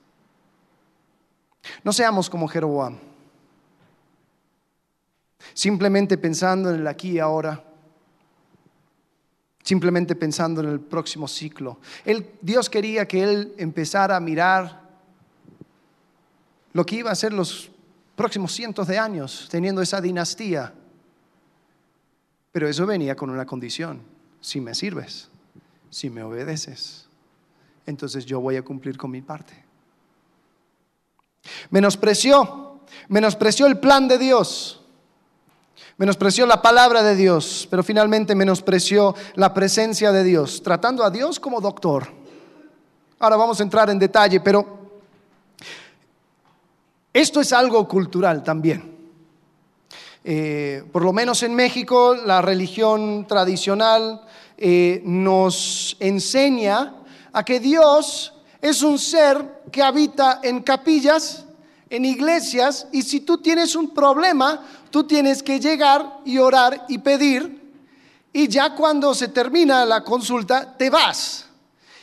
No 1.83 1.93
seamos 1.93 2.29
como 2.29 2.47
Jeroboam. 2.47 2.97
Simplemente 5.53 6.17
pensando 6.17 6.69
en 6.69 6.81
el 6.81 6.87
aquí 6.87 7.11
y 7.11 7.19
ahora. 7.19 7.63
Simplemente 9.63 10.15
pensando 10.15 10.61
en 10.61 10.69
el 10.69 10.79
próximo 10.79 11.27
ciclo. 11.27 11.79
Dios 12.41 12.69
quería 12.69 13.07
que 13.07 13.23
él 13.23 13.53
empezara 13.57 14.15
a 14.15 14.19
mirar 14.19 14.83
lo 16.73 16.85
que 16.85 16.97
iba 16.97 17.11
a 17.11 17.15
ser 17.15 17.33
los 17.33 17.71
próximos 18.15 18.51
cientos 18.51 18.87
de 18.87 18.99
años 18.99 19.47
teniendo 19.49 19.81
esa 19.81 20.01
dinastía. 20.01 20.73
Pero 22.51 22.67
eso 22.67 22.85
venía 22.85 23.15
con 23.15 23.29
una 23.29 23.45
condición, 23.45 24.01
si 24.41 24.61
me 24.61 24.75
sirves, 24.75 25.29
si 25.89 26.09
me 26.09 26.21
obedeces, 26.21 27.07
entonces 27.85 28.25
yo 28.25 28.39
voy 28.39 28.57
a 28.57 28.63
cumplir 28.63 28.97
con 28.97 29.11
mi 29.11 29.21
parte. 29.21 29.53
Menospreció, 31.71 32.81
menospreció 33.07 33.65
el 33.65 33.79
plan 33.79 34.07
de 34.07 34.17
Dios, 34.17 34.82
menospreció 35.97 36.45
la 36.45 36.61
palabra 36.61 37.03
de 37.03 37.15
Dios, 37.15 37.67
pero 37.69 37.83
finalmente 37.83 38.35
menospreció 38.35 39.15
la 39.35 39.53
presencia 39.53 40.11
de 40.11 40.23
Dios, 40.23 40.61
tratando 40.63 41.03
a 41.03 41.09
Dios 41.09 41.39
como 41.39 41.61
doctor. 41.61 42.07
Ahora 43.19 43.37
vamos 43.37 43.59
a 43.59 43.63
entrar 43.63 43.89
en 43.89 43.99
detalle, 43.99 44.39
pero 44.39 44.83
esto 47.13 47.41
es 47.41 47.53
algo 47.53 47.87
cultural 47.87 48.43
también. 48.43 48.91
Eh, 50.25 50.83
por 50.91 51.03
lo 51.03 51.13
menos 51.13 51.43
en 51.43 51.53
México, 51.53 52.15
la 52.15 52.41
religión 52.41 53.25
tradicional 53.27 54.21
eh, 54.57 55.01
nos 55.05 55.97
enseña 55.99 56.95
a 57.33 57.43
que 57.43 57.59
Dios 57.59 58.33
es 58.61 58.81
un 58.81 58.97
ser 58.97 59.63
que 59.71 59.83
habita 59.83 60.39
en 60.41 60.61
capillas, 60.61 61.45
en 61.93 62.05
iglesias, 62.05 62.87
y 62.91 63.03
si 63.03 63.19
tú 63.19 63.37
tienes 63.37 63.75
un 63.75 63.93
problema, 63.93 64.65
tú 64.89 65.03
tienes 65.03 65.43
que 65.43 65.59
llegar 65.59 66.21
y 66.25 66.39
orar 66.39 66.85
y 66.87 66.97
pedir, 66.97 67.61
y 68.33 68.47
ya 68.47 68.73
cuando 68.73 69.13
se 69.13 69.27
termina 69.27 69.85
la 69.85 70.03
consulta, 70.03 70.75
te 70.75 70.89
vas. 70.89 71.45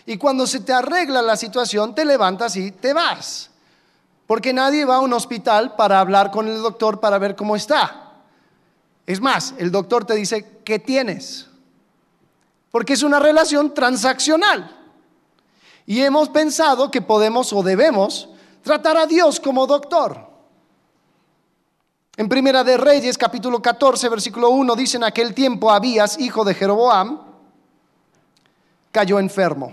Y 0.07 0.17
cuando 0.17 0.47
se 0.47 0.61
te 0.61 0.73
arregla 0.73 1.23
la 1.23 1.37
situación, 1.37 1.93
te 1.93 2.05
levantas 2.05 2.55
y 2.55 2.71
te 2.71 2.93
vas. 2.93 3.51
Porque 4.29 4.53
nadie 4.53 4.85
va 4.85 4.97
a 4.97 5.01
un 5.01 5.13
hospital 5.13 5.75
para 5.75 5.99
hablar 5.99 6.31
con 6.31 6.47
el 6.47 6.63
doctor 6.63 7.01
para 7.01 7.19
ver 7.19 7.35
cómo 7.35 7.57
está. 7.57 8.13
Es 9.07 9.21
más, 9.21 9.55
el 9.59 9.73
doctor 9.73 10.05
te 10.05 10.15
dice, 10.15 10.61
¿qué 10.65 10.79
tienes? 10.79 11.49
Porque 12.71 12.93
es 12.93 13.03
una 13.03 13.19
relación 13.19 13.75
transaccional. 13.75 14.71
Y 15.85 16.03
hemos 16.03 16.29
pensado 16.29 16.93
que 16.93 17.03
podemos 17.03 17.53
o 17.53 17.65
debemos 17.65 18.29
tratar 18.63 18.97
a 18.97 19.07
Dios 19.07 19.41
como 19.41 19.67
doctor. 19.67 20.31
En 22.17 22.29
Primera 22.29 22.63
de 22.63 22.77
Reyes, 22.77 23.17
capítulo 23.17 23.63
14, 23.63 24.09
versículo 24.09 24.51
1, 24.51 24.77
dice, 24.77 24.99
en 24.99 25.05
aquel 25.05 25.33
tiempo 25.33 25.71
Abías, 25.71 26.19
hijo 26.19 26.45
de 26.45 26.55
Jeroboam, 26.55 27.19
cayó 28.93 29.19
enfermo. 29.19 29.73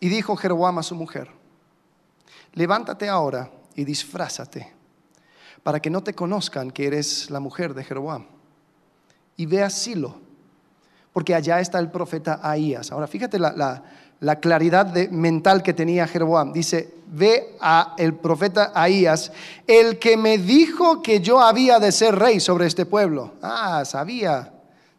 Y 0.00 0.08
dijo 0.08 0.36
Jeroboam 0.36 0.78
a 0.78 0.82
su 0.82 0.94
mujer, 0.94 1.28
levántate 2.52 3.08
ahora 3.08 3.50
y 3.74 3.84
disfrázate, 3.84 4.72
para 5.62 5.80
que 5.80 5.90
no 5.90 6.02
te 6.02 6.14
conozcan 6.14 6.70
que 6.70 6.86
eres 6.86 7.30
la 7.30 7.40
mujer 7.40 7.74
de 7.74 7.84
Jeroboam. 7.84 8.26
Y 9.36 9.46
ve 9.46 9.62
a 9.62 9.70
Silo, 9.70 10.16
porque 11.12 11.34
allá 11.34 11.58
está 11.58 11.78
el 11.78 11.90
profeta 11.90 12.40
Ahías. 12.42 12.92
Ahora, 12.92 13.06
fíjate 13.06 13.38
la, 13.38 13.82
claridad 14.40 14.94
mental 15.10 15.62
que 15.62 15.72
tenía 15.72 16.06
Jeroboam. 16.06 16.52
Dice, 16.52 16.94
ve 17.14 17.56
a 17.60 17.94
el 17.96 18.14
profeta 18.14 18.72
Ahías, 18.74 19.32
el 19.66 19.98
que 19.98 20.16
me 20.16 20.38
dijo 20.38 21.00
que 21.00 21.20
yo 21.20 21.40
había 21.40 21.78
de 21.78 21.92
ser 21.92 22.16
rey 22.16 22.40
sobre 22.40 22.66
este 22.66 22.86
pueblo. 22.86 23.34
Ah, 23.42 23.84
sabía 23.84 24.52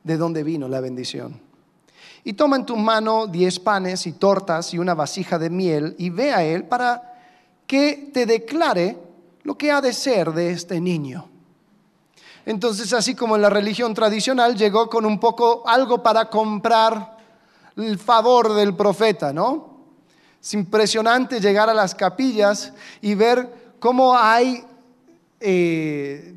de 0.04 0.18
dónde 0.18 0.44
vino 0.44 0.68
la 0.68 0.80
bendición. 0.80 1.42
Y 2.24 2.34
toma 2.34 2.56
en 2.56 2.66
tu 2.66 2.76
mano 2.76 3.28
diez 3.28 3.60
panes 3.60 4.08
y 4.08 4.14
tortas 4.14 4.74
y 4.74 4.80
una 4.80 4.96
vasija 4.96 5.38
de 5.38 5.50
miel 5.50 5.96
y 5.98 6.10
ve 6.10 6.34
a 6.34 6.44
él 6.44 6.64
para 6.64 7.14
que 7.68 8.10
te 8.14 8.26
declare 8.26 8.98
lo 9.44 9.58
que 9.58 9.72
ha 9.72 9.82
de 9.82 9.94
ser 9.94 10.32
de 10.32 10.52
este 10.52 10.80
niño. 10.80 11.28
Entonces, 12.46 12.94
así 12.94 13.16
como 13.16 13.36
en 13.36 13.42
la 13.42 13.50
religión 13.50 13.94
tradicional, 13.94 14.56
llegó 14.56 14.90
con 14.90 15.06
un 15.06 15.20
poco 15.20 15.64
algo 15.68 16.02
para 16.02 16.30
comprar 16.30 17.18
el 17.76 18.00
favor 18.00 18.54
del 18.54 18.76
profeta, 18.76 19.34
¿no? 19.34 19.75
Es 20.46 20.54
impresionante 20.54 21.40
llegar 21.40 21.72
a 21.72 21.74
las 21.74 21.96
capillas 21.96 22.72
y 23.02 23.16
ver 23.16 23.74
cómo 23.80 24.16
hay 24.16 24.64
eh, 25.40 26.36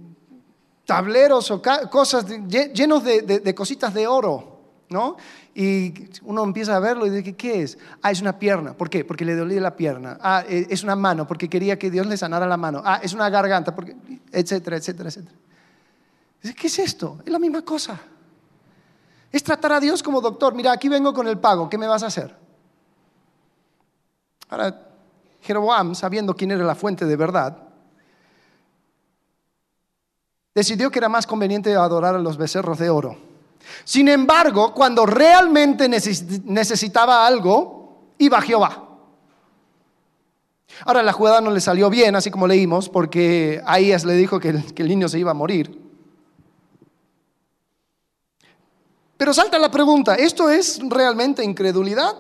tableros 0.86 1.50
o 1.50 1.60
cosas 1.90 2.24
llenos 2.48 3.04
de, 3.04 3.54
cositas 3.54 3.92
de 3.92 4.06
oro, 4.06 4.62
¿no? 4.88 5.18
Y 5.54 6.08
uno 6.22 6.42
empieza 6.42 6.74
a 6.76 6.78
verlo 6.78 7.04
y 7.06 7.10
dice, 7.10 7.36
¿qué 7.36 7.60
es? 7.60 7.76
Ah, 8.00 8.10
es 8.10 8.22
una 8.22 8.38
pierna. 8.38 8.72
¿Por 8.72 8.88
qué? 8.88 9.04
Porque 9.04 9.26
le 9.26 9.36
dolía 9.36 9.60
la 9.60 9.76
pierna. 9.76 10.16
Ah, 10.22 10.42
e, 10.48 10.66
es 10.70 10.82
una 10.82 10.96
mano, 10.96 11.26
porque 11.26 11.50
quería 11.50 11.78
que 11.78 11.90
Dios 11.90 12.06
le 12.06 12.16
sanara 12.16 12.46
la 12.46 12.56
mano. 12.56 12.80
Ah, 12.86 13.00
es 13.02 13.12
una 13.12 13.28
garganta, 13.28 13.74
porque, 13.74 13.94
etcétera, 14.32 14.78
etcétera, 14.78 15.10
etcétera. 15.10 15.36
¿qué 16.58 16.66
es 16.66 16.78
esto? 16.78 17.18
Es 17.26 17.30
la 17.30 17.38
misma 17.38 17.60
cosa. 17.60 18.00
Es 19.30 19.42
tratar 19.44 19.72
a 19.72 19.80
Dios 19.80 20.02
como 20.02 20.22
doctor. 20.22 20.54
Mira, 20.54 20.72
aquí 20.72 20.88
vengo 20.88 21.12
con 21.12 21.28
el 21.28 21.36
pago, 21.36 21.68
¿qué 21.68 21.76
me 21.76 21.86
vas 21.86 22.02
a 22.02 22.06
hacer? 22.06 22.47
Ahora, 24.48 24.88
Jeroboam, 25.40 25.94
sabiendo 25.94 26.34
quién 26.34 26.50
era 26.50 26.64
la 26.64 26.74
fuente 26.74 27.04
de 27.04 27.16
verdad, 27.16 27.56
decidió 30.54 30.90
que 30.90 30.98
era 30.98 31.08
más 31.08 31.26
conveniente 31.26 31.74
adorar 31.74 32.14
a 32.14 32.18
los 32.18 32.36
becerros 32.36 32.78
de 32.78 32.90
oro. 32.90 33.16
Sin 33.84 34.08
embargo, 34.08 34.72
cuando 34.74 35.04
realmente 35.06 35.88
necesitaba 35.88 37.26
algo, 37.26 38.12
iba 38.18 38.38
a 38.38 38.42
Jehová. 38.42 38.84
Ahora 40.84 41.02
la 41.02 41.12
jugada 41.12 41.40
no 41.40 41.50
le 41.50 41.60
salió 41.60 41.90
bien, 41.90 42.16
así 42.16 42.30
como 42.30 42.46
leímos, 42.46 42.88
porque 42.88 43.60
Ahías 43.66 44.04
le 44.04 44.14
dijo 44.14 44.40
que 44.40 44.48
el 44.48 44.88
niño 44.88 45.08
se 45.08 45.18
iba 45.18 45.32
a 45.32 45.34
morir. 45.34 45.86
Pero 49.16 49.34
salta 49.34 49.58
la 49.58 49.70
pregunta, 49.70 50.14
¿esto 50.14 50.48
es 50.48 50.80
realmente 50.88 51.44
incredulidad? 51.44 52.14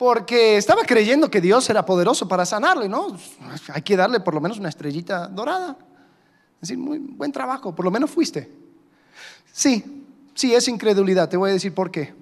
Porque 0.00 0.56
estaba 0.56 0.82
creyendo 0.84 1.30
que 1.30 1.42
Dios 1.42 1.68
era 1.68 1.84
poderoso 1.84 2.26
para 2.26 2.46
sanarle, 2.46 2.88
¿no? 2.88 3.18
Hay 3.68 3.82
que 3.82 3.98
darle 3.98 4.20
por 4.20 4.32
lo 4.32 4.40
menos 4.40 4.58
una 4.58 4.70
estrellita 4.70 5.28
dorada. 5.28 5.76
Es 6.54 6.60
decir, 6.70 6.78
muy 6.78 6.96
buen 6.96 7.30
trabajo, 7.30 7.74
por 7.74 7.84
lo 7.84 7.90
menos 7.90 8.10
fuiste. 8.10 8.50
Sí, 9.52 10.06
sí, 10.32 10.54
es 10.54 10.68
incredulidad, 10.68 11.28
te 11.28 11.36
voy 11.36 11.50
a 11.50 11.52
decir 11.52 11.74
por 11.74 11.90
qué. 11.90 12.14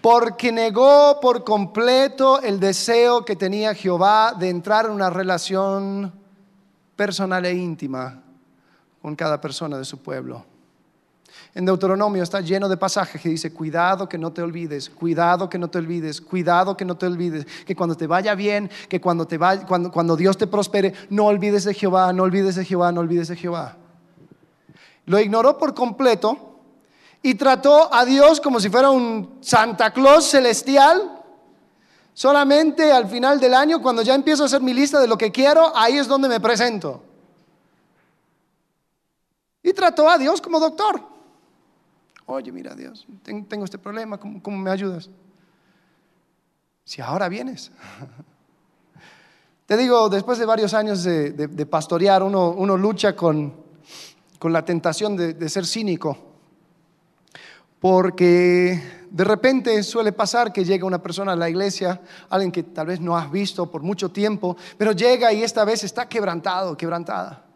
Porque 0.00 0.50
negó 0.50 1.20
por 1.20 1.44
completo 1.44 2.42
el 2.42 2.58
deseo 2.58 3.24
que 3.24 3.36
tenía 3.36 3.76
Jehová 3.76 4.34
de 4.36 4.48
entrar 4.48 4.86
en 4.86 4.90
una 4.90 5.08
relación 5.08 6.12
personal 6.96 7.46
e 7.46 7.54
íntima 7.54 8.24
con 9.00 9.14
cada 9.14 9.40
persona 9.40 9.78
de 9.78 9.84
su 9.84 9.98
pueblo. 9.98 10.44
En 11.54 11.66
Deuteronomio 11.66 12.22
está 12.22 12.40
lleno 12.40 12.66
de 12.66 12.78
pasajes 12.78 13.20
que 13.20 13.28
dice, 13.28 13.52
cuidado 13.52 14.08
que 14.08 14.16
no 14.16 14.32
te 14.32 14.40
olvides, 14.40 14.88
cuidado 14.88 15.50
que 15.50 15.58
no 15.58 15.68
te 15.68 15.78
olvides, 15.78 16.20
cuidado 16.20 16.76
que 16.78 16.84
no 16.86 16.96
te 16.96 17.04
olvides, 17.04 17.46
que 17.66 17.76
cuando 17.76 17.94
te 17.94 18.06
vaya 18.06 18.34
bien, 18.34 18.70
que 18.88 19.02
cuando, 19.02 19.26
te 19.26 19.36
vaya, 19.36 19.66
cuando, 19.66 19.90
cuando 19.90 20.16
Dios 20.16 20.38
te 20.38 20.46
prospere, 20.46 20.94
no 21.10 21.26
olvides 21.26 21.64
de 21.64 21.74
Jehová, 21.74 22.10
no 22.14 22.22
olvides 22.22 22.54
de 22.54 22.64
Jehová, 22.64 22.90
no 22.90 23.00
olvides 23.00 23.28
de 23.28 23.36
Jehová. 23.36 23.76
Lo 25.04 25.20
ignoró 25.20 25.58
por 25.58 25.74
completo 25.74 26.58
y 27.20 27.34
trató 27.34 27.92
a 27.92 28.06
Dios 28.06 28.40
como 28.40 28.58
si 28.58 28.70
fuera 28.70 28.88
un 28.88 29.36
Santa 29.42 29.92
Claus 29.92 30.30
celestial. 30.30 31.20
Solamente 32.14 32.92
al 32.92 33.08
final 33.08 33.38
del 33.38 33.52
año, 33.52 33.82
cuando 33.82 34.00
ya 34.00 34.14
empiezo 34.14 34.44
a 34.44 34.46
hacer 34.46 34.62
mi 34.62 34.72
lista 34.72 35.00
de 35.00 35.06
lo 35.06 35.18
que 35.18 35.30
quiero, 35.30 35.76
ahí 35.76 35.98
es 35.98 36.08
donde 36.08 36.30
me 36.30 36.40
presento. 36.40 37.02
Y 39.62 39.74
trató 39.74 40.08
a 40.08 40.16
Dios 40.16 40.40
como 40.40 40.58
doctor. 40.58 41.11
Oye, 42.26 42.52
mira 42.52 42.74
Dios, 42.74 43.06
tengo 43.22 43.64
este 43.64 43.78
problema, 43.78 44.18
¿cómo, 44.18 44.56
me 44.56 44.70
ayudas? 44.70 45.10
Si 46.84 47.00
ahora 47.00 47.28
vienes. 47.28 47.72
Te 49.66 49.76
digo, 49.76 50.08
después 50.08 50.38
de 50.38 50.44
varios 50.44 50.74
años 50.74 51.02
de, 51.02 51.66
pastorear, 51.66 52.22
uno, 52.22 52.76
lucha 52.76 53.16
con, 53.16 53.54
la 54.42 54.64
tentación 54.64 55.16
de, 55.16 55.48
ser 55.48 55.66
cínico, 55.66 56.18
porque 57.80 58.82
de 59.10 59.24
repente 59.24 59.82
suele 59.82 60.12
pasar 60.12 60.52
que 60.52 60.64
llega 60.64 60.86
una 60.86 61.02
persona 61.02 61.32
a 61.32 61.36
la 61.36 61.48
iglesia, 61.48 62.00
alguien 62.28 62.52
que 62.52 62.62
tal 62.64 62.88
vez 62.88 63.00
no 63.00 63.16
has 63.16 63.30
visto 63.30 63.70
por 63.70 63.82
mucho 63.82 64.10
tiempo, 64.10 64.56
pero 64.76 64.92
llega 64.92 65.32
y 65.32 65.42
esta 65.42 65.64
vez 65.64 65.84
está 65.84 66.08
quebrantado, 66.08 66.76
quebrantada. 66.76 67.51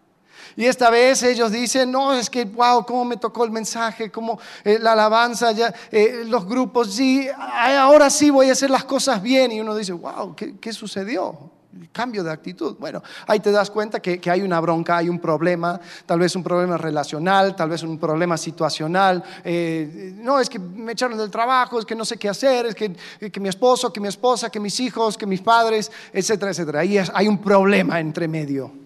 Y 0.54 0.66
esta 0.66 0.90
vez 0.90 1.22
ellos 1.22 1.50
dicen, 1.50 1.90
no, 1.90 2.12
es 2.12 2.30
que, 2.30 2.44
wow, 2.44 2.84
cómo 2.84 3.04
me 3.04 3.16
tocó 3.16 3.44
el 3.44 3.50
mensaje, 3.50 4.10
cómo 4.10 4.38
eh, 4.64 4.78
la 4.80 4.92
alabanza, 4.92 5.52
ya, 5.52 5.74
eh, 5.90 6.22
los 6.26 6.46
grupos, 6.46 6.94
sí, 6.94 7.28
ahora 7.36 8.10
sí 8.10 8.30
voy 8.30 8.48
a 8.48 8.52
hacer 8.52 8.70
las 8.70 8.84
cosas 8.84 9.22
bien. 9.22 9.52
Y 9.52 9.60
uno 9.60 9.74
dice, 9.74 9.92
wow, 9.92 10.34
¿qué, 10.34 10.72
sucedió? 10.72 11.50
cambio 11.92 12.24
de 12.24 12.30
actitud. 12.30 12.76
Bueno, 12.78 13.02
ahí 13.26 13.40
te 13.40 13.50
das 13.50 13.70
cuenta 13.70 14.00
que, 14.00 14.20
hay 14.30 14.40
una 14.40 14.60
bronca, 14.60 14.96
hay 14.96 15.10
un 15.10 15.18
problema, 15.18 15.78
tal 16.06 16.18
vez 16.18 16.34
un 16.34 16.42
problema 16.42 16.78
relacional, 16.78 17.54
tal 17.54 17.68
vez 17.68 17.82
un 17.82 17.98
problema 17.98 18.38
situacional. 18.38 19.22
Eh, 19.44 20.14
no, 20.16 20.40
es 20.40 20.48
que 20.48 20.58
me 20.58 20.92
echaron 20.92 21.18
del 21.18 21.30
trabajo, 21.30 21.78
es 21.78 21.84
que 21.84 21.94
no 21.94 22.04
sé 22.04 22.16
qué 22.16 22.30
hacer, 22.30 22.66
es 22.66 22.74
que, 22.74 22.92
que 23.30 23.40
mi 23.40 23.50
esposo, 23.50 23.92
que 23.92 24.00
mi 24.00 24.08
esposa, 24.08 24.50
que 24.50 24.60
mis 24.60 24.78
hijos, 24.80 25.18
que 25.18 25.26
mis 25.26 25.42
padres, 25.42 25.90
etcétera, 26.12 26.50
etcétera. 26.50 26.80
Ahí 26.80 26.98
hay 26.98 27.28
un 27.28 27.38
problema 27.38 28.00
entre 28.00 28.26
medio. 28.26 28.85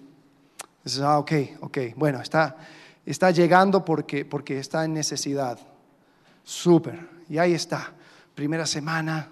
Ah, 0.98 1.18
ok, 1.18 1.32
ok, 1.60 1.78
bueno, 1.96 2.20
está, 2.20 2.56
está 3.06 3.30
llegando 3.30 3.84
porque, 3.84 4.24
porque 4.24 4.58
está 4.58 4.84
en 4.84 4.94
necesidad. 4.94 5.58
Súper. 6.42 7.08
Y 7.28 7.38
ahí 7.38 7.54
está. 7.54 7.92
Primera 8.34 8.66
semana, 8.66 9.28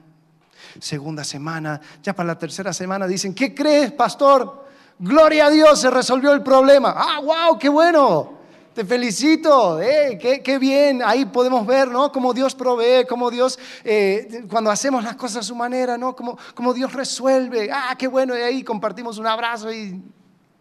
segunda 0.78 1.24
semana, 1.24 1.80
ya 2.02 2.14
para 2.14 2.28
la 2.28 2.38
tercera 2.38 2.72
semana 2.72 3.06
dicen, 3.06 3.34
¿qué 3.34 3.54
crees, 3.54 3.92
pastor? 3.92 4.66
Gloria 4.98 5.46
a 5.46 5.50
Dios, 5.50 5.80
se 5.80 5.90
resolvió 5.90 6.32
el 6.32 6.42
problema. 6.42 6.94
Ah, 6.96 7.20
wow, 7.20 7.58
qué 7.58 7.68
bueno. 7.68 8.38
Te 8.74 8.84
felicito, 8.84 9.80
eh, 9.80 10.16
qué, 10.44 10.58
bien. 10.58 11.02
Ahí 11.04 11.24
podemos 11.24 11.66
ver, 11.66 11.88
¿no? 11.88 12.12
Cómo 12.12 12.32
Dios 12.32 12.54
provee, 12.54 13.06
cómo 13.08 13.28
Dios, 13.28 13.58
eh, 13.82 14.44
cuando 14.48 14.70
hacemos 14.70 15.02
las 15.02 15.16
cosas 15.16 15.38
a 15.38 15.42
su 15.42 15.56
manera, 15.56 15.98
¿no? 15.98 16.14
Cómo, 16.14 16.38
cómo 16.54 16.72
Dios 16.72 16.92
resuelve. 16.92 17.70
Ah, 17.72 17.96
qué 17.98 18.06
bueno. 18.06 18.38
Y 18.38 18.40
ahí 18.40 18.62
compartimos 18.62 19.18
un 19.18 19.26
abrazo 19.26 19.72
y 19.72 20.00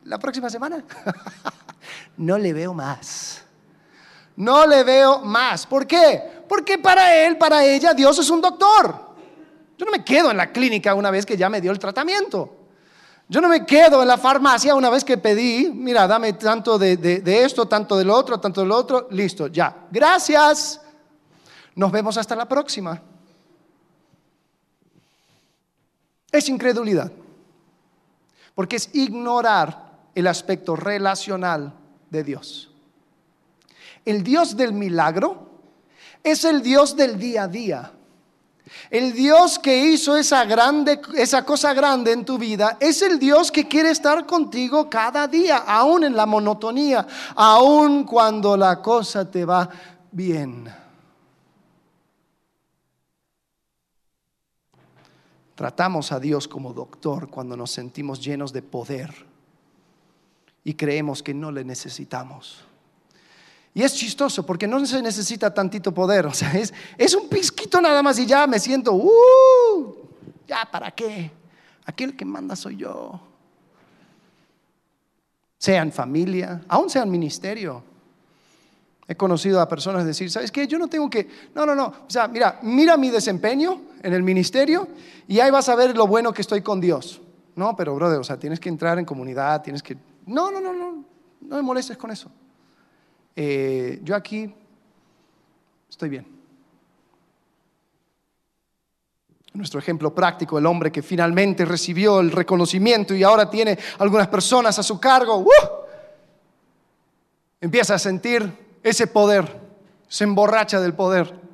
la 0.08 0.18
próxima 0.18 0.50
semana. 0.50 0.84
no 2.18 2.38
le 2.38 2.54
veo 2.54 2.74
más. 2.74 3.44
No 4.36 4.66
le 4.66 4.84
veo 4.84 5.20
más. 5.20 5.66
¿Por 5.66 5.86
qué? 5.86 6.44
Porque 6.48 6.78
para 6.78 7.14
él, 7.14 7.38
para 7.38 7.64
ella, 7.66 7.94
Dios 7.94 8.18
es 8.20 8.30
un 8.30 8.42
doctor. 8.42 9.08
Yo 9.78 9.86
no 9.86 9.92
me 9.92 10.04
quedo 10.04 10.32
en 10.32 10.38
la 10.38 10.52
clínica 10.52 10.96
una 10.96 11.12
vez 11.12 11.26
que 11.26 11.38
ya 11.38 11.50
me 11.50 11.62
dio 11.62 11.72
el 11.72 11.80
tratamiento. 11.80 12.56
Yo 13.30 13.42
no 13.42 13.50
me 13.50 13.66
quedo 13.66 14.02
en 14.02 14.08
la 14.08 14.18
farmacia 14.18 14.74
una 14.74 14.90
vez 14.90 15.04
que 15.04 15.18
pedí, 15.18 15.70
mira, 15.70 16.08
dame 16.08 16.34
tanto 16.34 16.80
de, 16.80 17.22
esto, 17.44 17.68
tanto 17.68 17.98
del 17.98 18.10
otro, 18.10 18.40
tanto 18.40 18.62
del 18.62 18.72
otro, 18.72 19.08
listo, 19.12 19.48
ya. 19.48 19.88
Gracias. 19.92 20.82
Nos 21.76 21.92
vemos 21.92 22.18
hasta 22.18 22.36
la 22.36 22.48
próxima. 22.48 23.02
Es 26.32 26.48
incredulidad. 26.48 27.12
Porque 28.56 28.78
es 28.78 28.90
ignorar 28.94 29.87
el 30.18 30.26
aspecto 30.26 30.76
relacional 30.76 31.76
de 32.10 32.24
Dios. 32.24 32.72
El 34.04 34.24
Dios 34.24 34.58
del 34.58 34.74
milagro 34.74 35.48
es 36.24 36.44
el 36.44 36.64
Dios 36.64 36.96
del 36.96 37.20
día 37.20 37.44
a 37.44 37.48
día. 37.48 37.92
El 38.90 39.14
Dios 39.14 39.60
que 39.60 39.78
hizo 39.86 40.18
esa 40.18 40.44
grande 40.46 41.00
esa 41.16 41.46
cosa 41.46 41.72
grande 41.76 42.14
en 42.14 42.26
tu 42.26 42.40
vida 42.40 42.78
es 42.80 43.04
el 43.04 43.20
Dios 43.20 43.52
que 43.52 43.68
quiere 43.68 43.92
estar 43.92 44.26
contigo 44.26 44.90
cada 44.90 45.28
día, 45.28 45.58
aún 45.58 46.04
en 46.04 46.16
la 46.16 46.26
monotonía, 46.26 47.06
aún 47.36 48.04
cuando 48.04 48.58
la 48.58 48.82
cosa 48.82 49.30
te 49.30 49.46
va 49.46 49.70
bien. 50.12 50.68
Tratamos 55.54 56.12
a 56.12 56.20
Dios 56.20 56.48
como 56.48 56.74
doctor 56.74 57.30
cuando 57.30 57.56
nos 57.56 57.70
sentimos 57.70 58.20
llenos 58.20 58.52
de 58.52 58.64
poder 58.64 59.27
y 60.68 60.74
creemos 60.74 61.24
que 61.24 61.34
no 61.34 61.50
le 61.50 61.64
necesitamos. 61.64 62.60
Y 63.74 63.84
es 63.84 63.94
chistoso 63.94 64.46
porque 64.46 64.68
no 64.68 64.86
se 64.86 65.02
necesita 65.02 65.54
tantito 65.54 65.94
poder, 65.94 66.26
o 66.26 66.34
sea, 66.34 66.52
es, 66.52 66.74
es 66.98 67.16
un 67.16 67.30
pizquito 67.30 67.80
nada 67.80 68.04
más 68.04 68.20
y 68.20 68.26
ya 68.26 68.46
me 68.48 68.60
siento, 68.60 68.92
uh, 68.94 69.96
ya, 70.46 70.68
¿para 70.70 70.92
qué? 70.92 71.32
Aquel 71.86 72.18
que 72.18 72.26
manda 72.26 72.54
soy 72.58 72.76
yo. 72.76 73.18
Sean 75.58 75.94
familia, 75.94 76.62
aún 76.68 76.90
sean 76.90 77.10
ministerio. 77.10 77.82
He 79.08 79.16
conocido 79.16 79.62
a 79.62 79.70
personas 79.70 80.06
decir, 80.06 80.30
¿sabes 80.30 80.52
qué? 80.52 80.68
Yo 80.68 80.78
no 80.78 80.90
tengo 80.90 81.10
que, 81.10 81.30
no, 81.56 81.66
no, 81.66 81.76
no, 81.76 81.86
o 81.86 82.10
sea, 82.10 82.28
mira, 82.28 82.60
mira 82.62 82.98
mi 82.98 83.10
desempeño 83.10 83.84
en 84.04 84.14
el 84.14 84.22
ministerio 84.22 84.90
y 85.30 85.40
ahí 85.40 85.50
vas 85.50 85.70
a 85.70 85.76
ver 85.76 85.96
lo 85.96 86.08
bueno 86.08 86.34
que 86.34 86.42
estoy 86.42 86.62
con 86.62 86.82
Dios. 86.82 87.22
No, 87.56 87.74
pero 87.78 87.96
brother, 87.96 88.20
o 88.20 88.24
sea, 88.26 88.38
tienes 88.38 88.60
que 88.60 88.68
entrar 88.68 89.00
en 89.00 89.06
comunidad, 89.06 89.62
tienes 89.62 89.82
que, 89.82 89.96
no, 90.28 90.52
no, 90.52 90.62
no, 90.62 90.74
no, 90.74 91.06
no 91.42 91.56
me 91.56 91.62
molestes 91.62 91.98
con 91.98 92.12
eso. 92.12 92.30
Eh, 93.36 94.00
yo 94.04 94.16
aquí 94.16 94.54
estoy 95.90 96.10
bien. 96.10 96.26
Nuestro 99.54 99.80
ejemplo 99.80 100.14
práctico, 100.14 100.60
el 100.60 100.66
hombre 100.66 100.92
que 100.92 101.02
finalmente 101.02 101.66
recibió 101.66 102.20
el 102.20 102.32
reconocimiento 102.32 103.16
y 103.16 103.24
ahora 103.24 103.50
tiene 103.50 103.78
algunas 103.98 104.28
personas 104.28 104.78
a 104.78 104.84
su 104.84 105.00
cargo, 105.00 105.38
¡uh! 105.38 105.52
empieza 107.60 107.96
a 107.96 108.00
sentir 108.00 108.78
ese 108.84 109.08
poder, 109.08 109.60
se 110.08 110.24
emborracha 110.24 110.80
del 110.80 110.94
poder. 110.94 111.47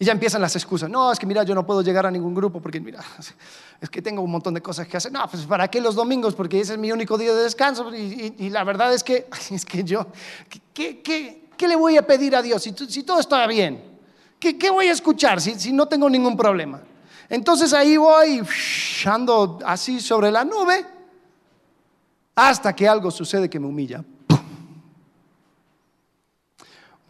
Y 0.00 0.06
ya 0.06 0.12
empiezan 0.12 0.40
las 0.40 0.56
excusas. 0.56 0.88
No, 0.88 1.12
es 1.12 1.18
que 1.18 1.26
mira, 1.26 1.42
yo 1.42 1.54
no 1.54 1.66
puedo 1.66 1.82
llegar 1.82 2.06
a 2.06 2.10
ningún 2.10 2.34
grupo 2.34 2.58
porque 2.58 2.80
mira, 2.80 3.00
es 3.80 3.90
que 3.90 4.00
tengo 4.00 4.22
un 4.22 4.30
montón 4.30 4.54
de 4.54 4.62
cosas 4.62 4.88
que 4.88 4.96
hacer. 4.96 5.12
No, 5.12 5.28
pues 5.30 5.44
¿para 5.44 5.68
qué 5.68 5.78
los 5.78 5.94
domingos? 5.94 6.34
Porque 6.34 6.58
ese 6.58 6.72
es 6.72 6.78
mi 6.78 6.90
único 6.90 7.18
día 7.18 7.34
de 7.34 7.42
descanso. 7.42 7.94
Y, 7.94 8.48
la 8.48 8.64
verdad 8.64 8.94
es 8.94 9.04
que, 9.04 9.28
es 9.50 9.66
que 9.66 9.84
yo, 9.84 10.06
¿qué, 10.72 11.02
qué, 11.02 11.68
le 11.68 11.76
voy 11.76 11.98
a 11.98 12.06
pedir 12.06 12.34
a 12.34 12.40
Dios 12.40 12.62
si, 12.62 12.74
si 12.88 13.02
todo 13.02 13.20
está 13.20 13.46
bien? 13.46 13.84
¿Qué, 14.38 14.56
¿Qué, 14.56 14.70
voy 14.70 14.86
a 14.86 14.92
escuchar 14.92 15.38
si, 15.38 15.60
si 15.60 15.70
no 15.70 15.86
tengo 15.86 16.08
ningún 16.08 16.34
problema? 16.34 16.80
Entonces 17.28 17.74
ahí 17.74 17.98
voy, 17.98 18.40
ando 19.04 19.58
así 19.66 20.00
sobre 20.00 20.30
la 20.30 20.46
nube, 20.46 20.86
hasta 22.34 22.74
que 22.74 22.88
algo 22.88 23.10
sucede 23.10 23.50
que 23.50 23.60
me 23.60 23.66
humilla. 23.66 24.02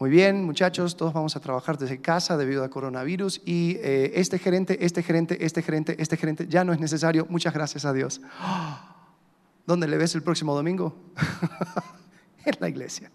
Muy 0.00 0.08
bien, 0.08 0.44
muchachos, 0.46 0.96
todos 0.96 1.12
vamos 1.12 1.36
a 1.36 1.40
trabajar 1.40 1.76
desde 1.76 2.00
casa 2.00 2.38
debido 2.38 2.64
al 2.64 2.70
coronavirus 2.70 3.42
y 3.44 3.76
eh, 3.82 4.12
este 4.14 4.38
gerente, 4.38 4.82
este 4.82 5.02
gerente, 5.02 5.44
este 5.44 5.60
gerente, 5.60 5.94
este 5.98 6.16
gerente 6.16 6.46
ya 6.48 6.64
no 6.64 6.72
es 6.72 6.80
necesario. 6.80 7.26
Muchas 7.28 7.52
gracias 7.52 7.84
a 7.84 7.92
Dios. 7.92 8.18
¿Dónde 9.66 9.86
le 9.86 9.98
ves 9.98 10.14
el 10.14 10.22
próximo 10.22 10.54
domingo? 10.54 10.96
en 12.46 12.54
la 12.60 12.70
iglesia. 12.70 13.10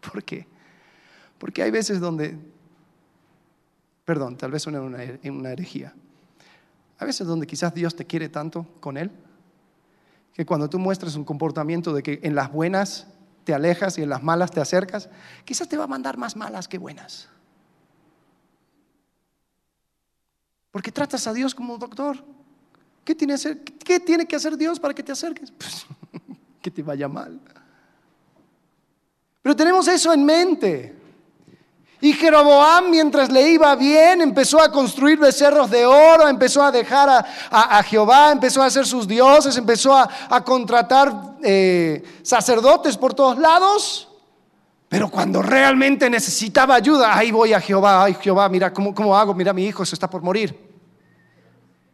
¿Por 0.00 0.24
qué? 0.24 0.46
Porque 1.36 1.62
hay 1.62 1.70
veces 1.70 2.00
donde, 2.00 2.38
perdón, 4.06 4.38
tal 4.38 4.50
vez 4.50 4.66
una, 4.66 4.80
una, 4.80 5.00
una 5.24 5.50
herejía. 5.50 5.92
Hay 7.00 7.06
veces 7.06 7.26
donde 7.26 7.46
quizás 7.46 7.74
Dios 7.74 7.94
te 7.94 8.06
quiere 8.06 8.30
tanto 8.30 8.66
con 8.80 8.96
Él 8.96 9.10
que 10.32 10.46
cuando 10.46 10.70
tú 10.70 10.78
muestras 10.78 11.16
un 11.16 11.24
comportamiento 11.26 11.92
de 11.92 12.02
que 12.02 12.20
en 12.22 12.34
las 12.34 12.50
buenas 12.50 13.08
te 13.48 13.54
alejas 13.54 13.96
y 13.96 14.02
en 14.02 14.10
las 14.10 14.22
malas 14.22 14.50
te 14.50 14.60
acercas, 14.60 15.08
quizás 15.46 15.66
te 15.66 15.78
va 15.78 15.84
a 15.84 15.86
mandar 15.86 16.18
más 16.18 16.36
malas 16.36 16.68
que 16.68 16.76
buenas. 16.76 17.30
Porque 20.70 20.92
tratas 20.92 21.26
a 21.26 21.32
Dios 21.32 21.54
como 21.54 21.72
un 21.72 21.80
doctor. 21.80 22.22
¿Qué 23.06 23.14
tiene, 23.14 23.36
¿Qué 23.86 24.00
tiene 24.00 24.26
que 24.26 24.36
hacer 24.36 24.54
Dios 24.58 24.78
para 24.78 24.92
que 24.92 25.02
te 25.02 25.12
acerques? 25.12 25.50
Pues, 25.50 25.86
que 26.60 26.70
te 26.70 26.82
vaya 26.82 27.08
mal. 27.08 27.40
Pero 29.40 29.56
tenemos 29.56 29.88
eso 29.88 30.12
en 30.12 30.26
mente. 30.26 30.94
Y 32.00 32.12
Jeroboam, 32.12 32.90
mientras 32.90 33.30
le 33.30 33.50
iba 33.50 33.74
bien, 33.74 34.20
empezó 34.20 34.62
a 34.62 34.70
construir 34.70 35.18
becerros 35.18 35.68
de 35.68 35.84
oro, 35.84 36.28
empezó 36.28 36.62
a 36.62 36.70
dejar 36.70 37.26
a, 37.50 37.82
Jehová, 37.82 38.30
empezó 38.30 38.62
a 38.62 38.66
hacer 38.66 38.86
sus 38.86 39.08
dioses, 39.08 39.56
empezó 39.56 39.96
a, 39.96 40.44
contratar 40.44 41.36
eh, 41.42 42.20
sacerdotes 42.22 42.96
por 42.96 43.14
todos 43.14 43.38
lados. 43.38 44.08
Pero 44.88 45.10
cuando 45.10 45.42
realmente 45.42 46.08
necesitaba 46.08 46.76
ayuda, 46.76 47.16
ahí 47.16 47.32
voy 47.32 47.52
a 47.52 47.60
Jehová, 47.60 48.04
ay 48.04 48.16
Jehová, 48.20 48.48
mira 48.48 48.72
cómo, 48.72 48.94
cómo 48.94 49.16
hago, 49.16 49.34
mira 49.34 49.52
mi 49.52 49.66
hijo 49.66 49.84
se 49.84 49.96
está 49.96 50.08
por 50.08 50.22
morir. 50.22 50.56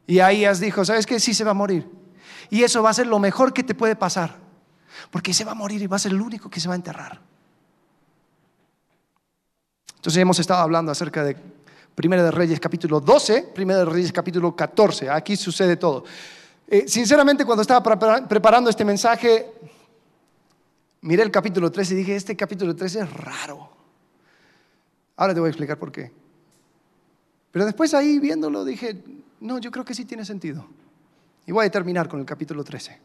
Y 0.06 0.20
ahí 0.20 0.44
has 0.44 0.60
dijo, 0.60 0.84
¿sabes 0.84 1.06
qué? 1.06 1.18
Sí 1.18 1.32
se 1.32 1.44
va 1.44 1.52
a 1.52 1.54
morir. 1.54 1.90
Y 2.50 2.62
eso 2.62 2.82
va 2.82 2.90
a 2.90 2.94
ser 2.94 3.06
lo 3.06 3.18
mejor 3.18 3.54
que 3.54 3.62
te 3.62 3.74
puede 3.74 3.96
pasar. 3.96 4.36
Porque 5.10 5.32
se 5.32 5.44
va 5.44 5.52
a 5.52 5.56
morir 5.56 5.80
y 5.80 5.86
va 5.86 5.96
a 5.96 5.98
ser 5.98 6.12
el 6.12 6.20
único 6.20 6.50
que 6.50 6.60
se 6.60 6.68
va 6.68 6.74
a 6.74 6.76
enterrar. 6.76 7.20
Entonces 10.04 10.20
hemos 10.20 10.38
estado 10.38 10.60
hablando 10.60 10.92
acerca 10.92 11.24
de 11.24 11.34
Primera 11.94 12.22
de 12.22 12.30
Reyes 12.30 12.60
capítulo 12.60 13.00
12, 13.00 13.52
Primera 13.54 13.78
de 13.78 13.84
Reyes 13.86 14.12
capítulo 14.12 14.54
14. 14.54 15.08
Aquí 15.08 15.34
sucede 15.34 15.78
todo. 15.78 16.04
Eh, 16.68 16.84
sinceramente, 16.86 17.46
cuando 17.46 17.62
estaba 17.62 17.82
preparando 18.28 18.68
este 18.68 18.84
mensaje, 18.84 19.50
miré 21.00 21.22
el 21.22 21.30
capítulo 21.30 21.72
13 21.72 21.94
y 21.94 21.96
dije, 21.96 22.16
este 22.16 22.36
capítulo 22.36 22.76
13 22.76 23.00
es 23.00 23.12
raro. 23.14 23.70
Ahora 25.16 25.32
te 25.32 25.40
voy 25.40 25.46
a 25.46 25.50
explicar 25.52 25.78
por 25.78 25.90
qué. 25.90 26.12
Pero 27.50 27.64
después 27.64 27.94
ahí 27.94 28.18
viéndolo 28.18 28.62
dije, 28.62 29.02
no, 29.40 29.56
yo 29.56 29.70
creo 29.70 29.86
que 29.86 29.94
sí 29.94 30.04
tiene 30.04 30.26
sentido. 30.26 30.66
Y 31.46 31.52
voy 31.52 31.64
a 31.64 31.70
terminar 31.70 32.10
con 32.10 32.20
el 32.20 32.26
capítulo 32.26 32.62
13. 32.62 33.00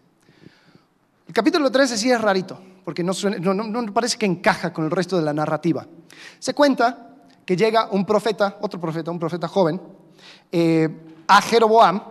El 1.29 1.33
capítulo 1.33 1.71
13 1.71 1.97
sí 1.97 2.11
es 2.11 2.19
rarito, 2.19 2.61
porque 2.83 3.05
no, 3.05 3.13
no, 3.13 3.93
parece 3.93 4.17
que 4.17 4.25
encaja 4.25 4.73
con 4.73 4.83
el 4.83 4.91
resto 4.91 5.15
de 5.15 5.23
la 5.23 5.31
narrativa. 5.31 5.87
Se 6.39 6.53
cuenta 6.53 7.15
que 7.45 7.55
llega 7.55 7.89
un 7.91 8.05
profeta, 8.05 8.57
otro 8.61 8.79
profeta, 8.79 9.11
un 9.11 9.19
profeta 9.19 9.47
joven, 9.47 9.81
eh, 10.51 10.89
a 11.27 11.41
Jeroboam 11.41 12.01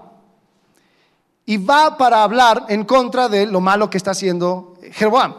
y 1.46 1.56
va 1.56 1.96
para 1.96 2.22
hablar 2.22 2.66
en 2.68 2.84
contra 2.84 3.28
de 3.28 3.46
lo 3.46 3.60
malo 3.60 3.88
que 3.88 3.96
está 3.96 4.10
haciendo 4.10 4.74
Jeroboam. 4.92 5.34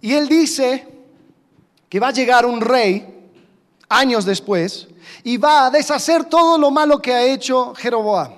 Y 0.00 0.12
él 0.12 0.28
dice 0.28 0.86
que 1.88 1.98
va 1.98 2.08
a 2.08 2.12
llegar 2.12 2.44
un 2.44 2.60
rey 2.60 3.30
años 3.88 4.24
después 4.24 4.88
y 5.22 5.36
va 5.36 5.66
a 5.66 5.70
deshacer 5.70 6.24
todo 6.24 6.58
lo 6.58 6.70
malo 6.70 7.00
que 7.00 7.14
ha 7.14 7.24
hecho 7.24 7.74
Jeroboam. 7.74 8.32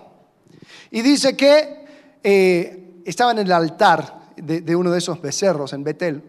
Y 0.91 1.03
dice 1.03 1.37
que 1.37 1.85
eh, 2.23 3.01
estaba 3.05 3.33
en 3.33 3.39
el 3.39 3.53
altar 3.53 4.31
de, 4.37 4.77
uno 4.77 4.91
de 4.91 4.99
esos 4.99 5.21
becerros 5.21 5.73
en 5.73 5.83
Betel. 5.83 6.23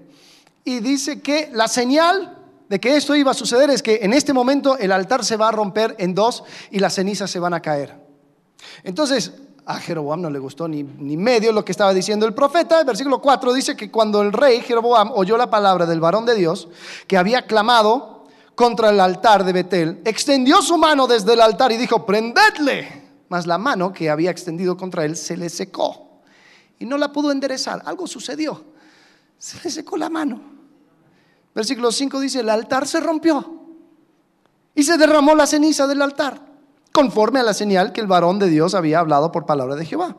Y 0.64 0.80
dice 0.80 1.22
que 1.22 1.50
la 1.54 1.68
señal 1.68 2.47
de 2.70 2.80
que 2.80 2.96
esto 2.96 3.16
iba 3.16 3.32
a 3.32 3.34
suceder 3.34 3.70
es 3.70 3.82
que 3.82 4.00
en 4.02 4.14
este 4.14 4.34
momento 4.34 4.78
el 4.78 4.92
altar 4.92 5.24
se 5.24 5.38
va 5.38 5.50
a 5.50 5.52
romper 5.52 5.96
en 6.00 6.14
dos 6.14 6.44
y 6.72 6.80
las 6.80 6.96
cenizas 6.96 7.32
se 7.32 7.40
van 7.40 7.54
a 7.54 7.62
caer. 7.62 7.96
Entonces, 8.84 9.34
a 9.66 9.80
Jeroboam 9.80 10.22
no 10.22 10.30
le 10.30 10.40
gustó 10.40 10.68
ni, 10.68 10.84
ni, 10.84 11.18
medio 11.18 11.52
lo 11.52 11.64
que 11.66 11.72
estaba 11.72 11.94
diciendo 11.94 12.26
el 12.26 12.34
profeta. 12.34 12.80
El 12.80 12.86
versículo 12.86 13.22
4 13.22 13.54
dice 13.54 13.76
que 13.76 13.92
cuando 13.92 14.22
el 14.22 14.32
rey 14.32 14.62
Jeroboam 14.62 15.12
oyó 15.14 15.38
la 15.38 15.50
palabra 15.50 15.86
del 15.86 16.00
varón 16.00 16.26
de 16.26 16.36
Dios, 16.36 16.70
que 17.06 17.18
había 17.18 17.46
clamado 17.46 18.26
contra 18.56 18.90
el 18.90 19.00
altar 19.00 19.44
de 19.44 19.54
Betel, 19.54 20.02
extendió 20.06 20.62
su 20.62 20.78
mano 20.78 21.06
desde 21.06 21.34
el 21.34 21.42
altar 21.42 21.72
y 21.72 21.78
dijo, 21.78 22.06
prendedle. 22.06 23.08
Mas 23.30 23.46
la 23.46 23.58
mano 23.58 23.92
que 23.92 24.10
había 24.10 24.32
extendido 24.32 24.78
contra 24.78 25.04
él 25.04 25.18
se 25.18 25.36
le 25.36 25.50
secó 25.50 26.22
y 26.80 26.86
no 26.86 26.98
la 26.98 27.12
pudo 27.12 27.32
enderezar. 27.32 27.82
Algo 27.86 28.08
sucedió. 28.08 28.64
Se 29.38 29.60
le 29.64 29.70
secó 29.70 29.98
la 29.98 30.10
mano. 30.10 30.57
Versículo 31.58 31.92
5 31.92 32.20
dice, 32.20 32.42
el 32.42 32.52
altar 32.52 32.88
se 32.88 33.00
rompió 33.00 33.64
y 34.76 34.84
se 34.84 34.96
derramó 34.96 35.34
la 35.34 35.48
ceniza 35.48 35.88
del 35.88 36.04
altar, 36.04 36.40
conforme 36.94 37.40
a 37.40 37.44
la 37.44 37.56
señal 37.56 37.94
que 37.94 38.00
el 38.00 38.06
varón 38.06 38.38
de 38.38 38.48
Dios 38.48 38.76
había 38.76 39.00
hablado 39.00 39.32
por 39.32 39.48
palabra 39.48 39.76
de 39.76 39.84
Jehová. 39.84 40.16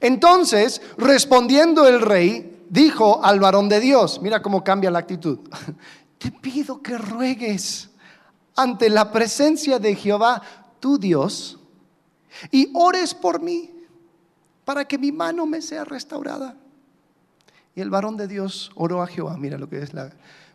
Entonces, 0.00 0.82
respondiendo 0.98 1.88
el 1.88 1.98
rey, 1.98 2.62
dijo 2.68 3.24
al 3.24 3.40
varón 3.40 3.70
de 3.70 3.80
Dios, 3.80 4.20
mira 4.20 4.42
cómo 4.42 4.62
cambia 4.62 4.90
la 4.90 4.98
actitud, 4.98 5.38
te 6.18 6.30
pido 6.30 6.82
que 6.82 6.98
ruegues 6.98 7.88
ante 8.54 8.90
la 8.90 9.10
presencia 9.10 9.78
de 9.78 9.94
Jehová, 9.94 10.42
tu 10.78 10.98
Dios, 10.98 11.58
y 12.50 12.70
ores 12.74 13.14
por 13.14 13.40
mí 13.40 13.74
para 14.66 14.84
que 14.84 14.98
mi 14.98 15.10
mano 15.10 15.46
me 15.46 15.62
sea 15.62 15.86
restaurada. 15.86 16.54
Y 17.74 17.80
el 17.80 17.90
varón 17.90 18.16
de 18.16 18.28
Dios 18.28 18.70
oró 18.74 19.02
a 19.02 19.06
Jehová, 19.06 19.36
mira 19.36 19.58
lo 19.58 19.68
que 19.68 19.82
es 19.82 19.94
la 19.94 20.10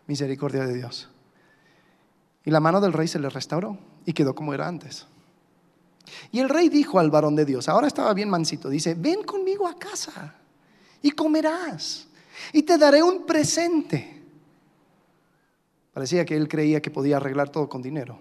misericordia 0.06 0.66
de 0.66 0.74
Dios. 0.74 1.08
Y 2.44 2.50
la 2.50 2.60
mano 2.60 2.80
del 2.80 2.92
rey 2.92 3.08
se 3.08 3.18
le 3.18 3.28
restauró 3.28 3.78
y 4.06 4.12
quedó 4.12 4.34
como 4.34 4.54
era 4.54 4.66
antes. 4.66 5.06
Y 6.32 6.40
el 6.40 6.48
rey 6.48 6.68
dijo 6.68 6.98
al 6.98 7.10
varón 7.10 7.36
de 7.36 7.44
Dios, 7.44 7.68
ahora 7.68 7.86
estaba 7.86 8.14
bien 8.14 8.30
mansito, 8.30 8.68
dice, 8.68 8.94
ven 8.94 9.22
conmigo 9.22 9.68
a 9.68 9.78
casa 9.78 10.34
y 11.02 11.10
comerás 11.10 12.08
y 12.52 12.62
te 12.62 12.78
daré 12.78 13.02
un 13.02 13.26
presente. 13.26 14.22
Parecía 15.92 16.24
que 16.24 16.36
él 16.36 16.48
creía 16.48 16.80
que 16.80 16.90
podía 16.90 17.16
arreglar 17.16 17.50
todo 17.50 17.68
con 17.68 17.82
dinero. 17.82 18.18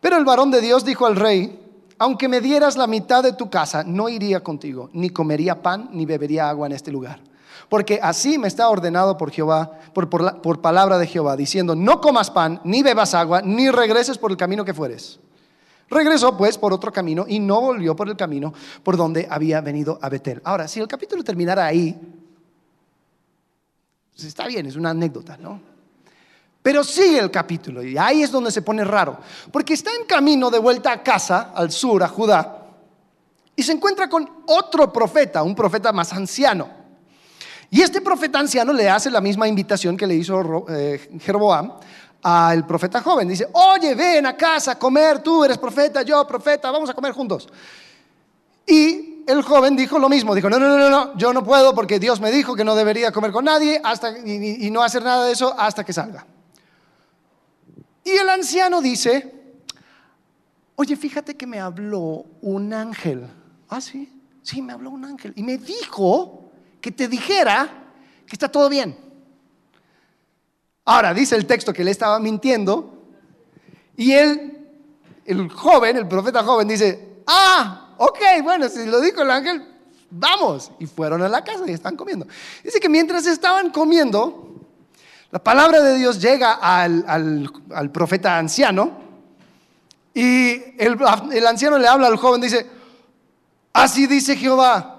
Pero 0.00 0.16
el 0.16 0.24
varón 0.24 0.50
de 0.50 0.60
Dios 0.60 0.84
dijo 0.84 1.06
al 1.06 1.16
rey, 1.16 1.60
aunque 1.98 2.28
me 2.28 2.40
dieras 2.40 2.76
la 2.76 2.86
mitad 2.86 3.22
de 3.22 3.32
tu 3.32 3.50
casa, 3.50 3.82
no 3.84 4.08
iría 4.08 4.42
contigo, 4.42 4.90
ni 4.92 5.10
comería 5.10 5.62
pan, 5.62 5.88
ni 5.92 6.06
bebería 6.06 6.48
agua 6.48 6.66
en 6.66 6.72
este 6.72 6.92
lugar. 6.92 7.20
Porque 7.68 7.98
así 8.02 8.38
me 8.38 8.48
está 8.48 8.68
ordenado 8.68 9.16
por 9.16 9.30
Jehová, 9.30 9.78
por, 9.92 10.60
palabra 10.60 10.98
de 10.98 11.06
Jehová, 11.06 11.36
diciendo, 11.36 11.74
no 11.74 12.00
comas 12.00 12.30
pan, 12.30 12.60
ni 12.64 12.82
bebas 12.82 13.14
agua, 13.14 13.42
ni 13.42 13.70
regreses 13.70 14.18
por 14.18 14.30
el 14.30 14.36
camino 14.36 14.64
que 14.64 14.74
fueres. 14.74 15.18
Regresó 15.88 16.36
pues 16.36 16.58
por 16.58 16.72
otro 16.72 16.92
camino 16.92 17.26
y 17.28 17.38
no 17.38 17.60
volvió 17.60 17.94
por 17.94 18.08
el 18.08 18.16
camino 18.16 18.52
por 18.82 18.96
donde 18.96 19.26
había 19.30 19.60
venido 19.60 19.98
a 20.02 20.08
Betel. 20.08 20.40
Ahora, 20.44 20.66
si 20.66 20.80
el 20.80 20.88
capítulo 20.88 21.22
terminara 21.22 21.64
ahí, 21.64 21.96
pues 24.12 24.24
está 24.24 24.46
bien, 24.46 24.66
es 24.66 24.76
una 24.76 24.90
anécdota, 24.90 25.36
¿no? 25.36 25.60
Pero 26.62 26.82
sigue 26.82 27.20
el 27.20 27.30
capítulo 27.30 27.84
y 27.84 27.96
ahí 27.96 28.22
es 28.22 28.32
donde 28.32 28.50
se 28.50 28.62
pone 28.62 28.82
raro, 28.82 29.18
porque 29.52 29.74
está 29.74 29.90
en 29.94 30.04
camino 30.04 30.50
de 30.50 30.58
vuelta 30.58 30.90
a 30.90 31.02
casa, 31.02 31.52
al 31.54 31.70
sur, 31.70 32.02
a 32.02 32.08
Judá, 32.08 32.66
y 33.54 33.62
se 33.62 33.72
encuentra 33.72 34.08
con 34.08 34.28
otro 34.46 34.92
profeta, 34.92 35.42
un 35.44 35.54
profeta 35.54 35.92
más 35.92 36.12
anciano. 36.12 36.68
Y 37.70 37.82
este 37.82 38.00
profeta 38.00 38.38
anciano 38.38 38.72
le 38.72 38.88
hace 38.88 39.10
la 39.10 39.20
misma 39.20 39.48
invitación 39.48 39.96
que 39.96 40.06
le 40.06 40.14
hizo 40.14 40.66
eh, 40.68 41.18
Jeroboam 41.20 41.72
al 42.22 42.66
profeta 42.66 43.00
joven. 43.02 43.28
Dice, 43.28 43.48
oye, 43.52 43.94
ven 43.94 44.26
a 44.26 44.36
casa 44.36 44.72
a 44.72 44.78
comer, 44.78 45.20
tú 45.20 45.44
eres 45.44 45.58
profeta, 45.58 46.02
yo 46.02 46.26
profeta, 46.26 46.70
vamos 46.70 46.90
a 46.90 46.94
comer 46.94 47.12
juntos. 47.12 47.48
Y 48.66 49.24
el 49.26 49.42
joven 49.42 49.76
dijo 49.76 49.98
lo 49.98 50.08
mismo, 50.08 50.34
dijo, 50.34 50.48
no, 50.48 50.58
no, 50.58 50.76
no, 50.76 50.90
no, 50.90 51.16
yo 51.16 51.32
no 51.32 51.44
puedo 51.44 51.74
porque 51.74 51.98
Dios 51.98 52.20
me 52.20 52.30
dijo 52.30 52.54
que 52.54 52.64
no 52.64 52.74
debería 52.74 53.12
comer 53.12 53.32
con 53.32 53.44
nadie 53.44 53.80
hasta, 53.82 54.16
y, 54.18 54.66
y 54.66 54.70
no 54.70 54.82
hacer 54.82 55.04
nada 55.04 55.24
de 55.26 55.32
eso 55.32 55.54
hasta 55.58 55.84
que 55.84 55.92
salga. 55.92 56.26
Y 58.04 58.10
el 58.10 58.28
anciano 58.28 58.80
dice, 58.80 59.34
oye, 60.76 60.96
fíjate 60.96 61.36
que 61.36 61.46
me 61.46 61.58
habló 61.58 62.24
un 62.40 62.72
ángel. 62.72 63.26
Ah, 63.68 63.80
sí, 63.80 64.08
sí, 64.42 64.62
me 64.62 64.72
habló 64.72 64.90
un 64.90 65.04
ángel. 65.04 65.32
Y 65.34 65.42
me 65.42 65.58
dijo 65.58 66.45
que 66.86 66.92
te 66.92 67.08
dijera 67.08 67.68
que 68.24 68.36
está 68.36 68.48
todo 68.48 68.68
bien. 68.68 68.96
Ahora, 70.84 71.12
dice 71.12 71.34
el 71.34 71.44
texto 71.44 71.72
que 71.72 71.82
le 71.82 71.90
estaba 71.90 72.20
mintiendo 72.20 73.02
y 73.96 74.12
él, 74.12 74.68
el 75.24 75.48
joven, 75.50 75.96
el 75.96 76.06
profeta 76.06 76.44
joven, 76.44 76.68
dice, 76.68 77.24
ah, 77.26 77.92
ok, 77.96 78.20
bueno, 78.44 78.68
si 78.68 78.86
lo 78.86 79.00
dijo 79.00 79.22
el 79.22 79.32
ángel, 79.32 79.66
vamos. 80.10 80.70
Y 80.78 80.86
fueron 80.86 81.22
a 81.22 81.28
la 81.28 81.42
casa 81.42 81.64
y 81.66 81.72
están 81.72 81.96
comiendo. 81.96 82.28
Dice 82.62 82.78
que 82.78 82.88
mientras 82.88 83.26
estaban 83.26 83.70
comiendo, 83.70 84.54
la 85.32 85.42
palabra 85.42 85.82
de 85.82 85.96
Dios 85.96 86.22
llega 86.22 86.52
al, 86.52 87.90
profeta 87.92 88.38
anciano 88.38 88.92
y 90.14 90.52
el, 90.78 90.96
el 91.32 91.46
anciano 91.48 91.78
le 91.78 91.88
habla 91.88 92.06
al 92.06 92.16
joven, 92.16 92.40
dice, 92.40 92.64
así 93.72 94.06
dice 94.06 94.36
Jehová, 94.36 94.95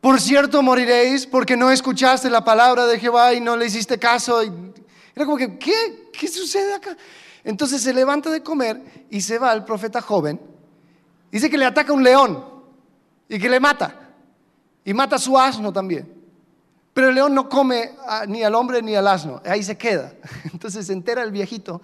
por 0.00 0.20
cierto 0.20 0.62
moriréis 0.62 1.26
porque 1.26 1.56
no 1.56 1.70
escuchaste 1.70 2.30
la 2.30 2.44
palabra 2.44 2.86
de 2.86 2.98
Jehová 2.98 3.34
y 3.34 3.40
no 3.40 3.56
le 3.56 3.66
hiciste 3.66 3.98
caso. 3.98 4.40
Era 4.40 5.24
como 5.24 5.36
que, 5.36 5.58
¿qué? 5.58 6.10
¿Qué 6.12 6.28
sucede 6.28 6.74
acá? 6.74 6.96
Entonces 7.42 7.82
se 7.82 7.94
levanta 7.94 8.30
de 8.30 8.42
comer 8.42 9.06
y 9.10 9.20
se 9.20 9.38
va 9.38 9.52
el 9.52 9.64
profeta 9.64 10.00
joven. 10.00 10.40
Dice 11.30 11.50
que 11.50 11.58
le 11.58 11.64
ataca 11.64 11.92
un 11.92 12.02
león 12.02 12.44
y 13.28 13.38
que 13.38 13.48
le 13.48 13.60
mata. 13.60 14.12
Y 14.84 14.94
mata 14.94 15.16
a 15.16 15.18
su 15.18 15.38
asno 15.38 15.72
también. 15.72 16.12
Pero 16.92 17.08
el 17.08 17.14
león 17.14 17.34
no 17.34 17.48
come 17.48 17.92
ni 18.28 18.42
al 18.42 18.54
hombre 18.54 18.80
ni 18.82 18.94
al 18.94 19.06
asno. 19.06 19.42
Ahí 19.44 19.62
se 19.62 19.76
queda. 19.76 20.12
Entonces 20.52 20.86
se 20.86 20.92
entera 20.92 21.22
el 21.22 21.30
viejito 21.30 21.82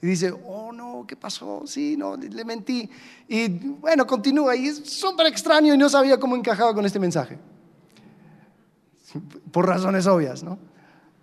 y 0.00 0.06
dice, 0.06 0.32
oh 0.46 0.72
no, 0.72 1.04
¿qué 1.06 1.16
pasó? 1.16 1.62
Sí, 1.66 1.96
no, 1.96 2.16
le 2.16 2.44
mentí. 2.44 2.88
Y 3.26 3.48
bueno, 3.48 4.06
continúa 4.06 4.54
y 4.54 4.68
es 4.68 4.78
súper 4.88 5.26
extraño 5.26 5.74
y 5.74 5.78
no 5.78 5.88
sabía 5.88 6.18
cómo 6.18 6.36
encajaba 6.36 6.72
con 6.72 6.86
este 6.86 7.00
mensaje. 7.00 7.38
Por 9.50 9.66
razones 9.66 10.06
obvias, 10.06 10.42
¿no? 10.42 10.58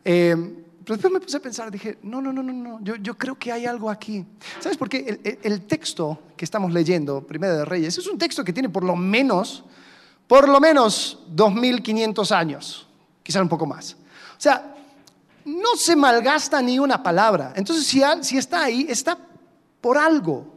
Eh, 0.04 0.36
pero 0.84 0.98
después 0.98 1.14
me 1.14 1.20
puse 1.20 1.38
a 1.38 1.40
pensar, 1.40 1.72
dije, 1.72 1.98
no, 2.04 2.22
no, 2.22 2.32
no, 2.32 2.44
no, 2.44 2.54
no, 2.54 2.80
yo, 2.82 2.96
yo 2.98 3.18
creo 3.18 3.36
que 3.36 3.52
hay 3.52 3.66
algo 3.66 3.90
aquí. 3.90 4.24
¿Sabes 4.60 4.78
por 4.78 4.88
qué? 4.88 5.20
El, 5.24 5.40
el, 5.42 5.62
texto 5.62 6.20
que 6.38 6.46
estamos 6.46 6.72
leyendo, 6.72 7.26
Primera 7.26 7.58
de 7.58 7.66
Reyes, 7.66 7.98
es 7.98 8.06
un 8.06 8.20
texto 8.20 8.44
que 8.44 8.54
tiene 8.54 8.70
por 8.70 8.84
lo 8.84 8.96
menos, 8.96 9.64
por 10.28 10.48
lo 10.48 10.60
menos 10.60 11.24
2500 11.30 12.32
años, 12.32 12.88
quizá 13.24 13.42
un 13.42 13.50
poco 13.50 13.66
más. 13.66 13.94
O 13.94 14.42
sea, 14.42 14.75
no 15.46 15.76
se 15.78 15.96
malgasta 15.96 16.62
ni 16.62 16.80
una 16.80 17.02
palabra. 17.02 17.54
Entonces, 17.56 17.86
si, 17.86 18.02
si 18.22 18.38
está 18.38 18.64
ahí, 18.64 18.88
está 18.90 19.18
por 19.80 19.98
algo. 19.98 20.54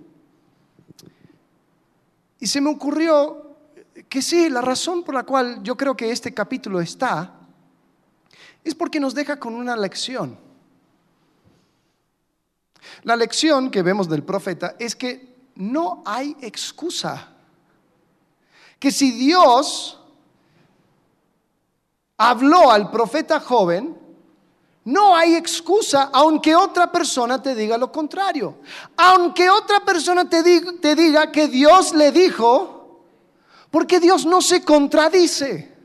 Y 2.40 2.46
se 2.46 2.60
me 2.60 2.70
ocurrió 2.70 3.56
que 4.08 4.22
sí, 4.22 4.48
la 4.48 4.62
razón 4.62 5.02
por 5.02 5.14
la 5.14 5.24
cual 5.24 5.62
yo 5.62 5.76
creo 5.76 5.96
que 5.96 6.10
este 6.10 6.32
capítulo 6.32 6.80
está 6.80 7.34
es 8.64 8.74
porque 8.74 9.00
nos 9.00 9.14
deja 9.14 9.38
con 9.38 9.54
una 9.54 9.76
lección. 9.76 10.38
La 13.02 13.16
lección 13.16 13.70
que 13.70 13.82
vemos 13.82 14.08
del 14.08 14.22
profeta 14.22 14.76
es 14.78 14.96
que 14.96 15.36
no 15.56 16.02
hay 16.06 16.36
excusa. 16.40 17.28
Que 18.78 18.90
si 18.90 19.10
Dios 19.10 20.00
habló 22.16 22.70
al 22.70 22.90
profeta 22.90 23.40
joven, 23.40 24.07
no 24.88 25.14
hay 25.14 25.34
excusa 25.34 26.08
aunque 26.14 26.56
otra 26.56 26.90
persona 26.90 27.42
te 27.42 27.54
diga 27.54 27.76
lo 27.76 27.92
contrario. 27.92 28.54
Aunque 28.96 29.50
otra 29.50 29.80
persona 29.80 30.26
te 30.26 30.42
diga, 30.42 30.72
te 30.80 30.94
diga 30.94 31.30
que 31.30 31.46
Dios 31.46 31.92
le 31.92 32.10
dijo, 32.10 33.02
porque 33.70 34.00
Dios 34.00 34.24
no 34.24 34.40
se 34.40 34.64
contradice. 34.64 35.76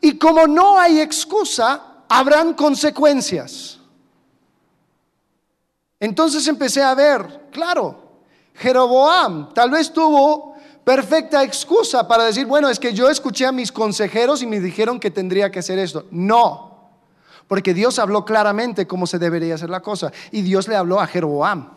Y 0.00 0.16
como 0.18 0.46
no 0.46 0.78
hay 0.78 1.00
excusa, 1.00 2.04
habrán 2.08 2.54
consecuencias. 2.54 3.80
Entonces 5.98 6.46
empecé 6.46 6.80
a 6.80 6.94
ver, 6.94 7.48
claro, 7.50 8.20
Jeroboam 8.54 9.52
tal 9.52 9.70
vez 9.70 9.92
tuvo 9.92 10.54
perfecta 10.84 11.42
excusa 11.42 12.06
para 12.06 12.22
decir, 12.22 12.46
bueno, 12.46 12.68
es 12.68 12.78
que 12.78 12.94
yo 12.94 13.10
escuché 13.10 13.46
a 13.46 13.52
mis 13.52 13.72
consejeros 13.72 14.42
y 14.42 14.46
me 14.46 14.60
dijeron 14.60 15.00
que 15.00 15.10
tendría 15.10 15.50
que 15.50 15.58
hacer 15.58 15.80
esto. 15.80 16.06
No, 16.12 16.75
porque 17.48 17.74
Dios 17.74 17.98
habló 17.98 18.24
claramente 18.24 18.86
cómo 18.86 19.06
se 19.06 19.18
debería 19.18 19.54
hacer 19.54 19.70
la 19.70 19.80
cosa. 19.80 20.12
Y 20.30 20.42
Dios 20.42 20.68
le 20.68 20.76
habló 20.76 21.00
a 21.00 21.06
Jeroboam. 21.06 21.70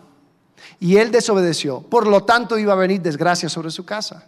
Y 0.80 0.98
él 0.98 1.12
desobedeció. 1.12 1.82
Por 1.82 2.08
lo 2.08 2.24
tanto 2.24 2.58
iba 2.58 2.74
a 2.74 2.78
venir 2.78 3.02
desgracia 3.02 3.50
sobre 3.50 3.72
su 3.72 3.86
casa. 3.86 4.26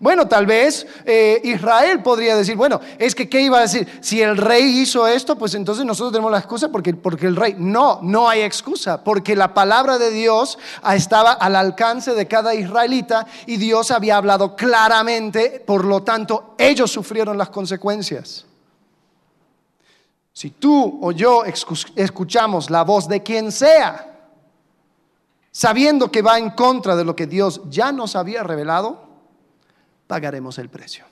Bueno, 0.00 0.26
tal 0.26 0.46
vez 0.46 0.86
eh, 1.04 1.40
Israel 1.44 2.02
podría 2.02 2.36
decir, 2.36 2.56
bueno, 2.56 2.80
es 2.98 3.14
que 3.14 3.28
¿qué 3.28 3.40
iba 3.40 3.58
a 3.58 3.62
decir? 3.62 3.86
Si 4.00 4.20
el 4.20 4.36
rey 4.36 4.80
hizo 4.80 5.06
esto, 5.06 5.38
pues 5.38 5.54
entonces 5.54 5.84
nosotros 5.84 6.12
tenemos 6.12 6.32
la 6.32 6.38
excusa 6.38 6.70
porque, 6.70 6.94
porque 6.94 7.26
el 7.26 7.36
rey... 7.36 7.54
No, 7.56 8.00
no 8.02 8.28
hay 8.28 8.42
excusa, 8.42 9.04
porque 9.04 9.36
la 9.36 9.54
palabra 9.54 9.98
de 9.98 10.10
Dios 10.10 10.58
estaba 10.92 11.32
al 11.32 11.54
alcance 11.54 12.14
de 12.14 12.26
cada 12.26 12.54
israelita 12.54 13.26
y 13.46 13.58
Dios 13.58 13.90
había 13.90 14.16
hablado 14.16 14.56
claramente, 14.56 15.62
por 15.64 15.84
lo 15.84 16.02
tanto 16.02 16.54
ellos 16.58 16.90
sufrieron 16.90 17.38
las 17.38 17.50
consecuencias. 17.50 18.44
Si 20.36 20.50
tú 20.50 20.98
o 21.00 21.12
yo 21.12 21.44
escuchamos 21.46 22.68
la 22.68 22.84
voz 22.84 23.08
de 23.08 23.22
quien 23.22 23.50
sea, 23.50 24.28
sabiendo 25.50 26.12
que 26.12 26.20
va 26.20 26.38
en 26.38 26.50
contra 26.50 26.94
de 26.94 27.06
lo 27.06 27.16
que 27.16 27.26
Dios 27.26 27.62
ya 27.70 27.90
nos 27.90 28.16
había 28.16 28.42
revelado, 28.42 29.08
pagaremos 30.06 30.58
el 30.58 30.68
precio. 30.68 31.06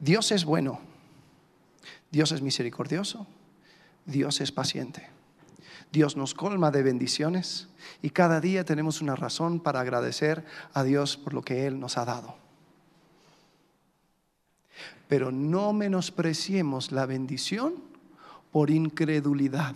Dios 0.00 0.32
es 0.32 0.44
bueno, 0.44 0.80
Dios 2.10 2.32
es 2.32 2.42
misericordioso, 2.42 3.28
Dios 4.06 4.40
es 4.40 4.50
paciente. 4.50 5.08
Dios 5.92 6.16
nos 6.16 6.34
colma 6.34 6.72
de 6.72 6.82
bendiciones 6.82 7.68
y 8.02 8.10
cada 8.10 8.40
día 8.40 8.64
tenemos 8.64 9.02
una 9.02 9.14
razón 9.14 9.60
para 9.60 9.78
agradecer 9.78 10.44
a 10.74 10.82
Dios 10.82 11.16
por 11.16 11.32
lo 11.32 11.42
que 11.42 11.68
Él 11.68 11.78
nos 11.78 11.96
ha 11.96 12.04
dado. 12.04 12.47
Pero 15.08 15.32
no 15.32 15.72
menospreciemos 15.72 16.92
la 16.92 17.06
bendición 17.06 17.74
por 18.52 18.70
incredulidad. 18.70 19.74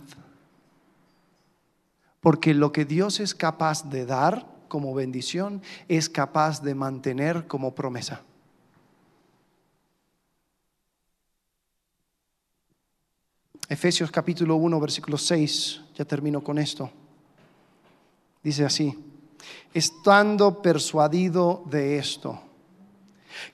Porque 2.21 2.53
lo 2.53 2.71
que 2.71 2.85
Dios 2.85 3.19
es 3.19 3.35
capaz 3.35 3.89
de 3.89 4.05
dar 4.05 4.47
como 4.67 4.93
bendición 4.93 5.61
es 5.87 6.09
capaz 6.09 6.61
de 6.61 6.73
mantener 6.73 7.47
como 7.47 7.75
promesa. 7.75 8.21
Efesios 13.69 14.11
capítulo 14.11 14.55
1, 14.55 14.79
versículo 14.79 15.17
6, 15.17 15.81
ya 15.95 16.05
termino 16.05 16.43
con 16.43 16.59
esto. 16.59 16.89
Dice 18.43 18.65
así, 18.65 18.97
estando 19.73 20.61
persuadido 20.61 21.63
de 21.65 21.97
esto, 21.97 22.41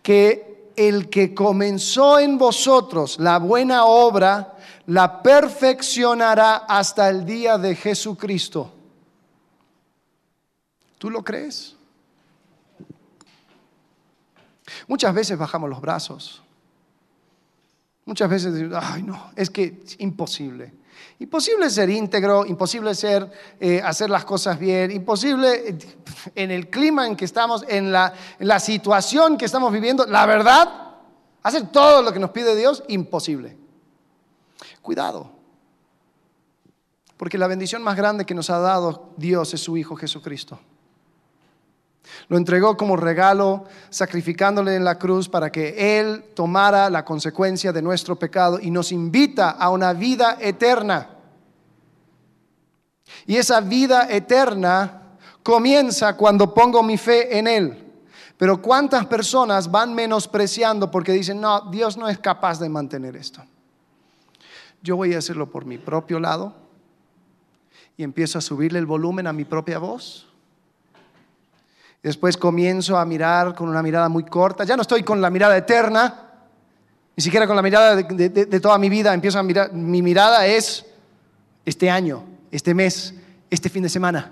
que 0.01 0.58
el 0.79 1.09
que 1.09 1.35
comenzó 1.35 2.19
en 2.19 2.37
vosotros 2.37 3.19
la 3.19 3.37
buena 3.37 3.83
obra, 3.83 4.55
la 4.85 5.21
perfeccionará 5.21 6.55
hasta 6.55 7.09
el 7.09 7.25
día 7.25 7.57
de 7.57 7.75
Jesucristo. 7.75 8.73
¿Tú 10.97 11.09
lo 11.09 11.21
crees? 11.21 11.75
Muchas 14.87 15.13
veces 15.13 15.37
bajamos 15.37 15.69
los 15.69 15.81
brazos. 15.81 16.41
Muchas 18.05 18.29
veces 18.29 18.71
ay 18.73 19.03
no, 19.03 19.31
es 19.35 19.49
que 19.49 19.81
es 19.85 19.99
imposible. 19.99 20.71
Imposible 21.19 21.69
ser 21.69 21.89
íntegro, 21.89 22.45
imposible 22.45 22.95
ser, 22.95 23.29
eh, 23.59 23.81
hacer 23.83 24.09
las 24.09 24.25
cosas 24.25 24.57
bien, 24.57 24.91
imposible 24.91 25.69
eh, 25.69 25.77
en 26.35 26.51
el 26.51 26.69
clima 26.69 27.05
en 27.05 27.15
que 27.15 27.25
estamos, 27.25 27.65
en 27.67 27.91
la, 27.91 28.13
en 28.39 28.47
la 28.47 28.59
situación 28.59 29.37
que 29.37 29.45
estamos 29.45 29.71
viviendo. 29.73 30.05
La 30.05 30.25
verdad, 30.25 30.93
hacer 31.43 31.71
todo 31.71 32.01
lo 32.01 32.13
que 32.13 32.19
nos 32.19 32.31
pide 32.31 32.55
Dios, 32.55 32.83
imposible. 32.87 33.57
Cuidado, 34.81 35.31
porque 37.17 37.37
la 37.37 37.47
bendición 37.47 37.83
más 37.83 37.97
grande 37.97 38.25
que 38.25 38.33
nos 38.33 38.49
ha 38.49 38.59
dado 38.59 39.13
Dios 39.17 39.53
es 39.53 39.59
su 39.59 39.75
Hijo 39.75 39.97
Jesucristo. 39.97 40.57
Lo 42.27 42.37
entregó 42.37 42.77
como 42.77 42.95
regalo, 42.95 43.65
sacrificándole 43.89 44.75
en 44.75 44.83
la 44.83 44.99
cruz 44.99 45.27
para 45.27 45.51
que 45.51 45.99
Él 45.99 46.25
tomara 46.35 46.89
la 46.89 47.03
consecuencia 47.03 47.71
de 47.71 47.81
nuestro 47.81 48.17
pecado 48.17 48.59
y 48.61 48.69
nos 48.71 48.91
invita 48.91 49.51
a 49.51 49.69
una 49.69 49.93
vida 49.93 50.37
eterna. 50.39 51.09
Y 53.25 53.37
esa 53.37 53.61
vida 53.61 54.07
eterna 54.09 55.01
comienza 55.43 56.15
cuando 56.15 56.53
pongo 56.53 56.83
mi 56.83 56.97
fe 56.97 57.37
en 57.37 57.47
Él. 57.47 57.85
Pero 58.37 58.61
¿cuántas 58.61 59.05
personas 59.05 59.69
van 59.69 59.93
menospreciando 59.93 60.89
porque 60.89 61.11
dicen, 61.11 61.41
no, 61.41 61.69
Dios 61.71 61.97
no 61.97 62.07
es 62.07 62.19
capaz 62.19 62.59
de 62.59 62.69
mantener 62.69 63.15
esto? 63.15 63.43
Yo 64.81 64.95
voy 64.95 65.13
a 65.13 65.17
hacerlo 65.17 65.49
por 65.49 65.65
mi 65.65 65.77
propio 65.77 66.19
lado 66.19 66.53
y 67.97 68.03
empiezo 68.03 68.37
a 68.37 68.41
subirle 68.41 68.79
el 68.79 68.85
volumen 68.85 69.27
a 69.27 69.33
mi 69.33 69.43
propia 69.43 69.77
voz 69.77 70.28
Después 72.01 72.37
comienzo 72.37 72.97
a 72.97 73.05
mirar 73.05 73.53
con 73.53 73.67
una 73.67 73.83
mirada 73.83 74.07
muy 74.07 74.23
corta. 74.23 74.63
Ya 74.63 74.75
no 74.75 74.83
estoy 74.83 75.03
con 75.03 75.19
la 75.19 75.29
mirada 75.29 75.57
eterna, 75.57 76.29
ni 77.15 77.23
siquiera 77.23 77.45
con 77.45 77.55
la 77.55 77.61
mirada 77.61 77.95
de, 77.97 78.59
toda 78.59 78.77
mi 78.77 78.87
vida. 78.87 79.13
Empiezo 79.13 79.37
a 79.37 79.43
mirar, 79.43 79.73
mi 79.73 80.01
mirada 80.01 80.47
es 80.47 80.85
este 81.65 81.89
año, 81.89 82.23
este 82.51 82.73
mes, 82.73 83.13
este 83.49 83.69
fin 83.69 83.83
de 83.83 83.89
semana. 83.89 84.31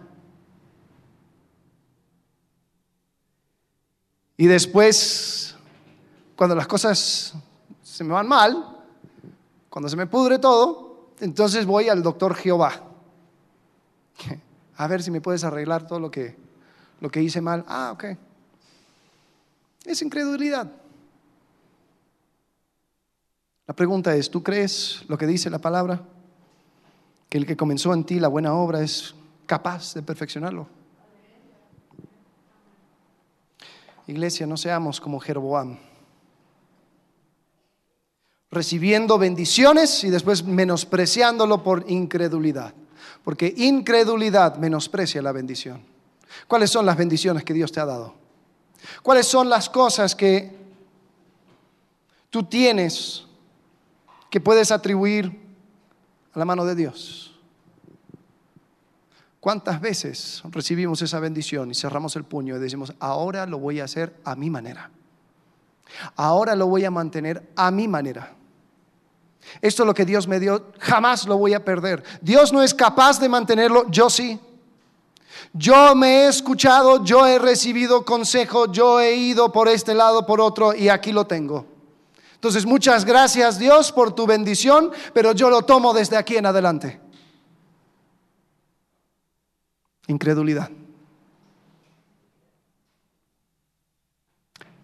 Y 4.38 4.46
después, 4.46 5.56
cuando 6.38 6.56
las 6.56 6.68
cosas 6.68 7.34
se 7.84 8.04
me 8.04 8.14
van 8.14 8.28
mal, 8.28 8.78
cuando 9.70 9.90
se 9.90 9.98
me 9.98 10.08
pudre 10.08 10.40
todo, 10.40 11.12
entonces 11.20 11.66
voy 11.66 11.90
al 11.90 12.02
doctor 12.02 12.34
Jehová. 12.34 12.84
A 14.78 14.88
ver 14.88 15.04
si 15.04 15.12
me 15.12 15.20
puedes 15.20 15.44
arreglar 15.44 15.86
todo 15.86 16.00
lo 16.00 16.12
que 16.12 16.47
lo 17.00 17.10
que 17.10 17.22
hice 17.22 17.42
mal. 17.42 17.64
Ah, 17.68 17.92
ok. 17.94 18.06
Es 19.86 20.02
incredulidad. 20.02 20.72
La 23.66 23.76
pregunta 23.76 24.16
es, 24.16 24.30
¿tú 24.30 24.42
crees 24.42 25.04
lo 25.08 25.18
que 25.18 25.28
dice 25.28 25.50
la 25.50 25.60
palabra? 25.60 26.02
Que 27.30 27.38
el 27.38 27.46
que 27.46 27.58
comenzó 27.58 27.94
en 27.94 28.06
ti 28.06 28.20
la 28.20 28.30
buena 28.30 28.54
obra 28.54 28.82
es 28.82 29.14
capaz 29.46 29.94
de 29.94 30.02
perfeccionarlo. 30.02 30.68
Iglesia, 34.08 34.48
no 34.48 34.56
seamos 34.56 35.02
como 35.02 35.20
Jeroboam, 35.20 35.78
recibiendo 38.50 39.18
bendiciones 39.18 40.06
y 40.06 40.10
después 40.10 40.46
menospreciándolo 40.46 41.62
por 41.62 41.84
incredulidad, 41.90 42.74
porque 43.26 43.54
incredulidad 43.58 44.56
menosprecia 44.56 45.22
la 45.22 45.34
bendición. 45.34 45.97
¿Cuáles 46.48 46.70
son 46.70 46.86
las 46.86 46.98
bendiciones 46.98 47.44
que 47.44 47.54
Dios 47.54 47.72
te 47.72 47.80
ha 47.80 47.86
dado? 47.86 48.14
¿Cuáles 49.02 49.26
son 49.26 49.50
las 49.50 49.70
cosas 49.70 50.16
que 50.16 50.56
tú 52.30 52.44
tienes 52.44 53.26
que 54.30 54.40
puedes 54.40 54.72
atribuir 54.72 55.40
a 56.34 56.40
la 56.40 56.46
mano 56.46 56.66
de 56.66 56.76
Dios? 56.76 57.34
¿Cuántas 59.40 59.80
veces 59.80 60.44
recibimos 60.52 61.02
esa 61.02 61.20
bendición 61.20 61.72
y 61.72 61.76
cerramos 61.76 62.16
el 62.16 62.26
puño 62.26 62.56
y 62.56 62.60
decimos, 62.60 62.94
ahora 63.00 63.46
lo 63.46 63.60
voy 63.60 63.80
a 63.80 63.86
hacer 63.86 64.14
a 64.26 64.36
mi 64.36 64.50
manera? 64.50 64.92
Ahora 66.16 66.56
lo 66.56 66.68
voy 66.68 66.84
a 66.86 66.92
mantener 66.92 67.50
a 67.56 67.72
mi 67.72 67.88
manera. 67.88 68.34
Esto 69.62 69.84
es 69.84 69.88
lo 69.88 69.94
que 69.94 70.06
Dios 70.06 70.28
me 70.28 70.40
dio, 70.40 70.72
jamás 70.80 71.26
lo 71.26 71.38
voy 71.38 71.54
a 71.54 71.64
perder. 71.64 72.04
Dios 72.22 72.52
no 72.52 72.62
es 72.62 72.74
capaz 72.74 73.20
de 73.20 73.30
mantenerlo, 73.30 73.90
yo 73.90 74.10
sí. 74.10 74.40
Yo 75.54 75.96
me 75.96 76.26
he 76.26 76.28
escuchado, 76.28 77.04
yo 77.04 77.26
he 77.26 77.40
recibido 77.40 78.06
consejo, 78.06 78.72
yo 78.72 79.00
he 79.00 79.16
ido 79.16 79.52
por 79.52 79.68
este 79.68 79.94
lado, 79.94 80.26
por 80.26 80.42
otro, 80.42 80.74
y 80.74 80.90
aquí 80.90 81.12
lo 81.12 81.26
tengo. 81.26 81.66
Entonces, 82.36 82.66
muchas 82.66 83.04
gracias 83.04 83.58
Dios 83.58 83.92
por 83.92 84.14
tu 84.14 84.28
bendición, 84.28 84.92
pero 85.14 85.32
yo 85.32 85.50
lo 85.50 85.64
tomo 85.64 85.94
desde 85.94 86.18
aquí 86.18 86.38
en 86.38 86.46
adelante. 86.46 87.02
Incredulidad. 90.08 90.70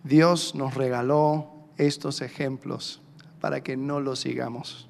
Dios 0.03 0.53
nos 0.55 0.73
regaló 0.73 1.49
estos 1.77 2.21
ejemplos 2.21 3.01
para 3.39 3.61
que 3.61 3.77
no 3.77 3.99
los 3.99 4.19
sigamos. 4.19 4.87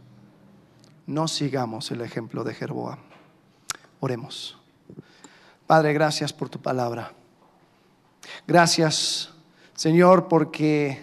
No 1.05 1.27
sigamos 1.27 1.91
el 1.91 2.01
ejemplo 2.01 2.43
de 2.43 2.53
Jeroboam. 2.53 2.99
Oremos. 3.99 4.62
Padre, 5.67 5.93
gracias 5.93 6.33
por 6.33 6.49
tu 6.49 6.59
palabra. 6.59 7.13
Gracias, 8.45 9.29
Señor, 9.75 10.27
porque 10.27 10.99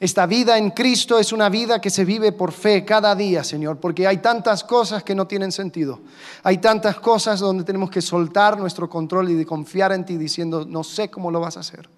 esta 0.00 0.26
vida 0.26 0.58
en 0.58 0.70
Cristo 0.70 1.18
es 1.18 1.32
una 1.32 1.48
vida 1.48 1.80
que 1.80 1.90
se 1.90 2.04
vive 2.04 2.32
por 2.32 2.52
fe 2.52 2.84
cada 2.84 3.14
día, 3.14 3.42
Señor, 3.42 3.78
porque 3.78 4.06
hay 4.06 4.18
tantas 4.18 4.64
cosas 4.64 5.02
que 5.02 5.14
no 5.14 5.26
tienen 5.26 5.52
sentido. 5.52 6.00
Hay 6.42 6.58
tantas 6.58 7.00
cosas 7.00 7.40
donde 7.40 7.64
tenemos 7.64 7.90
que 7.90 8.02
soltar 8.02 8.58
nuestro 8.58 8.88
control 8.88 9.30
y 9.30 9.44
confiar 9.44 9.92
en 9.92 10.04
ti 10.04 10.16
diciendo, 10.16 10.64
no 10.66 10.84
sé 10.84 11.10
cómo 11.10 11.30
lo 11.30 11.40
vas 11.40 11.56
a 11.56 11.60
hacer. 11.60 11.88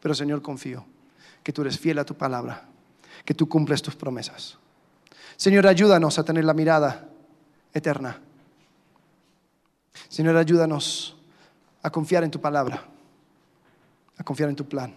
Pero, 0.00 0.14
Señor, 0.14 0.42
confío 0.42 0.84
que 1.42 1.52
tú 1.52 1.62
eres 1.62 1.78
fiel 1.78 1.98
a 1.98 2.04
tu 2.04 2.14
palabra, 2.14 2.66
que 3.24 3.34
tú 3.34 3.48
cumples 3.48 3.82
tus 3.82 3.96
promesas. 3.96 4.58
Señor, 5.36 5.66
ayúdanos 5.66 6.18
a 6.18 6.24
tener 6.24 6.44
la 6.44 6.54
mirada 6.54 7.08
eterna 7.72 8.20
Señor, 10.08 10.36
ayúdanos 10.36 11.16
a 11.82 11.90
confiar 11.90 12.24
en 12.24 12.30
tu 12.30 12.40
palabra, 12.40 12.84
a 14.16 14.24
confiar 14.24 14.48
en 14.48 14.56
tu 14.56 14.66
plan, 14.68 14.94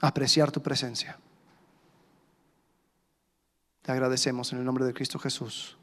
a 0.00 0.08
apreciar 0.08 0.50
tu 0.50 0.62
presencia. 0.62 1.18
Te 3.82 3.92
agradecemos 3.92 4.52
en 4.52 4.58
el 4.58 4.64
nombre 4.64 4.84
de 4.84 4.94
Cristo 4.94 5.18
Jesús. 5.18 5.76